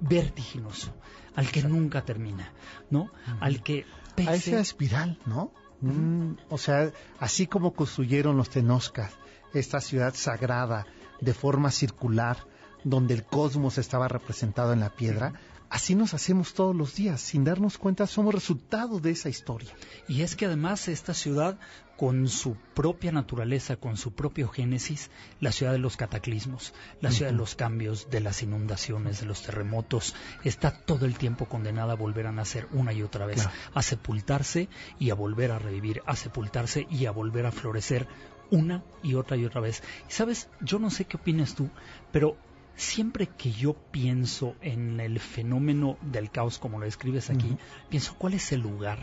vertiginoso, 0.00 0.94
al 1.34 1.50
que 1.50 1.62
nunca 1.62 2.04
termina, 2.04 2.52
¿no? 2.90 3.10
Al 3.40 3.62
que 3.62 3.84
A 3.84 4.16
pese- 4.16 4.34
esa 4.52 4.60
espiral, 4.60 5.18
¿no? 5.26 5.52
Mm, 5.80 6.34
o 6.48 6.58
sea, 6.58 6.92
así 7.18 7.46
como 7.46 7.72
construyeron 7.72 8.36
los 8.36 8.50
Tenoscas, 8.50 9.12
esta 9.52 9.80
ciudad 9.80 10.14
sagrada 10.14 10.86
de 11.20 11.34
forma 11.34 11.70
circular, 11.70 12.36
donde 12.84 13.14
el 13.14 13.24
cosmos 13.24 13.78
estaba 13.78 14.08
representado 14.08 14.72
en 14.72 14.80
la 14.80 14.90
piedra, 14.90 15.32
así 15.72 15.94
nos 15.94 16.12
hacemos 16.12 16.52
todos 16.52 16.76
los 16.76 16.94
días, 16.94 17.18
sin 17.22 17.44
darnos 17.44 17.78
cuenta, 17.78 18.06
somos 18.06 18.34
resultado 18.34 19.00
de 19.00 19.10
esa 19.10 19.30
historia. 19.30 19.70
Y 20.06 20.20
es 20.20 20.36
que 20.36 20.44
además 20.44 20.86
esta 20.86 21.14
ciudad, 21.14 21.58
con 21.96 22.28
su 22.28 22.56
propia 22.74 23.10
naturaleza, 23.10 23.76
con 23.76 23.96
su 23.96 24.12
propio 24.12 24.48
génesis, 24.48 25.10
la 25.40 25.50
ciudad 25.50 25.72
de 25.72 25.78
los 25.78 25.96
cataclismos, 25.96 26.74
la 27.00 27.10
ciudad 27.10 27.30
de 27.30 27.38
los 27.38 27.54
cambios, 27.54 28.10
de 28.10 28.20
las 28.20 28.42
inundaciones, 28.42 29.20
de 29.20 29.26
los 29.26 29.42
terremotos, 29.42 30.14
está 30.44 30.72
todo 30.72 31.06
el 31.06 31.16
tiempo 31.16 31.46
condenada 31.46 31.94
a 31.94 31.96
volver 31.96 32.26
a 32.26 32.32
nacer 32.32 32.68
una 32.72 32.92
y 32.92 33.02
otra 33.02 33.24
vez, 33.24 33.36
Claro. 33.42 33.52
a 33.72 33.82
sepultarse 33.82 34.68
y 34.98 35.08
a 35.08 35.14
volver 35.14 35.52
a 35.52 35.58
revivir, 35.58 36.02
a 36.04 36.16
sepultarse 36.16 36.86
y 36.90 37.06
a 37.06 37.12
volver 37.12 37.46
a 37.46 37.50
florecer 37.50 38.06
una 38.50 38.84
y 39.02 39.14
otra 39.14 39.38
y 39.38 39.46
otra 39.46 39.62
vez. 39.62 39.82
Y 40.06 40.12
sabes, 40.12 40.50
yo 40.60 40.78
no 40.78 40.90
sé 40.90 41.06
qué 41.06 41.16
opinas 41.16 41.54
tú, 41.54 41.70
pero 42.12 42.36
siempre 42.76 43.26
que 43.26 43.52
yo 43.52 43.74
pienso 43.74 44.54
en 44.60 45.00
el 45.00 45.20
fenómeno 45.20 45.98
del 46.00 46.30
caos 46.30 46.58
como 46.58 46.78
lo 46.78 46.84
describes 46.84 47.30
aquí, 47.30 47.56
pienso 47.88 48.14
cuál 48.16 48.34
es 48.34 48.52
el 48.52 48.60
lugar 48.60 48.98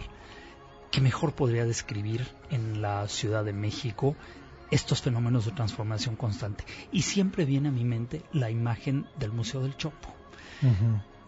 que 0.92 1.02
mejor 1.02 1.34
podría 1.34 1.66
describir 1.66 2.28
en 2.50 2.82
la 2.82 3.08
Ciudad 3.08 3.46
de 3.46 3.54
México 3.54 4.16
estos 4.72 5.02
fenómenos 5.02 5.46
de 5.46 5.52
transformación 5.52 6.16
constante. 6.16 6.64
Y 6.92 7.04
siempre 7.04 7.46
viene 7.46 7.70
a 7.70 7.72
mi 7.72 7.84
mente 7.84 8.24
la 8.32 8.50
imagen 8.50 9.08
del 9.18 9.32
Museo 9.32 9.62
del 9.62 9.78
Chopo. 9.78 10.14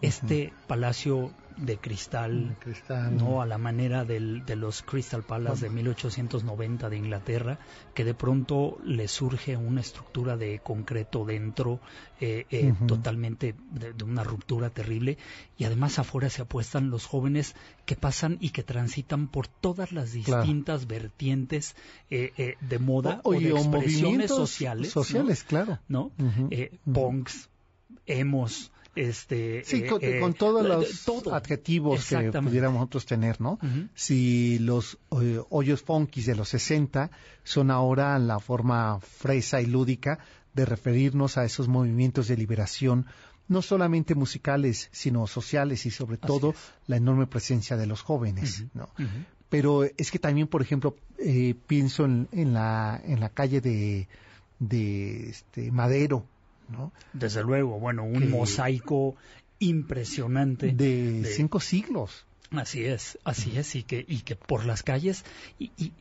Este 0.00 0.52
palacio 0.66 1.32
de 1.56 1.78
cristal, 1.78 2.56
cristal. 2.60 3.16
no 3.16 3.40
a 3.42 3.46
la 3.46 3.58
manera 3.58 4.04
del- 4.04 4.44
de 4.44 4.56
los 4.56 4.82
Crystal 4.82 5.22
Palace 5.22 5.66
de 5.66 5.70
1890 5.70 6.88
de 6.90 6.96
Inglaterra, 6.96 7.58
que 7.94 8.04
de 8.04 8.14
pronto 8.14 8.78
le 8.84 9.06
surge 9.08 9.56
una 9.56 9.80
estructura 9.80 10.36
de 10.36 10.58
concreto 10.62 11.24
dentro, 11.24 11.80
eh, 12.20 12.46
eh, 12.50 12.72
totalmente 12.88 13.54
de, 13.70 13.92
de 13.92 14.04
una 14.04 14.24
ruptura 14.24 14.70
terrible, 14.70 15.18
y 15.58 15.64
además 15.64 15.98
afuera 15.98 16.28
se 16.30 16.42
apuestan 16.42 16.90
los 16.90 17.06
jóvenes 17.06 17.54
que 17.86 17.94
pasan 17.96 18.38
y 18.40 18.50
que 18.50 18.62
transitan 18.62 19.28
por 19.28 19.46
todas 19.46 19.92
las 19.92 20.10
Claro. 20.12 20.42
distintas 20.42 20.86
vertientes 20.86 21.76
eh, 22.10 22.32
eh, 22.36 22.56
de 22.60 22.78
moda 22.78 23.20
O- 23.24 23.30
o, 23.36 23.40
de 23.40 23.52
o 23.52 23.56
expresiones 23.58 24.30
sociales, 24.30 24.88
¿no? 24.96 25.02
sociales, 25.04 25.44
claro. 25.44 25.78
¿no? 25.88 26.10
Eh, 26.50 26.72
punks, 26.92 27.48
emos, 28.06 28.71
este, 28.94 29.62
Sí, 29.64 29.84
eh, 29.84 29.86
con, 29.86 29.98
eh, 30.02 30.20
con 30.20 30.34
todos 30.34 30.66
los 30.66 31.04
todo. 31.04 31.34
adjetivos 31.34 32.06
que 32.08 32.30
pudiéramos 32.30 32.80
nosotros 32.80 33.06
tener, 33.06 33.40
¿no? 33.40 33.58
Si 33.94 34.58
los 34.58 34.98
eh, 35.20 35.40
hoyos 35.50 35.82
funkis 35.82 36.26
de 36.26 36.34
los 36.34 36.48
60 36.50 37.10
son 37.42 37.70
ahora 37.70 38.18
la 38.18 38.38
forma 38.38 39.00
fresa 39.00 39.60
y 39.60 39.66
lúdica 39.66 40.18
de 40.54 40.64
referirnos 40.66 41.38
a 41.38 41.44
esos 41.44 41.68
movimientos 41.68 42.28
de 42.28 42.36
liberación, 42.36 43.06
no 43.48 43.62
solamente 43.62 44.14
musicales, 44.14 44.88
sino 44.92 45.26
sociales 45.26 45.86
y 45.86 45.90
sobre 45.90 46.16
todo 46.18 46.54
la 46.86 46.96
enorme 46.96 47.26
presencia 47.26 47.76
de 47.76 47.86
los 47.86 48.02
jóvenes, 48.02 48.64
¿no? 48.74 48.88
Pero 49.48 49.84
es 49.84 50.10
que 50.10 50.18
también, 50.18 50.48
por 50.48 50.62
ejemplo, 50.62 50.96
eh, 51.18 51.54
pienso 51.66 52.04
en, 52.06 52.28
en 52.32 52.54
la, 52.54 53.00
en 53.04 53.20
la 53.20 53.28
calle 53.28 53.60
de, 53.60 54.08
de 54.58 55.28
este, 55.28 55.70
Madero, 55.70 56.24
¿no? 56.68 56.92
Desde 57.12 57.42
luego, 57.42 57.78
bueno, 57.78 58.04
un 58.04 58.20
Que- 58.20 58.26
mosaico 58.26 59.16
impresionante 59.58 60.72
de 60.72 61.24
cinco 61.36 61.60
siglos. 61.60 62.26
Así 62.50 62.84
es, 62.84 63.18
así 63.24 63.56
es, 63.56 63.74
y 63.76 63.82
que, 63.82 64.04
y 64.06 64.20
que 64.20 64.36
por 64.36 64.64
las 64.66 64.82
calles, 64.82 65.24
y, 65.58 65.70
y 65.76 65.92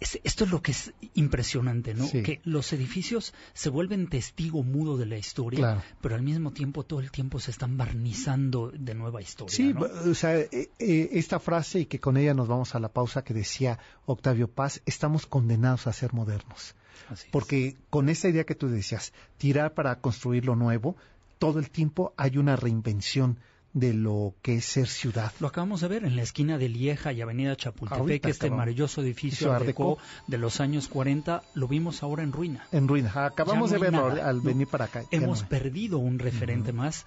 Es- 0.00 0.18
esto 0.24 0.44
es 0.44 0.50
lo 0.50 0.62
que 0.62 0.72
es 0.72 0.92
impresionante, 1.14 1.94
¿no? 1.94 2.04
Sí. 2.08 2.24
Que 2.24 2.40
los 2.42 2.72
edificios 2.72 3.32
se 3.54 3.68
vuelven 3.70 4.08
testigo 4.08 4.64
mudo 4.64 4.96
de 4.96 5.06
la 5.06 5.16
historia, 5.16 5.58
Claro. 5.60 5.82
pero 6.00 6.16
al 6.16 6.22
mismo 6.22 6.50
tiempo 6.52 6.82
todo 6.82 6.98
el 6.98 7.12
tiempo 7.12 7.38
se 7.38 7.52
están 7.52 7.76
barnizando 7.76 8.72
de 8.76 8.94
nueva 8.96 9.22
historia. 9.22 9.54
Sí, 9.56 9.72
¿no? 9.72 9.82
o 9.82 10.14
sea, 10.14 10.36
eh, 10.40 10.70
eh, 10.80 11.08
esta 11.12 11.38
frase 11.38 11.80
y 11.80 11.86
que 11.86 12.00
con 12.00 12.16
ella 12.16 12.34
nos 12.34 12.48
vamos 12.48 12.74
a 12.74 12.80
la 12.80 12.88
pausa 12.88 13.22
que 13.22 13.32
decía 13.32 13.78
Octavio 14.04 14.48
Paz, 14.48 14.82
estamos 14.86 15.26
condenados 15.26 15.86
a 15.86 15.92
ser 15.92 16.12
modernos. 16.14 16.74
Así 17.08 17.26
es. 17.26 17.32
Porque 17.32 17.76
con 17.90 18.08
esa 18.08 18.28
idea 18.28 18.44
que 18.44 18.54
tú 18.54 18.68
decías, 18.68 19.12
tirar 19.38 19.74
para 19.74 19.96
construir 20.00 20.44
lo 20.44 20.56
nuevo, 20.56 20.96
todo 21.38 21.58
el 21.58 21.70
tiempo 21.70 22.12
hay 22.16 22.38
una 22.38 22.56
reinvención 22.56 23.38
de 23.72 23.94
lo 23.94 24.34
que 24.42 24.56
es 24.56 24.66
ser 24.66 24.86
ciudad. 24.86 25.32
Lo 25.40 25.48
acabamos 25.48 25.80
de 25.80 25.88
ver 25.88 26.04
en 26.04 26.14
la 26.14 26.22
esquina 26.22 26.58
de 26.58 26.68
Lieja 26.68 27.12
y 27.12 27.22
Avenida 27.22 27.56
Chapultepec, 27.56 28.00
Ahorita 28.00 28.28
este 28.28 28.46
acabamos. 28.46 28.58
maravilloso 28.58 29.00
edificio 29.00 29.52
Art 29.52 29.64
Deco 29.64 29.98
de 30.26 30.38
los 30.38 30.60
años 30.60 30.88
40, 30.88 31.42
lo 31.54 31.68
vimos 31.68 32.02
ahora 32.02 32.22
en 32.22 32.32
ruina. 32.32 32.66
En 32.70 32.86
ruinas. 32.86 33.16
Acabamos 33.16 33.70
no 33.70 33.78
de 33.78 33.80
verlo 33.82 34.10
nada, 34.10 34.28
al 34.28 34.40
venir 34.40 34.66
para 34.66 34.86
acá. 34.86 35.04
Hemos 35.10 35.42
no 35.42 35.48
perdido 35.48 35.98
un 35.98 36.18
referente 36.18 36.72
más 36.72 37.06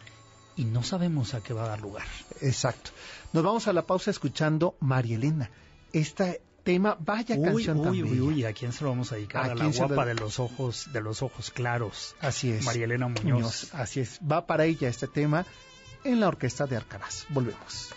y 0.56 0.66
no 0.66 0.82
sabemos 0.82 1.34
a 1.34 1.42
qué 1.42 1.54
va 1.54 1.66
a 1.66 1.68
dar 1.70 1.82
lugar. 1.82 2.06
Exacto. 2.42 2.92
Nos 3.34 3.44
vamos 3.44 3.68
a 3.68 3.74
la 3.74 3.86
pausa 3.86 4.10
escuchando 4.10 4.76
María 4.80 5.18
Elena. 5.18 5.52
Este 5.94 6.42
tema, 6.66 6.98
vaya 7.00 7.36
Uy, 7.38 7.44
canción 7.44 7.78
uy, 7.80 7.84
tan 7.84 7.94
uy, 7.94 8.20
uy, 8.20 8.44
¿a 8.44 8.52
quién 8.52 8.74
se 8.74 8.84
lo 8.84 8.90
vamos 8.90 9.12
a 9.14 9.16
dedicar? 9.16 9.44
¿A 9.44 9.52
A, 9.54 9.56
la 9.56 9.64
lo- 9.64 9.72
guapa 9.72 10.06
de 10.06 10.16
los 10.16 10.40
ojos, 10.40 10.90
de 10.92 11.00
los 11.02 11.22
ojos 11.22 11.50
claros. 11.52 12.16
Así 12.20 12.52
es. 12.52 12.66
María 12.66 12.84
Elena 12.86 13.08
Muñoz. 13.08 13.74
Así 13.74 14.02
es. 14.02 14.20
Va 14.20 14.46
para 14.46 14.66
ella 14.66 14.90
este 14.90 15.08
tema 15.08 15.46
en 16.04 16.20
la 16.20 16.28
orquesta 16.28 16.66
de 16.68 16.76
Arcaraz. 16.76 17.26
Volvemos. 17.30 17.94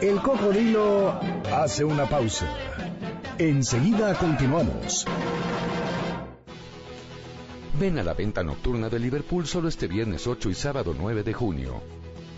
El 0.00 0.20
cocodrilo 0.22 1.18
hace 1.52 1.84
una 1.84 2.08
pausa. 2.08 2.46
Enseguida 3.38 4.14
continuamos. 4.14 5.04
Ven 7.78 7.98
a 7.98 8.04
la 8.04 8.14
venta 8.14 8.42
nocturna 8.44 8.88
de 8.88 8.98
Liverpool 8.98 9.46
solo 9.46 9.68
este 9.68 9.88
viernes 9.88 10.26
8 10.26 10.50
y 10.50 10.54
sábado 10.54 10.94
9 10.96 11.22
de 11.24 11.32
junio. 11.32 11.82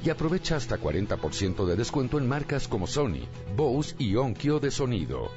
Y 0.05 0.11
aprovecha 0.11 0.57
hasta 0.57 0.79
40% 0.79 1.67
de 1.67 1.77
descuento 1.77 2.19
en 2.19 2.29
marcas 2.29 2.69
como 2.69 2.87
Sony, 2.87 3.27
Bose 3.55 3.95
y 3.99 4.17
Onkyo 4.17 4.59
de 4.59 4.71
sonido. 4.71 5.31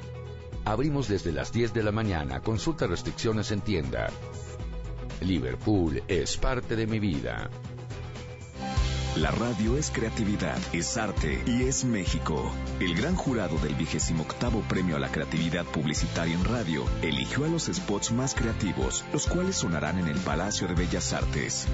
Abrimos 0.64 1.08
desde 1.08 1.32
las 1.32 1.52
10 1.52 1.74
de 1.74 1.82
la 1.82 1.92
mañana. 1.92 2.40
Consulta 2.40 2.86
restricciones 2.86 3.50
en 3.50 3.60
tienda. 3.60 4.08
Liverpool 5.20 6.02
es 6.08 6.36
parte 6.36 6.76
de 6.76 6.86
mi 6.86 6.98
vida. 6.98 7.50
La 9.16 9.30
radio 9.30 9.78
es 9.78 9.90
creatividad, 9.90 10.58
es 10.74 10.98
arte 10.98 11.42
y 11.46 11.62
es 11.62 11.86
México. 11.86 12.52
El 12.80 12.94
gran 12.94 13.16
jurado 13.16 13.56
del 13.56 13.74
vigésimo 13.74 14.24
octavo 14.24 14.60
premio 14.68 14.96
a 14.96 14.98
la 14.98 15.08
creatividad 15.08 15.64
publicitaria 15.64 16.34
en 16.34 16.44
radio 16.44 16.84
eligió 17.00 17.46
a 17.46 17.48
los 17.48 17.64
spots 17.64 18.12
más 18.12 18.34
creativos, 18.34 19.06
los 19.14 19.26
cuales 19.26 19.56
sonarán 19.56 19.98
en 19.98 20.08
el 20.08 20.18
Palacio 20.18 20.68
de 20.68 20.74
Bellas 20.74 21.14
Artes. 21.14 21.66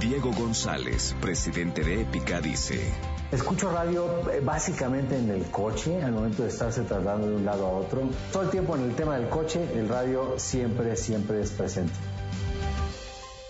Diego 0.00 0.32
González, 0.32 1.16
presidente 1.18 1.82
de 1.82 2.02
Épica, 2.02 2.42
dice. 2.42 2.92
Escucho 3.30 3.72
radio 3.72 4.30
eh, 4.30 4.42
básicamente 4.44 5.16
en 5.16 5.30
el 5.30 5.44
coche, 5.50 6.02
al 6.02 6.12
momento 6.12 6.42
de 6.42 6.50
estarse 6.50 6.82
trasladando 6.82 7.28
de 7.28 7.36
un 7.36 7.46
lado 7.46 7.68
a 7.68 7.70
otro. 7.70 8.02
Todo 8.30 8.42
el 8.42 8.50
tiempo 8.50 8.76
en 8.76 8.82
el 8.82 8.94
tema 8.94 9.16
del 9.16 9.30
coche, 9.30 9.66
el 9.74 9.88
radio 9.88 10.34
siempre, 10.36 10.94
siempre 10.96 11.40
es 11.40 11.52
presente. 11.52 11.94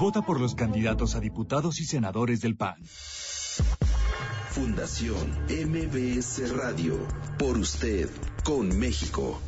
Vota 0.00 0.22
por 0.22 0.40
los 0.40 0.54
candidatos 0.54 1.14
a 1.14 1.20
diputados 1.20 1.78
y 1.78 1.84
senadores 1.84 2.40
del 2.40 2.56
PAN. 2.56 2.82
Fundación 4.48 5.30
MBS 5.46 6.56
Radio. 6.56 6.96
Por 7.38 7.58
usted, 7.58 8.08
con 8.42 8.78
México. 8.78 9.38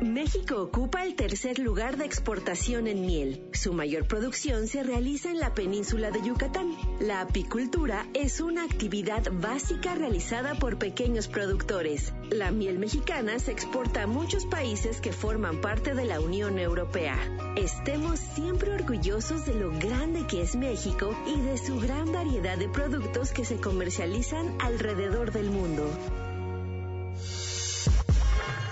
México 0.00 0.62
ocupa 0.62 1.04
el 1.04 1.14
tercer 1.14 1.58
lugar 1.58 1.98
de 1.98 2.06
exportación 2.06 2.86
en 2.86 3.02
miel. 3.02 3.44
Su 3.52 3.74
mayor 3.74 4.06
producción 4.06 4.66
se 4.66 4.82
realiza 4.82 5.30
en 5.30 5.38
la 5.38 5.52
península 5.52 6.10
de 6.10 6.22
Yucatán. 6.22 6.74
La 7.00 7.20
apicultura 7.20 8.08
es 8.14 8.40
una 8.40 8.64
actividad 8.64 9.24
básica 9.30 9.94
realizada 9.94 10.54
por 10.54 10.78
pequeños 10.78 11.28
productores. 11.28 12.14
La 12.30 12.50
miel 12.50 12.78
mexicana 12.78 13.38
se 13.38 13.52
exporta 13.52 14.04
a 14.04 14.06
muchos 14.06 14.46
países 14.46 15.02
que 15.02 15.12
forman 15.12 15.60
parte 15.60 15.94
de 15.94 16.06
la 16.06 16.20
Unión 16.20 16.58
Europea. 16.58 17.18
Estemos 17.56 18.18
siempre 18.20 18.72
orgullosos 18.72 19.44
de 19.44 19.54
lo 19.54 19.70
grande 19.70 20.26
que 20.26 20.40
es 20.40 20.56
México 20.56 21.14
y 21.26 21.38
de 21.42 21.58
su 21.58 21.78
gran 21.78 22.10
variedad 22.10 22.56
de 22.56 22.70
productos 22.70 23.32
que 23.32 23.44
se 23.44 23.56
comercializan 23.56 24.56
alrededor 24.60 25.30
del 25.30 25.50
mundo. 25.50 25.90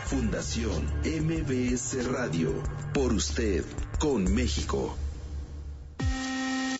Fundación 0.08 0.84
MBS 1.04 2.08
Radio. 2.10 2.50
Por 2.94 3.12
usted, 3.12 3.62
con 3.98 4.24
México. 4.24 4.96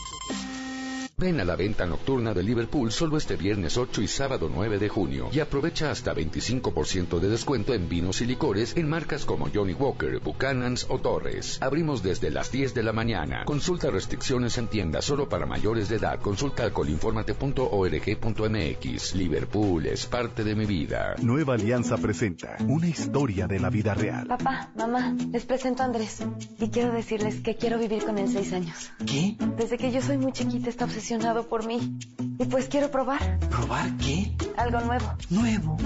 Ven 1.22 1.38
a 1.38 1.44
la 1.44 1.54
venta 1.54 1.86
nocturna 1.86 2.34
de 2.34 2.42
Liverpool 2.42 2.90
solo 2.90 3.16
este 3.16 3.36
viernes 3.36 3.76
8 3.76 4.02
y 4.02 4.08
sábado 4.08 4.50
9 4.52 4.80
de 4.80 4.88
junio 4.88 5.28
y 5.32 5.38
aprovecha 5.38 5.92
hasta 5.92 6.12
25% 6.12 7.20
de 7.20 7.28
descuento 7.28 7.74
en 7.74 7.88
vinos 7.88 8.20
y 8.22 8.26
licores 8.26 8.76
en 8.76 8.88
marcas 8.88 9.24
como 9.24 9.48
Johnny 9.48 9.72
Walker, 9.72 10.18
Buchanan's 10.18 10.84
o 10.88 10.98
Torres. 10.98 11.62
Abrimos 11.62 12.02
desde 12.02 12.32
las 12.32 12.50
10 12.50 12.74
de 12.74 12.82
la 12.82 12.92
mañana. 12.92 13.44
Consulta 13.44 13.88
restricciones 13.88 14.58
en 14.58 14.66
tienda 14.66 15.00
solo 15.00 15.28
para 15.28 15.46
mayores 15.46 15.88
de 15.88 15.94
edad. 15.94 16.18
Consulta 16.18 16.64
alcoholinformate.org.mx. 16.64 19.14
Liverpool 19.14 19.86
es 19.86 20.06
parte 20.06 20.42
de 20.42 20.56
mi 20.56 20.66
vida. 20.66 21.14
Nueva 21.22 21.54
Alianza 21.54 21.98
presenta 21.98 22.56
una 22.66 22.88
historia 22.88 23.46
de 23.46 23.60
la 23.60 23.70
vida 23.70 23.94
real. 23.94 24.26
Papá, 24.26 24.72
mamá, 24.74 25.16
les 25.30 25.44
presento 25.44 25.84
a 25.84 25.86
Andrés 25.86 26.24
y 26.58 26.68
quiero 26.70 26.92
decirles 26.92 27.42
que 27.42 27.54
quiero 27.54 27.78
vivir 27.78 28.04
con 28.04 28.18
él 28.18 28.28
seis 28.28 28.52
años. 28.52 28.90
¿Qué? 29.06 29.36
Desde 29.56 29.78
que 29.78 29.92
yo 29.92 30.02
soy 30.02 30.18
muy 30.18 30.32
chiquita 30.32 30.68
está 30.68 30.86
obsesionado 31.12 31.46
por 31.48 31.66
mí 31.66 31.98
y 32.38 32.44
pues 32.46 32.68
quiero 32.68 32.90
probar 32.90 33.38
¿Probar 33.50 33.96
qué? 33.98 34.32
algo 34.56 34.80
nuevo. 34.80 35.12
Nuevo. 35.30 35.76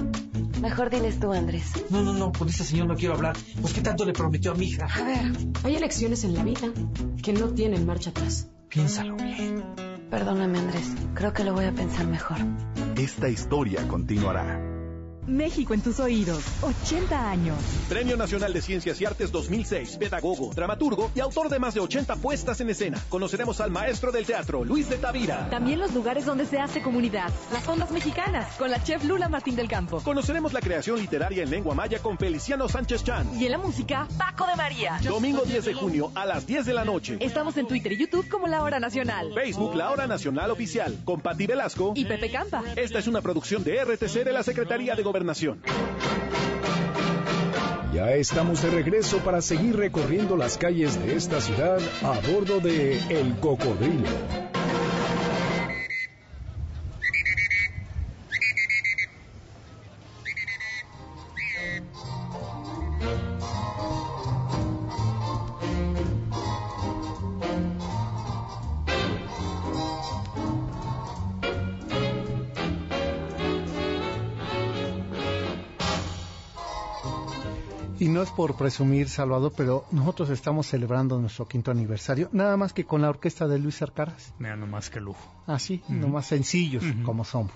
Mejor 0.60 0.88
diles 0.90 1.18
tú, 1.20 1.32
Andrés. 1.32 1.72
No, 1.90 2.02
no, 2.02 2.12
no, 2.12 2.32
con 2.32 2.48
ese 2.48 2.64
señor 2.64 2.86
no 2.86 2.94
quiero 2.94 3.14
hablar. 3.14 3.36
¿Por 3.60 3.72
qué 3.72 3.80
tanto 3.80 4.04
le 4.04 4.12
prometió 4.12 4.52
a 4.52 4.54
mi 4.54 4.66
hija? 4.66 4.86
A 4.86 5.04
ver, 5.04 5.32
hay 5.64 5.76
elecciones 5.76 6.24
en 6.24 6.34
la 6.34 6.44
vida 6.44 6.68
que 7.22 7.32
no 7.32 7.48
tienen 7.48 7.84
marcha 7.86 8.10
atrás. 8.10 8.48
Piénsalo 8.68 9.16
bien. 9.16 9.64
Perdóname, 10.10 10.58
Andrés. 10.58 10.92
Creo 11.14 11.32
que 11.32 11.44
lo 11.44 11.52
voy 11.52 11.64
a 11.64 11.72
pensar 11.72 12.06
mejor. 12.06 12.38
Esta 12.96 13.28
historia 13.28 13.86
continuará. 13.88 14.75
México 15.26 15.74
en 15.74 15.80
tus 15.80 16.00
oídos. 16.00 16.42
80 16.62 17.30
años. 17.30 17.56
Premio 17.88 18.16
Nacional 18.16 18.52
de 18.52 18.62
Ciencias 18.62 19.00
y 19.00 19.04
Artes 19.04 19.32
2006. 19.32 19.96
Pedagogo, 19.96 20.52
dramaturgo 20.54 21.10
y 21.14 21.20
autor 21.20 21.48
de 21.48 21.58
más 21.58 21.74
de 21.74 21.80
80 21.80 22.16
puestas 22.16 22.60
en 22.60 22.70
escena. 22.70 23.02
Conoceremos 23.08 23.60
al 23.60 23.70
maestro 23.70 24.12
del 24.12 24.26
teatro, 24.26 24.64
Luis 24.64 24.88
de 24.88 24.98
Tavira. 24.98 25.48
También 25.50 25.78
los 25.78 25.94
lugares 25.94 26.24
donde 26.24 26.46
se 26.46 26.58
hace 26.58 26.82
comunidad. 26.82 27.30
Las 27.52 27.66
ondas 27.68 27.90
mexicanas, 27.90 28.54
con 28.56 28.70
la 28.70 28.82
chef 28.82 29.04
Lula 29.04 29.28
Martín 29.28 29.56
del 29.56 29.68
Campo. 29.68 30.00
Conoceremos 30.00 30.52
la 30.52 30.60
creación 30.60 30.98
literaria 30.98 31.42
en 31.42 31.50
lengua 31.50 31.74
maya 31.74 31.98
con 31.98 32.18
Feliciano 32.18 32.68
Sánchez 32.68 33.04
Chan. 33.04 33.26
Y 33.38 33.46
en 33.46 33.52
la 33.52 33.58
música, 33.58 34.06
Paco 34.18 34.46
de 34.46 34.56
María. 34.56 34.98
Domingo 35.02 35.42
10 35.44 35.64
de 35.64 35.74
junio 35.74 36.12
a 36.14 36.24
las 36.26 36.46
10 36.46 36.66
de 36.66 36.72
la 36.72 36.84
noche. 36.84 37.16
Estamos 37.20 37.56
en 37.56 37.66
Twitter 37.66 37.92
y 37.92 37.96
YouTube 37.98 38.28
como 38.28 38.46
La 38.46 38.62
Hora 38.62 38.80
Nacional. 38.80 39.32
Facebook 39.34 39.74
La 39.74 39.90
Hora 39.90 40.06
Nacional 40.06 40.50
Oficial 40.50 40.96
con 41.04 41.20
Pati 41.20 41.46
Velasco 41.46 41.92
Y 41.94 42.04
Pepe 42.04 42.30
Campa. 42.30 42.62
Esta 42.76 42.98
es 42.98 43.06
una 43.06 43.20
producción 43.20 43.64
de 43.64 43.84
RTC 43.84 44.24
de 44.24 44.32
la 44.32 44.42
Secretaría 44.42 44.94
de 44.94 45.02
Ya 47.94 48.12
estamos 48.12 48.62
de 48.62 48.70
regreso 48.70 49.18
para 49.18 49.40
seguir 49.40 49.76
recorriendo 49.76 50.36
las 50.36 50.58
calles 50.58 51.02
de 51.02 51.16
esta 51.16 51.40
ciudad 51.40 51.78
a 52.02 52.20
bordo 52.30 52.60
de 52.60 52.98
El 53.08 53.34
Cocodrilo. 53.40 54.55
No 78.16 78.22
es 78.22 78.30
por 78.30 78.56
presumir, 78.56 79.10
Salvador, 79.10 79.52
pero 79.54 79.84
nosotros 79.90 80.30
estamos 80.30 80.66
celebrando 80.66 81.18
nuestro 81.20 81.46
quinto 81.46 81.70
aniversario, 81.70 82.30
nada 82.32 82.56
más 82.56 82.72
que 82.72 82.86
con 82.86 83.02
la 83.02 83.10
orquesta 83.10 83.46
de 83.46 83.58
Luis 83.58 83.82
Arcaraz. 83.82 84.32
Mira, 84.38 84.56
nomás 84.56 84.88
que 84.88 85.00
lujo. 85.00 85.20
Así, 85.46 85.82
Ujú. 85.84 85.92
nomás 85.92 86.24
sencillos 86.26 86.82
como 87.04 87.26
somos. 87.26 87.52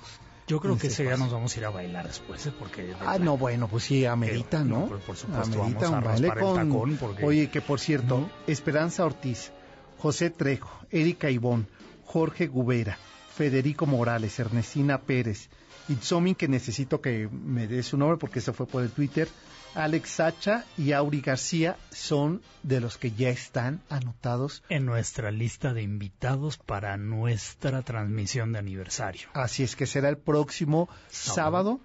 Yo 0.46 0.60
creo 0.60 0.76
que 0.76 0.88
ese 0.88 1.04
día 1.04 1.12
paso. 1.12 1.24
nos 1.24 1.32
vamos 1.32 1.56
a 1.56 1.60
ir 1.60 1.64
a 1.64 1.70
bailar 1.70 2.06
después, 2.08 2.44
¿eh? 2.46 2.52
porque... 2.58 2.82
de 2.82 2.94
Ah, 3.06 3.18
no, 3.18 3.38
bueno, 3.38 3.68
pues 3.68 3.84
sí, 3.84 4.04
amerita, 4.04 4.62
¿no? 4.62 4.80
no, 4.80 4.86
pues, 4.88 5.02
por 5.04 5.16
supuesto, 5.16 5.62
Amerita 5.62 5.90
vamos 5.90 6.20
a 6.20 6.26
el 6.26 6.34
con... 6.34 6.54
tacón 6.56 6.96
porque- 7.00 7.24
Oye, 7.24 7.48
que 7.48 7.62
por 7.62 7.80
cierto, 7.80 8.18
¿No? 8.18 8.30
Esperanza 8.46 9.06
Ortiz, 9.06 9.52
José 9.96 10.28
Trejo, 10.28 10.70
Erika 10.90 11.30
Ibón, 11.30 11.68
Jorge 12.04 12.48
Gubera, 12.48 12.98
Federico 13.34 13.86
Morales, 13.86 14.38
Ernestina 14.38 15.00
Pérez, 15.00 15.48
Itzomin, 15.88 16.34
que 16.34 16.48
necesito 16.48 17.00
que 17.00 17.28
me 17.32 17.66
dé 17.66 17.82
su 17.82 17.96
nombre 17.96 18.18
porque 18.18 18.40
eso 18.40 18.52
fue 18.52 18.66
por 18.66 18.82
el 18.82 18.90
Twitter, 18.90 19.26
Alex 19.74 20.10
Sacha 20.10 20.64
y 20.76 20.92
Auri 20.92 21.20
García 21.20 21.76
son 21.90 22.42
de 22.62 22.80
los 22.80 22.98
que 22.98 23.12
ya 23.12 23.30
están 23.30 23.80
anotados. 23.88 24.62
En 24.68 24.84
nuestra 24.84 25.30
lista 25.30 25.72
de 25.72 25.82
invitados 25.82 26.58
para 26.58 26.96
nuestra 26.96 27.82
transmisión 27.82 28.52
de 28.52 28.58
aniversario. 28.58 29.28
Así 29.32 29.62
es 29.62 29.76
que 29.76 29.86
será 29.86 30.08
el 30.08 30.18
próximo 30.18 30.88
sábado, 31.08 31.80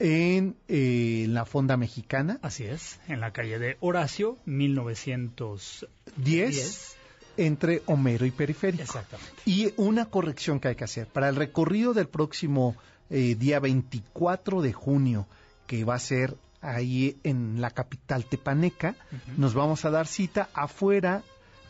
en 0.00 0.56
eh, 0.68 1.26
la 1.28 1.44
Fonda 1.44 1.76
Mexicana. 1.76 2.38
Así 2.42 2.64
es, 2.64 3.00
en 3.08 3.20
la 3.20 3.32
calle 3.32 3.58
de 3.58 3.76
Horacio, 3.80 4.38
1910. 4.44 5.86
10 6.16 6.96
entre 7.38 7.82
Homero 7.86 8.26
y 8.26 8.32
Periférico. 8.32 8.82
Exactamente. 8.82 9.32
Y 9.46 9.72
una 9.76 10.06
corrección 10.06 10.60
que 10.60 10.68
hay 10.68 10.74
que 10.74 10.84
hacer. 10.84 11.06
Para 11.06 11.28
el 11.28 11.36
recorrido 11.36 11.94
del 11.94 12.08
próximo 12.08 12.76
eh, 13.10 13.36
día 13.36 13.60
24 13.60 14.60
de 14.60 14.72
junio, 14.72 15.26
que 15.66 15.84
va 15.84 15.94
a 15.94 16.00
ser 16.00 16.36
ahí 16.60 17.18
en 17.22 17.60
la 17.60 17.70
capital 17.70 18.24
tepaneca, 18.24 18.94
nos 19.36 19.54
vamos 19.54 19.84
a 19.84 19.90
dar 19.90 20.06
cita 20.06 20.48
afuera 20.54 21.22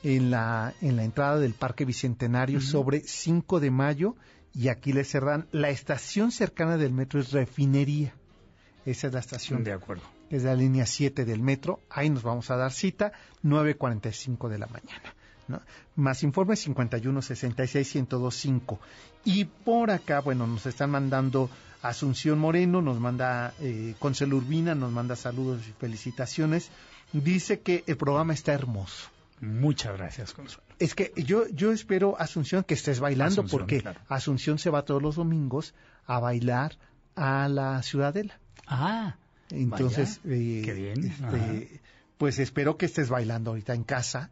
en 0.03 0.31
la, 0.31 0.75
en 0.81 0.97
la 0.97 1.05
entrada 1.05 1.39
del 1.39 1.55
Parque 1.55 1.85
Bicentenario 1.85 2.61
sobre 2.61 3.01
5 3.01 3.61
de 3.61 3.71
mayo 3.71 4.17
y 4.55 4.69
aquí 4.69 4.93
le 4.93 5.05
cerran 5.05 5.47
la 5.53 5.71
estación 5.71 6.33
cercana 6.33 6.77
del 6.77 6.93
metro 6.93 7.21
es 7.21 7.33
Refinería. 7.33 8.15
Esa 8.85 9.09
es 9.09 9.13
la 9.13 9.21
estación. 9.21 9.65
De 9.65 9.73
acuerdo. 9.73 10.03
Es 10.31 10.45
la 10.45 10.55
línea 10.55 10.87
7 10.87 11.25
del 11.25 11.41
metro. 11.41 11.81
Ahí 11.91 12.11
nos 12.11 12.23
vamos 12.23 12.51
a 12.51 12.57
dar 12.57 12.73
cita, 12.73 13.13
9.45 13.45 14.49
de 14.49 14.59
la 14.59 14.67
mañana. 14.67 15.15
¿no? 15.47 15.61
Más 15.97 16.23
informes 16.23 16.61
51 16.61 17.23
66 17.23 17.95
1025. 17.95 18.81
Y 19.25 19.45
por 19.45 19.91
acá, 19.91 20.21
bueno, 20.21 20.47
nos 20.47 20.65
están 20.67 20.91
mandando 20.91 21.51
Asunción 21.83 22.39
Moreno, 22.39 22.83
nos 22.83 22.99
manda 22.99 23.55
eh, 23.61 23.95
Urbina, 24.01 24.75
nos 24.75 24.93
manda 24.93 25.17
saludos 25.17 25.61
y 25.69 25.73
felicitaciones. 25.73 26.71
Dice 27.13 27.61
que 27.61 27.85
el 27.87 27.97
programa 27.97 28.35
está 28.35 28.53
hermoso. 28.53 29.09
Muchas 29.41 29.97
gracias, 29.97 30.33
Consuelo. 30.33 30.67
Es 30.79 30.95
que 30.95 31.13
yo, 31.17 31.47
yo 31.49 31.73
espero, 31.73 32.17
Asunción, 32.19 32.65
que 32.65 32.75
estés 32.75 32.99
bailando, 32.99 33.43
Asunción, 33.43 33.59
porque 33.61 33.81
claro. 33.81 34.01
Asunción 34.09 34.59
se 34.59 34.71
va 34.71 34.83
todos 34.83 35.03
los 35.03 35.17
domingos 35.17 35.75
a 36.07 36.19
bailar 36.19 36.77
a 37.15 37.49
la 37.49 37.83
Ciudadela. 37.83 38.39
Ah, 38.67 39.17
Entonces, 39.51 40.21
vaya, 40.25 40.37
eh, 40.37 40.63
qué 40.65 40.73
bien. 40.73 41.05
este, 41.05 41.81
pues 42.19 42.39
espero 42.41 42.77
que 42.77 42.87
estés 42.87 43.09
bailando 43.09 43.51
ahorita 43.51 43.75
en 43.75 43.85
casa, 43.85 44.31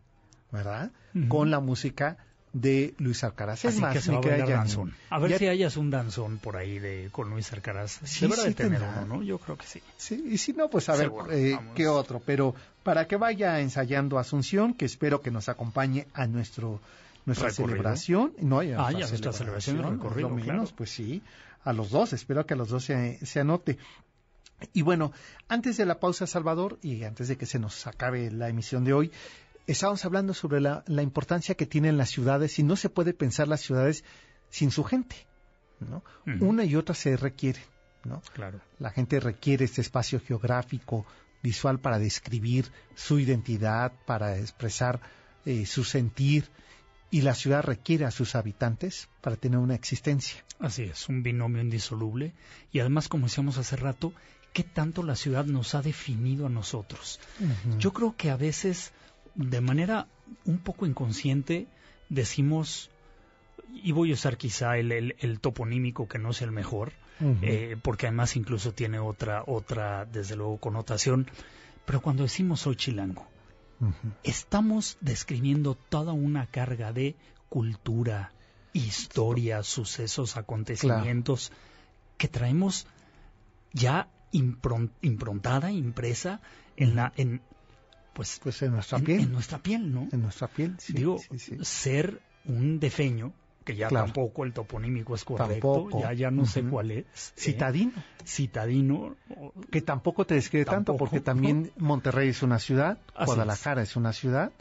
¿verdad? 0.51 0.91
Con 1.29 1.51
la 1.51 1.61
música 1.61 2.19
de 2.61 2.95
Luis 2.99 3.23
Alcaraz. 3.23 3.65
Es 3.65 3.73
Así 3.75 3.81
más, 3.83 3.93
que 3.93 4.01
se 4.01 4.13
va 4.13 4.19
a 4.19 4.47
danzón. 4.47 4.95
A 5.11 5.19
ver 5.19 5.33
ya- 5.33 5.39
si 5.39 5.47
hayas 5.49 5.77
un 5.77 5.91
danzón 5.91 6.39
por 6.39 6.57
ahí 6.57 6.79
de 6.79 7.11
con 7.13 7.29
Luis 7.29 7.53
Alcaraz. 7.53 8.01
Sí, 8.05 8.21
Deberá 8.23 8.43
sí 8.43 8.49
de 8.49 8.55
tener 8.55 8.81
tendrá. 8.81 9.03
uno, 9.05 9.17
¿no? 9.17 9.23
Yo 9.23 9.39
creo 9.39 9.59
que 9.59 9.67
sí. 9.67 9.83
Sí, 9.99 10.25
y 10.31 10.39
si 10.39 10.53
no, 10.55 10.71
pues 10.71 10.89
a 10.89 10.97
ver 10.97 11.13
eh, 11.31 11.59
qué 11.75 11.87
otro. 11.87 12.21
Pero 12.25 12.55
para 12.83 13.07
que 13.07 13.17
vaya 13.17 13.61
ensayando 13.61 14.19
Asunción, 14.19 14.73
que 14.73 14.87
espero 14.87 15.21
que 15.21 15.31
nos 15.31 15.49
acompañe 15.51 16.07
a 16.15 16.27
nuestro 16.27 16.81
nuestra 17.27 17.49
Recorrido. 17.49 17.71
celebración. 17.77 18.33
No, 18.41 18.63
y 18.63 18.73
a 18.73 18.77
Ah, 18.77 18.91
nuestra 18.93 19.01
ya, 19.01 19.09
nuestra 19.11 19.33
celebración 19.33 19.83
lo 19.83 19.91
recorrido, 19.91 20.29
menos, 20.31 20.45
claro. 20.45 20.69
pues 20.77 20.91
sí, 20.91 21.23
a 21.65 21.73
los 21.75 21.91
dos. 21.91 22.13
Espero 22.15 22.47
que 22.47 22.55
a 22.55 22.57
los 22.57 22.69
dos 22.71 22.85
se, 22.85 23.19
se 23.27 23.41
anote. 23.41 23.77
Y 24.73 24.81
bueno, 24.81 25.13
antes 25.49 25.77
de 25.77 25.85
la 25.85 26.01
pausa, 26.01 26.27
Salvador, 26.27 26.79
y 26.83 27.05
antes 27.05 27.29
de 27.29 27.37
que 27.37 27.45
se 27.45 27.59
nos 27.59 27.87
acabe 27.87 28.31
la 28.31 28.49
emisión 28.49 28.85
de 28.85 28.95
hoy, 28.95 29.13
estábamos 29.67 30.05
hablando 30.05 30.35
sobre 30.35 30.61
la, 30.61 30.85
la 30.87 31.03
importancia 31.03 31.55
que 31.55 31.67
tienen 31.67 31.97
las 31.97 32.11
ciudades 32.11 32.59
y 32.59 32.63
no 32.63 32.77
se 32.77 32.91
puede 32.91 33.15
pensar 33.15 33.49
las 33.49 33.61
ciudades 33.61 34.05
sin 34.51 34.71
su 34.71 34.85
gente, 34.85 35.17
¿no? 35.81 36.03
Una 36.41 36.65
y 36.65 36.77
otra 36.77 36.95
se 36.95 37.17
requieren, 37.17 37.63
¿no? 38.05 38.23
Claro. 38.33 38.61
La 38.79 38.91
gente 38.91 39.21
requiere 39.21 39.65
este 39.65 39.81
espacio 39.81 40.21
geográfico, 40.21 41.07
visual 41.43 41.79
para 41.79 41.99
describir 41.99 42.71
su 42.95 43.19
identidad, 43.19 43.93
para 44.07 44.39
expresar 44.39 45.01
eh, 45.45 45.67
su 45.67 45.85
sentir, 45.85 46.49
y 47.11 47.23
la 47.23 47.35
ciudad 47.35 47.63
requiere 47.63 48.05
a 48.05 48.11
sus 48.11 48.35
habitantes 48.35 49.09
para 49.21 49.37
tener 49.37 49.59
una 49.59 49.75
existencia. 49.75 50.45
Así 50.59 50.83
es, 50.83 51.09
un 51.09 51.23
binomio 51.23 51.63
indisoluble. 51.63 52.35
Y 52.73 52.81
además, 52.81 53.09
como 53.09 53.27
decíamos 53.27 53.59
hace 53.59 53.77
rato, 53.77 54.13
¿qué 54.53 54.65
tanto 54.65 55.03
la 55.03 55.15
ciudad 55.15 55.45
nos 55.45 55.75
ha 55.75 55.83
definido 55.83 56.47
a 56.47 56.51
nosotros? 56.51 57.21
Yo 57.79 57.93
creo 57.93 58.17
que 58.17 58.31
a 58.31 58.37
veces, 58.37 58.93
de 59.37 59.61
manera 59.61 60.07
un 60.45 60.59
poco 60.59 60.87
inconsciente, 60.87 61.67
decimos, 62.09 62.91
y 63.73 63.93
voy 63.93 64.11
a 64.11 64.15
usar 64.15 64.37
quizá 64.37 64.79
el, 64.79 64.91
el- 64.93 65.17
el 65.21 65.41
toponímico 65.41 66.09
que 66.09 66.19
no 66.19 66.31
es 66.31 66.43
el 66.43 66.51
mejor, 66.53 66.93
eh, 67.43 67.77
porque 67.83 68.07
además 68.07 68.37
incluso 68.37 68.73
tiene 68.73 68.99
otra, 68.99 69.43
otra, 69.47 70.05
desde 70.05 70.37
luego, 70.37 70.59
connotación, 70.59 71.27
pero 71.85 72.01
cuando 72.01 72.23
decimos 72.25 72.61
soy 72.61 72.77
chilango, 72.77 73.27
estamos 74.23 74.97
describiendo 75.01 75.75
toda 75.75 76.13
una 76.13 76.47
carga 76.47 76.93
de 76.93 77.17
cultura, 77.49 78.33
historia, 78.73 79.63
sucesos, 79.63 80.37
acontecimientos 80.37 81.53
que 82.19 82.29
traemos 82.29 82.87
ya 83.73 84.09
impron- 84.33 84.91
improntada, 85.03 85.71
impresa 85.71 86.41
en 86.77 86.97
la, 86.97 87.13
en, 87.17 87.41
pues, 88.17 88.41
Pues 88.43 88.63
en 88.63 88.73
nuestra 88.73 88.99
en, 88.99 89.05
piel. 89.05 89.21
en 89.21 89.33
nuestra 89.33 89.59
piel, 89.59 89.93
¿no? 89.95 90.09
En 90.11 90.23
nuestra 90.23 90.49
piel, 90.49 90.75
sí, 90.79 90.93
Digo, 90.95 91.19
sí, 91.19 91.39
sí. 91.39 91.57
ser 91.63 92.21
un 92.47 92.81
defeño, 92.81 93.33
que 93.65 93.77
ya 93.77 93.89
Claro. 93.89 94.07
tampoco 94.07 94.45
el 94.45 94.53
toponímico 94.53 95.15
es 95.15 95.25
correcto, 95.25 95.53
Tampoco. 95.75 96.01
ya, 96.01 96.13
ya 96.13 96.31
no 96.31 96.47
sé 96.47 96.63
cuál 96.63 96.91
es. 96.93 97.05
¿eh? 97.05 97.33
Citadino. 97.37 97.93
Citadino. 98.25 99.17
Que 99.71 99.83
tampoco 99.83 100.25
te 100.25 100.35
describe 100.35 100.65
tanto, 100.65 100.97
porque 100.97 101.21
también 101.21 101.73
Monterrey 101.77 102.29
es 102.31 102.43
una 102.43 102.59
ciudad, 102.59 102.99
Así 103.15 103.27
Guadalajara 103.27 103.83
es. 103.83 103.97
una 103.97 104.13
ciudad, 104.13 104.53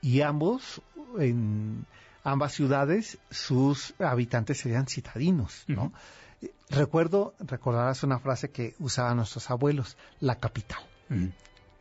y 0.00 0.22
ambos, 0.22 0.80
en 1.18 1.84
ambas 2.24 2.52
ciudades, 2.54 3.18
sus 3.30 3.94
habitantes 4.00 4.58
serían 4.58 4.86
citadinos, 4.86 5.64
¿no? 5.68 5.92
Recuerdo, 6.70 7.34
recordarás 7.40 8.02
una 8.02 8.18
frase 8.18 8.50
que 8.50 8.74
usaban 8.80 9.18
nuestros 9.18 9.50
abuelos, 9.50 9.96
la 10.20 10.36
capital. 10.36 10.80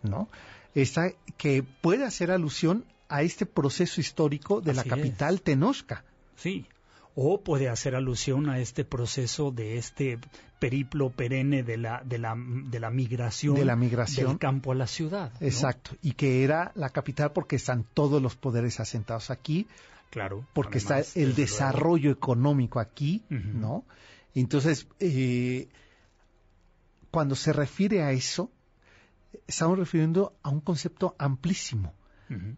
¿no? 0.03 0.29
Esta 0.75 1.11
que 1.37 1.63
puede 1.63 2.03
hacer 2.05 2.29
alusión 2.31 2.85
a 3.09 3.21
este 3.23 3.45
proceso 3.45 4.01
histórico 4.01 4.61
de 4.61 4.73
la 4.73 4.83
capital 4.83 5.41
Tenochca. 5.41 6.03
Sí. 6.35 6.65
O 7.15 7.41
puede 7.41 7.69
hacer 7.69 7.95
alusión 7.95 8.49
a 8.49 8.59
este 8.59 8.83
proceso 8.83 9.51
de 9.51 9.77
este 9.77 10.19
periplo 10.59 11.11
perenne 11.11 11.63
de 11.63 11.77
la, 11.77 12.01
de 12.03 12.17
la, 12.17 12.35
de 12.37 12.79
la 12.79 12.89
migración, 12.89 13.55
De 13.55 13.63
la 13.63 13.77
migración. 13.77 14.27
del 14.31 14.37
campo 14.37 14.73
a 14.73 14.75
la 14.75 14.85
ciudad. 14.87 15.31
¿no? 15.39 15.47
Exacto, 15.47 15.91
y 16.01 16.11
que 16.13 16.43
era 16.43 16.73
la 16.75 16.89
capital 16.89 17.31
porque 17.31 17.55
están 17.55 17.85
todos 17.93 18.21
los 18.21 18.35
poderes 18.35 18.79
asentados 18.81 19.29
aquí, 19.31 19.67
Claro. 20.09 20.45
porque 20.53 20.79
además, 20.79 21.07
está 21.07 21.19
el 21.21 21.35
desarrollo 21.35 22.11
económico 22.11 22.79
aquí. 22.81 23.23
¿no? 23.29 23.85
Entonces, 24.33 24.87
eh, 24.99 25.69
cuando 27.11 27.35
se 27.35 27.53
refiere 27.53 28.01
a 28.03 28.11
eso, 28.11 28.51
estamos 29.47 29.77
refiriendo 29.77 30.33
a 30.43 30.49
un 30.49 30.61
concepto 30.61 31.15
amplísimo, 31.17 31.93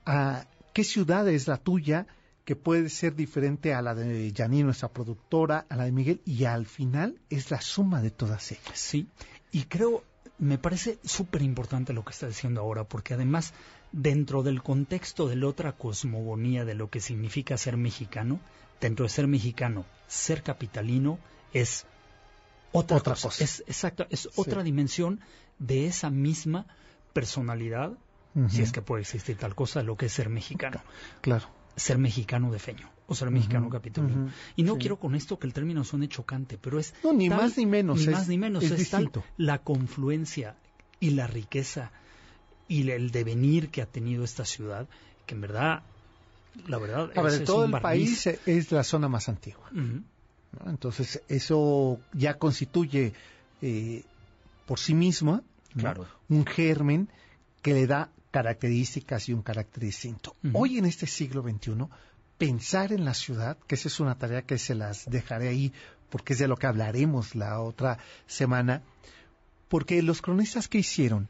a 0.06 0.46
qué 0.74 0.84
ciudad 0.84 1.28
es 1.28 1.48
la 1.48 1.58
tuya, 1.58 2.08
que 2.46 2.56
puede 2.56 2.90
ser 2.90 3.14
diferente 3.16 3.74
a 3.74 3.82
la 3.82 3.94
de 3.94 4.34
Janine, 4.34 4.64
nuestra 4.64 4.88
productora, 4.88 5.66
a 5.68 5.76
la 5.76 5.84
de 5.84 5.92
Miguel, 5.92 6.22
y 6.24 6.46
al 6.46 6.66
final 6.66 7.20
es 7.30 7.52
la 7.52 7.60
suma 7.60 8.02
de 8.02 8.10
todas 8.12 8.52
ellas. 8.54 8.80
Sí, 8.80 9.08
y 9.52 9.64
creo, 9.64 10.04
me 10.38 10.58
parece 10.58 10.98
súper 11.04 11.42
importante 11.42 11.92
lo 11.92 12.06
que 12.06 12.12
está 12.12 12.28
diciendo 12.28 12.62
ahora, 12.62 12.86
porque 12.86 13.16
además, 13.16 13.54
dentro 13.92 14.44
del 14.44 14.64
contexto 14.64 15.28
de 15.28 15.36
la 15.36 15.48
otra 15.48 15.74
cosmogonía 15.74 16.64
de 16.64 16.76
lo 16.76 16.90
que 16.90 17.02
significa 17.02 17.58
ser 17.58 17.76
mexicano, 17.76 18.40
dentro 18.80 19.04
de 19.04 19.10
ser 19.10 19.28
mexicano, 19.28 19.86
ser 20.08 20.42
capitalino 20.42 21.20
es 21.52 21.86
otra, 22.72 22.98
Otra 22.98 23.14
cosa. 23.14 23.28
cosa. 23.30 23.44
Es, 23.44 23.64
exacto, 23.68 24.06
es 24.10 24.30
otra 24.36 24.64
dimensión 24.64 25.20
de 25.60 25.88
esa 25.88 26.10
misma 26.10 26.66
personalidad, 27.14 27.98
si 28.50 28.62
es 28.62 28.72
que 28.72 28.82
puede 28.84 29.02
existir 29.02 29.36
tal 29.38 29.56
cosa, 29.56 29.82
lo 29.82 29.96
que 29.98 30.06
es 30.06 30.14
ser 30.14 30.30
mexicano. 30.30 30.82
Claro. 31.22 31.48
Ser 31.76 31.98
mexicano 31.98 32.52
de 32.52 32.60
feño 32.60 32.90
o 33.08 33.16
ser 33.16 33.32
mexicano 33.32 33.68
ujú, 33.68 34.30
y 34.56 34.64
no 34.64 34.74
sí. 34.74 34.80
quiero 34.80 34.98
con 35.00 35.16
esto 35.16 35.40
que 35.40 35.48
el 35.48 35.54
término 35.54 35.84
suene 35.84 36.08
chocante, 36.10 36.58
pero 36.58 36.78
es 36.80 36.94
No, 37.04 37.14
ni 37.14 37.30
tal- 37.30 37.38
más 37.40 37.58
ni 37.58 37.66
menos, 37.66 37.98
Ni 38.00 38.04
es- 38.04 38.10
más 38.12 38.28
ni 38.28 38.38
menos. 38.38 38.64
es 38.64 38.72
Es, 38.72 38.90
tal 38.90 39.06
distinto. 39.06 39.24
la 39.38 39.60
confluencia 39.60 40.56
y 41.00 41.12
la 41.12 41.26
riqueza 41.28 41.92
y 42.68 42.90
el 42.92 43.12
devenir 43.12 43.70
que 43.70 43.82
ha 43.82 43.86
tenido 43.86 44.24
esta 44.24 44.44
ciudad, 44.46 44.88
que 45.26 45.36
en 45.36 45.42
verdad, 45.42 45.84
la 46.68 46.78
verdad, 46.80 47.12
A 47.16 47.22
ver, 47.22 47.34
es, 47.34 47.40
de 47.40 47.46
todo 47.46 47.66
el 47.66 47.72
barniz. 47.72 48.24
país 48.26 48.28
es 48.46 48.72
la 48.72 48.84
zona 48.84 49.08
más 49.08 49.30
antigua. 49.30 49.70
Entonces, 50.66 51.22
eso 51.28 52.00
ya 52.14 52.38
constituye 52.38 53.14
eh, 53.62 54.04
por 54.68 54.80
sí 54.80 54.94
misma 54.94 55.42
¿no? 55.74 55.82
Claro. 55.82 56.08
un 56.30 56.46
germen 56.46 57.10
que 57.64 57.74
le 57.74 57.88
da 57.88 58.12
características 58.30 59.30
y 59.30 59.34
un 59.34 59.42
carácter 59.42 59.84
distinto. 59.84 60.36
Hoy 60.54 60.78
en 60.78 60.86
este 60.86 61.08
siglo 61.08 61.42
XXI, 61.42 61.88
pensar 62.38 62.92
en 62.92 63.06
la 63.06 63.14
ciudad, 63.14 63.58
que 63.66 63.76
esa 63.76 63.88
es 63.88 64.00
una 64.00 64.16
tarea 64.16 64.44
que 64.44 64.60
se 64.60 64.76
las 64.76 65.10
dejaré 65.10 65.48
ahí 65.48 65.74
porque 66.10 66.34
es 66.34 66.40
de 66.40 66.48
lo 66.48 66.58
que 66.58 66.68
hablaremos 66.68 67.36
la 67.36 67.60
otra 67.62 67.98
semana, 68.28 68.84
porque 69.70 70.02
los 70.02 70.22
cronistas 70.22 70.68
que 70.68 70.78
hicieron, 70.78 71.28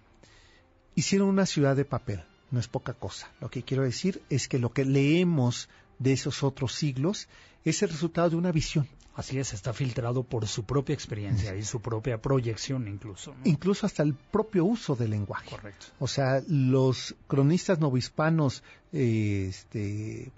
hicieron 0.95 1.29
una 1.29 1.45
ciudad 1.45 1.75
de 1.75 1.85
papel, 1.85 2.23
no 2.51 2.59
es 2.59 2.67
poca 2.67 2.93
cosa. 2.93 3.31
Lo 3.39 3.49
que 3.49 3.63
quiero 3.63 3.83
decir 3.83 4.21
es 4.29 4.47
que 4.47 4.59
lo 4.59 4.71
que 4.71 4.85
leemos 4.85 5.69
de 5.99 6.13
esos 6.13 6.43
otros 6.43 6.73
siglos 6.73 7.27
es 7.63 7.81
el 7.83 7.89
resultado 7.89 8.29
de 8.29 8.35
una 8.35 8.51
visión. 8.51 8.87
Así 9.15 9.39
es, 9.39 9.51
está 9.53 9.73
filtrado 9.73 10.21
por 10.21 10.47
su 10.47 10.63
propia 10.63 10.93
experiencia 10.93 11.55
y 11.55 11.63
su 11.63 11.81
propia 11.81 12.21
proyección 12.21 12.87
incluso. 12.87 13.33
¿no? 13.33 13.41
incluso 13.45 13.87
hasta 13.87 14.03
el 14.03 14.13
propio 14.13 14.63
uso 14.63 14.95
del 14.95 15.09
lenguaje. 15.09 15.49
Correcto. 15.49 15.87
O 15.99 16.07
sea, 16.07 16.43
los 16.47 17.15
cronistas 17.25 17.79
novohispanos, 17.79 18.61
eh, 18.93 19.47
este, 19.49 20.31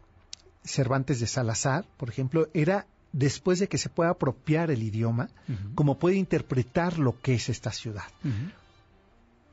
Cervantes 0.63 1.19
de 1.19 1.27
Salazar, 1.27 1.85
por 1.97 2.09
ejemplo, 2.09 2.47
era 2.53 2.87
después 3.11 3.59
de 3.59 3.67
que 3.67 3.77
se 3.77 3.89
pueda 3.89 4.11
apropiar 4.11 4.71
el 4.71 4.81
idioma, 4.81 5.29
como 5.75 5.99
puede 5.99 6.15
interpretar 6.15 6.99
lo 6.99 7.19
que 7.19 7.33
es 7.33 7.49
esta 7.49 7.71
ciudad. 7.71 8.05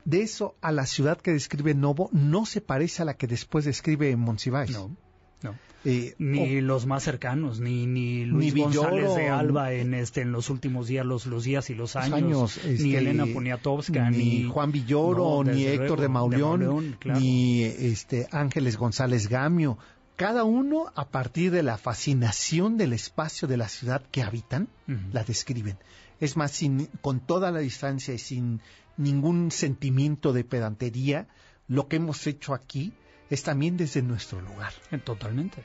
De 0.05 0.21
eso 0.21 0.55
a 0.61 0.71
la 0.71 0.85
ciudad 0.85 1.19
que 1.19 1.33
describe 1.33 1.73
Novo 1.73 2.09
no 2.13 2.45
se 2.45 2.61
parece 2.61 3.01
a 3.01 3.05
la 3.05 3.15
que 3.15 3.27
después 3.27 3.65
describe 3.65 4.15
Monsiváis. 4.15 4.71
No, 4.71 4.95
no. 5.43 5.55
Eh, 5.85 6.15
Ni 6.17 6.57
o- 6.57 6.61
los 6.61 6.85
más 6.85 7.03
cercanos, 7.03 7.59
ni, 7.59 7.85
ni 7.85 8.25
Luis 8.25 8.53
Ni 8.53 8.61
González 8.63 8.93
Villoro, 9.03 9.15
de 9.15 9.29
Alba 9.29 9.71
en 9.73 9.93
este 9.93 10.21
en 10.21 10.31
los 10.31 10.49
últimos 10.49 10.87
días, 10.87 11.05
los, 11.05 11.27
los 11.27 11.43
días 11.45 11.69
y 11.69 11.75
los 11.75 11.95
años, 11.95 12.59
ni 12.65 12.71
este, 12.73 12.97
Elena 12.97 13.25
Poniatowska, 13.31 14.09
ni, 14.09 14.17
ni, 14.17 14.43
Juan 14.49 14.71
Villoro, 14.71 15.43
No, 15.43 15.51
ni 15.53 15.65
Héctor 15.65 15.87
luego, 15.89 16.01
de 16.01 16.07
Mauleón, 16.09 16.59
Mauleón, 16.65 16.95
claro. 16.99 17.19
ni 17.19 17.63
este 17.63 18.27
Ángeles 18.31 18.75
González 18.77 19.29
Gamio. 19.29 19.77
Cada 20.17 20.43
uno, 20.43 20.91
a 20.95 21.07
partir 21.09 21.51
de 21.51 21.61
la 21.61 21.77
fascinación 21.77 22.77
del 22.77 22.91
espacio 22.93 23.47
de 23.47 23.57
la 23.57 23.69
ciudad 23.69 24.01
que 24.11 24.23
habitan, 24.23 24.67
la 25.13 25.23
describen. 25.23 25.77
Es 26.19 26.35
más, 26.35 26.51
sin, 26.51 26.87
con 27.01 27.19
toda 27.19 27.51
la 27.51 27.59
distancia 27.59 28.13
y 28.15 28.17
sin 28.17 28.59
ningún 28.97 29.51
sentimiento 29.51 30.33
de 30.33 30.43
pedantería, 30.43 31.27
lo 31.67 31.87
que 31.87 31.97
hemos 31.97 32.25
hecho 32.25 32.55
aquí 32.55 32.93
es 33.29 33.43
también 33.43 33.77
desde 33.77 34.01
nuestro 34.01 34.41
lugar. 34.41 34.73
Eh, 34.91 34.97
Totalmente. 34.97 35.63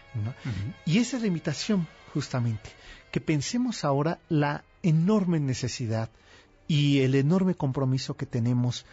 Y 0.84 0.98
esa 0.98 1.16
es 1.16 1.22
la 1.22 1.28
invitación, 1.28 1.86
justamente, 2.12 2.70
que 3.10 3.20
pensemos 3.20 3.84
ahora 3.84 4.18
la 4.28 4.64
enorme 4.82 5.40
necesidad 5.40 6.10
y 6.66 7.00
el 7.00 7.14
enorme 7.14 7.54
compromiso 7.54 8.16
que 8.16 8.26
tenemos 8.26 8.86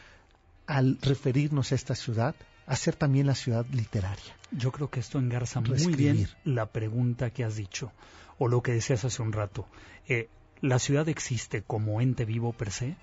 al 0.68 1.00
referirnos 1.02 1.72
a 1.72 1.76
esta 1.76 1.96
ciudad, 1.96 2.36
a 2.68 2.76
ser 2.76 2.96
también 2.96 3.26
la 3.26 3.36
ciudad 3.36 3.66
literaria. 3.72 4.38
Yo 4.52 4.72
creo 4.72 4.90
que 4.90 5.00
esto 5.00 5.18
engarza 5.18 5.62
muy 5.62 5.96
bien 5.96 6.28
la 6.44 6.68
pregunta 6.68 7.32
que 7.32 7.44
has 7.44 7.56
dicho, 7.56 7.92
o 8.38 8.48
lo 8.48 8.62
que 8.62 8.74
decías 8.74 9.04
hace 9.06 9.22
un 9.22 9.34
rato. 9.34 9.68
Eh, 10.08 10.30
la 10.62 10.78
ciudad 10.78 11.10
existe 11.10 11.64
como 11.64 12.02
ente 12.02 12.26
vivo 12.26 12.54
per 12.54 12.72
se, 12.72 12.98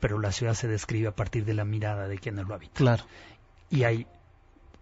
pero 0.00 0.18
la 0.18 0.32
ciudad 0.32 0.54
se 0.54 0.68
describe 0.68 1.08
a 1.08 1.14
partir 1.14 1.44
de 1.44 1.54
la 1.54 1.64
mirada 1.64 2.08
de 2.08 2.18
quienes 2.18 2.46
lo 2.46 2.54
habitan. 2.54 2.74
Claro. 2.74 3.04
Y 3.70 3.84
hay 3.84 4.06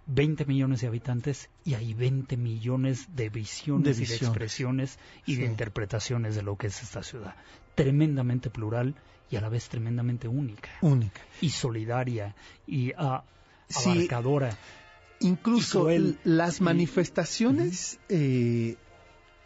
20 0.09 0.45
millones 0.47 0.81
de 0.81 0.87
habitantes 0.89 1.49
y 1.65 1.75
hay 1.75 1.95
20 1.95 2.37
millones 2.37 3.15
de 3.15 3.29
visiones 3.29 3.99
De 3.99 4.05
y 4.05 4.07
de 4.07 4.15
expresiones 4.17 4.99
y 5.27 5.37
de 5.37 5.45
interpretaciones 5.45 6.35
de 6.35 6.43
lo 6.43 6.57
que 6.57 6.69
es 6.69 6.83
esta 6.83 7.03
ciudad. 7.03 7.35
Tremendamente 7.75 8.51
plural 8.51 8.95
y 9.31 9.37
a 9.37 9.41
la 9.43 9.49
vez 9.51 9.69
tremendamente 9.69 10.27
única 10.27 10.71
Única. 10.81 11.21
y 11.41 11.51
solidaria 11.51 12.35
y 12.67 12.93
ah, 12.97 13.23
Sí. 13.69 13.91
abarcadora. 13.91 14.57
Incluso 15.21 15.81
Y 15.81 15.83
cruel. 15.83 16.19
l- 16.25 16.37
las 16.37 16.61
Y- 16.61 16.63
manifestaciones 16.63 17.99
eh, 18.09 18.77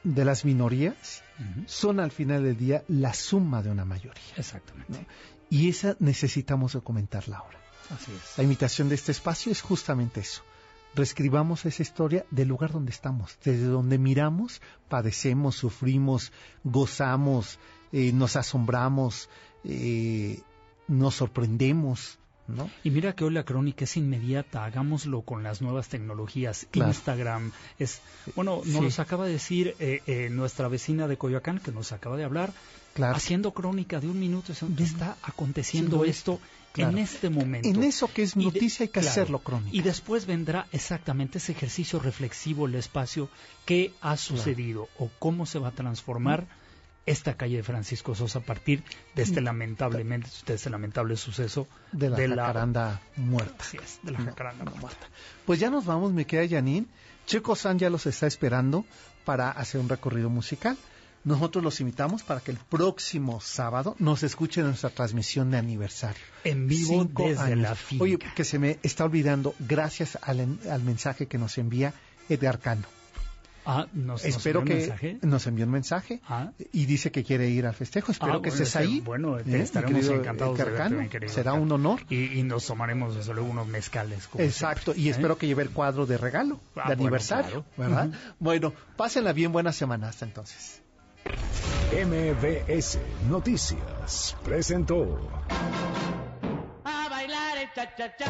de 0.05 0.25
las 0.25 0.45
minorías 0.45 1.23
son 1.67 1.99
al 1.99 2.13
final 2.13 2.45
del 2.45 2.57
día 2.57 2.85
la 2.87 3.13
suma 3.15 3.63
de 3.65 3.71
una 3.71 3.85
mayoría. 3.85 4.23
Exactamente. 4.37 5.07
Y 5.51 5.69
esa 5.69 5.97
necesitamos 5.99 6.75
documentarla 6.75 7.39
ahora. 7.39 7.59
Así 7.91 8.13
es. 8.13 8.39
La 8.39 8.45
invitación 8.45 8.89
de 8.89 8.95
este 8.95 9.11
espacio 9.11 9.51
es 9.51 9.61
justamente 9.61 10.21
eso. 10.21 10.43
Reescribamos 10.95 11.65
esa 11.65 11.83
historia 11.83 12.27
del 12.31 12.49
lugar 12.49 12.71
donde 12.73 12.91
estamos, 12.91 13.39
desde 13.45 13.65
donde 13.67 13.99
miramos, 13.99 14.61
padecemos, 14.91 15.57
sufrimos, 15.57 16.33
gozamos, 16.65 17.59
eh, 17.93 18.13
nos 18.13 18.37
asombramos, 18.37 19.31
eh, 19.65 20.41
nos 20.89 21.15
sorprendemos, 21.15 22.19
¿no? 22.47 22.69
Y 22.85 22.91
mira 22.91 23.15
que 23.15 23.25
hoy 23.25 23.33
la 23.33 23.45
crónica 23.45 23.85
es 23.85 23.97
inmediata, 23.97 24.65
hagámoslo 24.67 25.23
con 25.23 25.43
las 25.43 25.63
nuevas 25.63 25.89
tecnologías, 25.89 26.67
Claro. 26.71 26.91
Instagram, 26.91 27.53
es, 27.79 28.01
bueno, 28.37 28.61
Sí. 28.63 28.79
nos 28.79 28.99
acaba 28.99 29.25
de 29.25 29.33
decir 29.33 29.75
eh, 29.79 30.03
eh, 30.07 30.29
nuestra 30.31 30.69
vecina 30.69 31.09
de 31.09 31.17
Coyoacán, 31.17 31.59
que 31.59 31.73
nos 31.73 31.93
acaba 31.93 32.19
de 32.19 32.25
hablar, 32.25 32.53
Claro. 32.93 33.17
haciendo 33.17 33.53
crónica 33.53 33.99
de 34.01 34.09
un 34.09 34.21
minuto, 34.21 34.53
es- 34.53 34.63
está 34.63 35.17
aconteciendo 35.23 36.05
Sí, 36.05 36.11
esto 36.11 36.39
claro. 36.73 36.93
en 36.93 36.99
este 36.99 37.31
momento. 37.31 37.69
En 37.69 37.83
eso 37.83 38.13
que 38.13 38.23
es 38.23 38.35
de- 38.35 38.43
noticia 38.45 38.85
hay 38.85 38.89
que 38.89 39.01
claro. 39.01 39.09
hacerlo 39.09 39.39
crónica. 39.41 39.71
Y 39.77 39.83
después 39.83 40.27
vendrá 40.27 40.67
exactamente 40.73 41.39
ese 41.39 41.53
ejercicio 41.53 41.99
reflexivo, 42.01 42.67
el 42.67 42.75
espacio, 42.75 43.29
qué 43.65 43.93
ha 44.01 44.17
sucedido 44.17 44.89
o 44.99 45.11
cómo 45.19 45.47
se 45.47 45.59
va 45.59 45.69
a 45.69 45.73
transformar 45.73 46.47
esta 47.05 47.37
calle 47.37 47.57
de 47.57 47.63
Francisco 47.65 48.15
Sosa 48.15 48.39
a 48.39 48.43
partir 48.43 48.85
de 49.17 49.23
este 49.25 49.41
lamentablemente, 49.41 50.29
de 50.47 50.55
este 50.55 50.71
lamentable 50.71 51.17
suceso 51.17 51.67
de 51.91 52.11
la 52.11 52.17
jacaranda 52.17 53.01
muerta. 53.17 53.57
Así 53.59 53.77
es, 53.83 53.99
de 54.05 54.13
la 54.13 54.21
No, 54.21 54.25
jacaranda 54.27 54.65
no, 54.65 54.71
muerta. 54.77 55.09
Pues 55.45 55.59
ya 55.59 55.69
nos 55.69 55.85
vamos, 55.85 56.13
me 56.13 56.27
queda 56.27 56.49
Janine. 56.49 56.87
Checo 57.27 57.57
San 57.57 57.79
ya 57.79 57.91
los 57.91 58.07
está 58.07 58.27
esperando 58.29 58.85
para 59.25 59.51
hacer 59.51 59.81
un 59.81 59.89
recorrido 59.89 60.31
musical. 60.31 60.77
Nosotros 61.25 61.63
los 61.63 61.81
invitamos 61.81 62.23
para 62.25 62.41
que 62.41 62.51
el 62.51 62.57
próximo 62.57 63.41
sábado 63.41 63.95
nos 64.01 64.23
escuchen 64.25 64.65
nuestra 64.65 64.91
transmisión 64.91 65.51
de 65.53 65.59
aniversario. 65.59 66.21
En 66.43 66.67
vivo 66.67 67.03
Cinco 67.05 67.29
desde 67.29 67.43
años. 67.43 67.59
la 67.61 67.75
finca. 67.77 68.03
Oye, 68.05 68.19
que 68.19 68.45
se 68.45 68.59
me 68.59 68.79
está 68.83 69.05
olvidando, 69.05 69.55
gracias 69.61 70.19
al, 70.23 70.59
al 70.69 70.83
mensaje 70.83 71.27
que 71.29 71.39
nos 71.39 71.59
envía 71.59 71.95
Edgar 72.29 72.59
Cano. 72.59 72.83
Ah, 73.65 73.87
nos, 73.93 74.25
Espero 74.25 74.63
nos 74.63 74.65
envió 74.65 74.65
que 74.65 74.73
un 74.73 74.79
mensaje. 74.89 75.19
nos 75.23 75.47
envió 75.47 75.65
un 75.67 75.71
mensaje 75.71 76.21
Ah. 76.29 76.51
y 76.73 76.87
dice 76.87 77.13
que 77.13 77.23
quiere 77.23 77.49
ir 77.49 77.65
al 77.65 77.75
festejo. 77.75 78.11
Espero 78.11 78.39
Ah, 78.39 78.43
que 78.43 78.49
estés 78.49 78.67
este, 78.67 78.79
ahí. 78.81 79.01
Bueno, 79.01 79.39
¿eh? 79.39 79.45
te 79.45 79.51
Mi 79.51 79.61
estaremos 79.61 79.95
querido 79.95 80.15
encantados 80.17 80.59
de 80.59 80.65
verte, 80.65 81.29
Será 81.29 81.53
un 81.53 81.71
honor. 81.71 82.01
Y, 82.11 82.41
y 82.41 82.43
nos 82.43 82.67
tomaremos 82.67 83.15
desde 83.15 83.33
luego 83.33 83.49
unos 83.49 83.69
mezcales. 83.69 84.27
como 84.27 84.43
Exacto, 84.43 84.87
siempre, 84.95 85.03
y 85.03 85.07
¿eh? 85.07 85.11
espero 85.13 85.39
que 85.39 85.47
lleve 85.47 85.63
el 85.63 85.71
cuadro 85.71 86.07
de 86.07 86.19
regalo, 86.19 86.59
Ah, 86.75 86.89
de 86.89 86.97
bueno, 86.97 87.03
aniversario, 87.05 87.65
claro. 87.77 87.91
¿verdad? 87.95 88.09
Ujú. 88.09 88.17
Bueno, 88.41 88.73
pásenla 88.97 89.33
bien, 89.33 89.53
buena 89.53 89.73
semana 89.73 90.09
hasta 90.09 90.25
entonces. 90.25 90.83
MBS 91.93 92.99
Noticias 93.29 94.37
presentó 94.43 95.21
A 96.85 97.09
bailar 97.11 97.59
el 97.59 97.69
cha-cha-cha. 97.75 98.27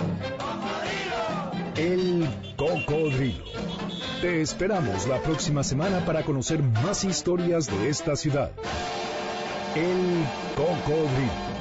El 1.76 2.28
Cocodrilo. 2.56 3.44
Te 4.20 4.42
esperamos 4.42 5.06
la 5.06 5.20
próxima 5.22 5.62
semana 5.62 6.04
para 6.04 6.24
conocer 6.24 6.62
más 6.62 7.04
historias 7.04 7.66
de 7.66 7.88
esta 7.88 8.16
ciudad. 8.16 8.50
El 9.76 10.24
Cocodrilo. 10.56 11.51